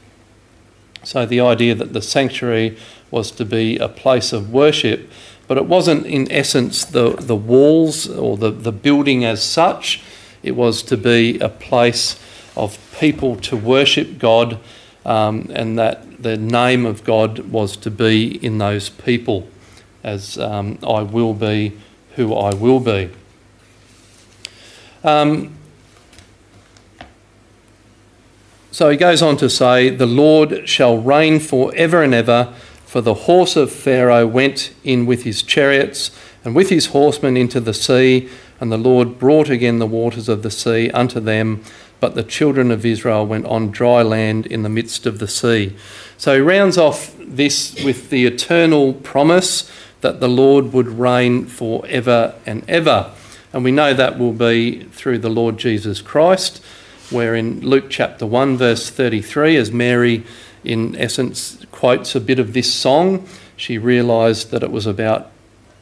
So 1.04 1.26
the 1.26 1.40
idea 1.40 1.76
that 1.76 1.94
the 1.94 2.02
sanctuary 2.02 2.78
was 3.14 3.30
to 3.30 3.46
be 3.46 3.78
a 3.78 3.88
place 3.88 4.34
of 4.34 4.52
worship, 4.52 5.08
but 5.48 5.56
it 5.56 5.66
wasn't 5.66 6.04
in 6.08 6.30
essence 6.32 6.84
the, 6.84 7.12
the 7.12 7.36
walls 7.36 8.10
or 8.10 8.36
the, 8.36 8.50
the 8.50 8.72
building 8.72 9.24
as 9.24 9.44
such. 9.44 10.02
It 10.42 10.56
was 10.56 10.82
to 10.84 10.98
be 10.98 11.38
a 11.40 11.48
place 11.48 12.20
of 12.58 12.80
people 13.00 13.36
to 13.38 13.56
worship 13.56 14.18
God, 14.18 14.60
um, 15.06 15.52
and 15.54 15.78
that 15.78 16.24
the 16.24 16.38
name 16.38 16.88
of 16.88 17.04
God 17.04 17.40
was 17.52 17.78
to 17.78 17.92
be 17.92 18.44
in 18.44 18.58
those 18.58 18.90
people, 18.90 19.48
as 20.04 20.40
um, 20.40 20.80
I 20.82 21.04
will 21.04 21.36
be 21.36 21.74
who 22.16 22.34
I 22.34 22.56
will 22.56 22.80
be. 22.80 23.12
Um, 25.04 25.56
So 28.74 28.90
he 28.90 28.98
goes 28.98 29.22
on 29.22 29.38
to 29.38 29.52
say, 29.52 29.90
The 29.92 30.08
Lord 30.08 30.68
shall 30.68 30.98
reign 30.98 31.40
for 31.40 31.72
ever 31.76 32.02
and 32.02 32.12
ever, 32.12 32.52
for 32.94 33.02
the 33.02 33.26
horse 33.26 33.56
of 33.56 33.72
Pharaoh 33.72 34.28
went 34.28 34.72
in 34.84 35.08
with 35.08 35.24
his 35.24 35.42
chariots 35.42 36.12
and 36.44 36.54
with 36.54 36.70
his 36.70 36.86
horsemen 36.86 37.36
into 37.36 37.60
the 37.60 37.74
sea, 37.74 38.30
and 38.60 38.72
the 38.72 38.78
Lord 38.78 39.18
brought 39.18 39.50
again 39.50 39.80
the 39.80 39.88
waters 39.88 40.30
of 40.30 40.44
the 40.44 40.52
sea 40.52 40.92
unto 40.92 41.20
them. 41.20 41.64
But 42.00 42.14
the 42.14 42.22
children 42.22 42.70
of 42.70 42.86
Israel 42.86 43.26
went 43.26 43.48
on 43.48 43.72
dry 43.72 44.04
land 44.04 44.46
in 44.46 44.62
the 44.62 44.70
midst 44.70 45.08
of 45.08 45.18
the 45.18 45.28
sea. 45.28 45.76
So 46.20 46.36
he 46.36 46.42
rounds 46.42 46.78
off 46.78 47.16
this 47.18 47.84
with 47.84 48.12
the 48.12 48.28
eternal 48.28 48.94
promise 48.94 49.72
that 50.02 50.20
the 50.20 50.30
Lord 50.30 50.72
would 50.72 50.88
reign 50.88 51.48
for 51.48 51.84
ever 51.88 52.36
and 52.46 52.64
ever. 52.70 53.12
And 53.52 53.64
we 53.64 53.72
know 53.72 53.96
that 53.96 54.20
will 54.20 54.34
be 54.34 54.84
through 54.84 55.18
the 55.18 55.32
Lord 55.32 55.58
Jesus 55.58 56.00
Christ 56.00 56.64
where 57.10 57.36
in 57.36 57.62
Luke 57.62 57.90
chapter 57.90 58.26
1, 58.26 58.58
verse 58.58 58.90
33, 58.90 59.56
as 59.56 59.72
Mary, 59.72 60.24
in 60.64 60.96
essence, 60.96 61.66
quotes 61.72 62.16
a 62.16 62.22
bit 62.22 62.40
of 62.40 62.54
this 62.54 62.74
song, 62.74 63.28
she 63.56 63.78
realised 63.78 64.52
that 64.52 64.64
it 64.64 64.72
was 64.72 64.86
about 64.86 65.30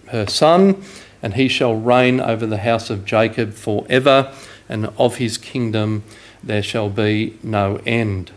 her 0.07 0.27
son, 0.27 0.83
and 1.21 1.35
he 1.35 1.47
shall 1.47 1.75
reign 1.75 2.19
over 2.19 2.45
the 2.45 2.57
house 2.57 2.89
of 2.89 3.05
Jacob 3.05 3.53
forever, 3.53 4.33
and 4.67 4.87
of 4.97 5.17
his 5.17 5.37
kingdom 5.37 6.03
there 6.43 6.63
shall 6.63 6.89
be 6.89 7.37
no 7.43 7.79
end. 7.85 8.31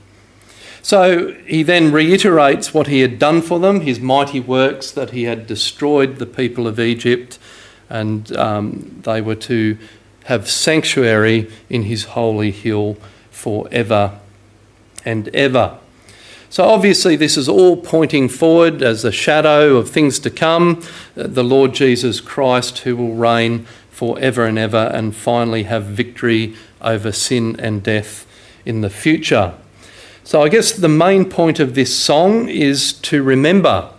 So 0.82 1.32
he 1.47 1.62
then 1.62 1.92
reiterates 1.92 2.74
what 2.74 2.88
he 2.88 3.01
had 3.01 3.18
done 3.18 3.40
for 3.40 3.59
them, 3.59 3.80
his 3.80 4.01
mighty 4.01 4.40
works, 4.40 4.90
that 4.90 5.11
he 5.11 5.24
had 5.24 5.47
destroyed 5.47 6.18
the 6.18 6.26
people 6.26 6.66
of 6.66 6.78
Egypt, 6.78 7.38
and 7.88 8.36
um, 8.36 9.01
they 9.03 9.22
were 9.22 9.34
to 9.34 9.78
have 10.24 10.49
sanctuary 10.49 11.51
in 11.70 11.84
his 11.84 12.05
holy 12.05 12.51
hill 12.51 12.99
forever 13.30 14.18
and 15.05 15.28
ever. 15.34 15.78
So, 16.55 16.62
obviously, 16.62 17.16
this 17.16 17.36
is 17.36 17.48
all 17.48 17.76
pointing 17.76 18.28
forward 18.28 18.80
as 18.80 19.05
a 19.05 19.11
shadow 19.11 19.76
of 19.76 19.90
things 19.90 20.20
to 20.20 20.30
come 20.30 20.84
uh, 21.16 21.26
the 21.26 21.42
Lord 21.42 21.74
Jesus 21.74 22.20
Christ, 22.20 22.78
who 22.78 22.94
will 22.94 23.16
reign 23.16 23.66
forever 23.90 24.46
and 24.46 24.57
ever 24.57 24.88
and 24.94 25.16
finally 25.16 25.64
have 25.64 25.82
victory 25.86 26.55
over 26.80 27.11
sin 27.11 27.59
and 27.59 27.82
death 27.82 28.24
in 28.64 28.82
the 28.82 28.88
future. 28.88 29.55
So, 30.22 30.42
I 30.42 30.48
guess 30.48 30.70
the 30.70 30.88
main 30.88 31.24
point 31.24 31.59
of 31.59 31.74
this 31.74 31.98
song 31.98 32.48
is 32.48 32.92
to 32.92 33.20
remember. 33.24 33.90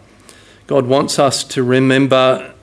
God 0.65 0.87
wants 0.87 1.19
us 1.19 1.43
to 1.43 1.61
remember 1.61 2.53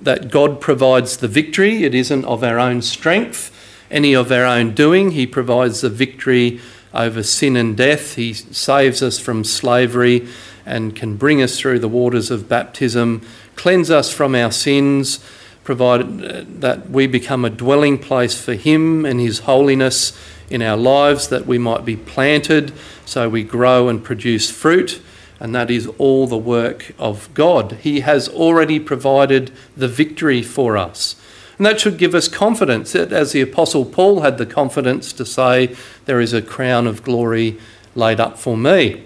that 0.00 0.30
God 0.30 0.58
provides 0.58 1.18
the 1.18 1.28
victory. 1.28 1.84
It 1.84 1.94
isn't 1.94 2.24
of 2.24 2.42
our 2.42 2.58
own 2.58 2.80
strength, 2.80 3.54
any 3.90 4.14
of 4.14 4.32
our 4.32 4.46
own 4.46 4.72
doing. 4.72 5.10
He 5.10 5.26
provides 5.26 5.82
the 5.82 5.90
victory 5.90 6.62
over 6.94 7.22
sin 7.22 7.56
and 7.56 7.76
death. 7.76 8.14
He 8.14 8.32
saves 8.32 9.02
us 9.02 9.18
from 9.18 9.44
slavery 9.44 10.28
and 10.64 10.94
can 10.94 11.16
bring 11.16 11.42
us 11.42 11.58
through 11.58 11.80
the 11.80 11.88
waters 11.88 12.30
of 12.30 12.48
baptism, 12.48 13.22
cleanse 13.56 13.90
us 13.90 14.12
from 14.12 14.34
our 14.34 14.52
sins, 14.52 15.24
provided 15.64 16.24
uh, 16.24 16.44
that 16.60 16.90
we 16.90 17.06
become 17.06 17.44
a 17.44 17.50
dwelling 17.50 17.98
place 17.98 18.40
for 18.40 18.54
Him 18.54 19.04
and 19.04 19.20
His 19.20 19.40
holiness 19.40 20.18
in 20.50 20.62
our 20.62 20.76
lives, 20.76 21.28
that 21.28 21.46
we 21.46 21.58
might 21.58 21.84
be 21.84 21.96
planted 21.96 22.72
so 23.04 23.28
we 23.28 23.42
grow 23.42 23.88
and 23.88 24.04
produce 24.04 24.50
fruit 24.50 25.00
and 25.42 25.52
that 25.56 25.72
is 25.72 25.88
all 25.98 26.28
the 26.28 26.38
work 26.38 26.92
of 27.00 27.28
God. 27.34 27.72
He 27.82 27.98
has 27.98 28.28
already 28.28 28.78
provided 28.78 29.50
the 29.76 29.88
victory 29.88 30.40
for 30.40 30.76
us. 30.76 31.16
And 31.62 31.66
that 31.68 31.80
should 31.80 31.96
give 31.96 32.12
us 32.12 32.26
confidence, 32.26 32.90
that 32.90 33.12
as 33.12 33.30
the 33.30 33.40
Apostle 33.40 33.84
Paul 33.84 34.22
had 34.22 34.36
the 34.36 34.44
confidence 34.44 35.12
to 35.12 35.24
say, 35.24 35.76
There 36.06 36.20
is 36.20 36.32
a 36.32 36.42
crown 36.42 36.88
of 36.88 37.04
glory 37.04 37.56
laid 37.94 38.18
up 38.18 38.36
for 38.36 38.56
me. 38.56 39.04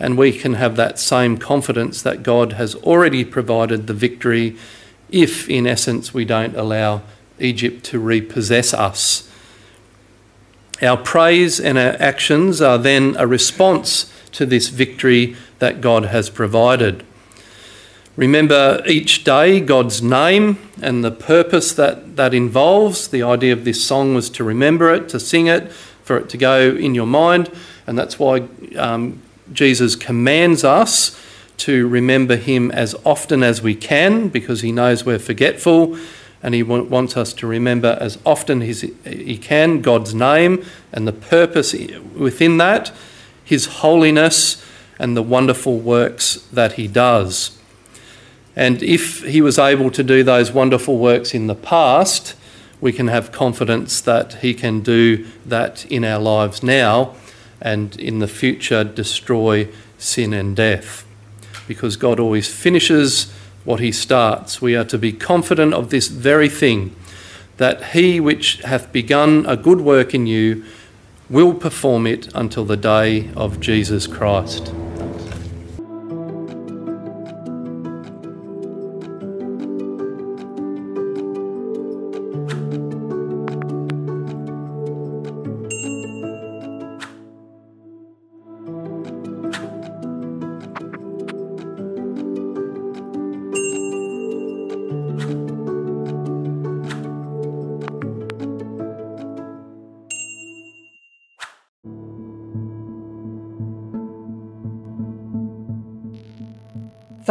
And 0.00 0.18
we 0.18 0.36
can 0.36 0.54
have 0.54 0.74
that 0.74 0.98
same 0.98 1.38
confidence 1.38 2.02
that 2.02 2.24
God 2.24 2.54
has 2.54 2.74
already 2.74 3.24
provided 3.24 3.86
the 3.86 3.94
victory 3.94 4.56
if, 5.12 5.48
in 5.48 5.64
essence, 5.64 6.12
we 6.12 6.24
don't 6.24 6.56
allow 6.56 7.02
Egypt 7.38 7.84
to 7.84 8.00
repossess 8.00 8.74
us. 8.74 9.30
Our 10.82 10.96
praise 10.96 11.60
and 11.60 11.78
our 11.78 11.94
actions 12.00 12.60
are 12.60 12.78
then 12.78 13.14
a 13.16 13.28
response 13.28 14.12
to 14.32 14.44
this 14.44 14.70
victory 14.70 15.36
that 15.60 15.80
God 15.80 16.06
has 16.06 16.30
provided. 16.30 17.06
Remember 18.16 18.82
each 18.86 19.24
day 19.24 19.60
God's 19.60 20.02
name 20.02 20.58
and 20.82 21.02
the 21.02 21.10
purpose 21.10 21.72
that 21.74 22.16
that 22.16 22.34
involves. 22.34 23.08
The 23.08 23.22
idea 23.22 23.52
of 23.52 23.64
this 23.64 23.84
song 23.84 24.14
was 24.14 24.28
to 24.30 24.44
remember 24.44 24.92
it, 24.92 25.08
to 25.10 25.20
sing 25.20 25.46
it, 25.46 25.72
for 25.72 26.18
it 26.18 26.28
to 26.30 26.36
go 26.36 26.70
in 26.70 26.94
your 26.94 27.06
mind. 27.06 27.50
And 27.86 27.98
that's 27.98 28.18
why 28.18 28.48
um, 28.76 29.20
Jesus 29.52 29.96
commands 29.96 30.62
us 30.64 31.18
to 31.58 31.88
remember 31.88 32.36
Him 32.36 32.70
as 32.70 32.94
often 33.04 33.42
as 33.42 33.62
we 33.62 33.74
can 33.74 34.28
because 34.28 34.60
He 34.60 34.72
knows 34.72 35.04
we're 35.04 35.18
forgetful. 35.18 35.96
And 36.42 36.54
He 36.54 36.62
wants 36.62 37.16
us 37.16 37.32
to 37.34 37.46
remember 37.46 37.96
as 38.00 38.18
often 38.26 38.62
as 38.62 38.82
He 38.82 39.38
can 39.38 39.80
God's 39.80 40.14
name 40.14 40.64
and 40.92 41.08
the 41.08 41.12
purpose 41.12 41.72
within 42.14 42.58
that 42.58 42.92
his 43.44 43.66
holiness 43.66 44.64
and 44.98 45.16
the 45.16 45.22
wonderful 45.22 45.78
works 45.78 46.36
that 46.52 46.72
he 46.72 46.86
does. 46.88 47.58
And 48.54 48.82
if 48.82 49.22
he 49.24 49.40
was 49.40 49.58
able 49.58 49.90
to 49.90 50.02
do 50.02 50.22
those 50.22 50.52
wonderful 50.52 50.98
works 50.98 51.34
in 51.34 51.46
the 51.46 51.54
past, 51.54 52.34
we 52.80 52.92
can 52.92 53.08
have 53.08 53.32
confidence 53.32 54.00
that 54.00 54.34
he 54.34 54.52
can 54.54 54.80
do 54.80 55.26
that 55.46 55.86
in 55.86 56.04
our 56.04 56.20
lives 56.20 56.62
now 56.62 57.14
and 57.60 57.98
in 57.98 58.18
the 58.18 58.26
future 58.26 58.84
destroy 58.84 59.68
sin 59.96 60.32
and 60.32 60.56
death. 60.56 61.06
Because 61.68 61.96
God 61.96 62.18
always 62.18 62.52
finishes 62.52 63.32
what 63.64 63.80
he 63.80 63.92
starts. 63.92 64.60
We 64.60 64.74
are 64.74 64.84
to 64.86 64.98
be 64.98 65.12
confident 65.12 65.72
of 65.72 65.90
this 65.90 66.08
very 66.08 66.48
thing 66.48 66.94
that 67.56 67.92
he 67.92 68.18
which 68.18 68.60
hath 68.62 68.92
begun 68.92 69.46
a 69.46 69.56
good 69.56 69.80
work 69.80 70.14
in 70.14 70.26
you 70.26 70.64
will 71.30 71.54
perform 71.54 72.06
it 72.06 72.28
until 72.34 72.64
the 72.64 72.76
day 72.76 73.30
of 73.36 73.60
Jesus 73.60 74.06
Christ. 74.06 74.72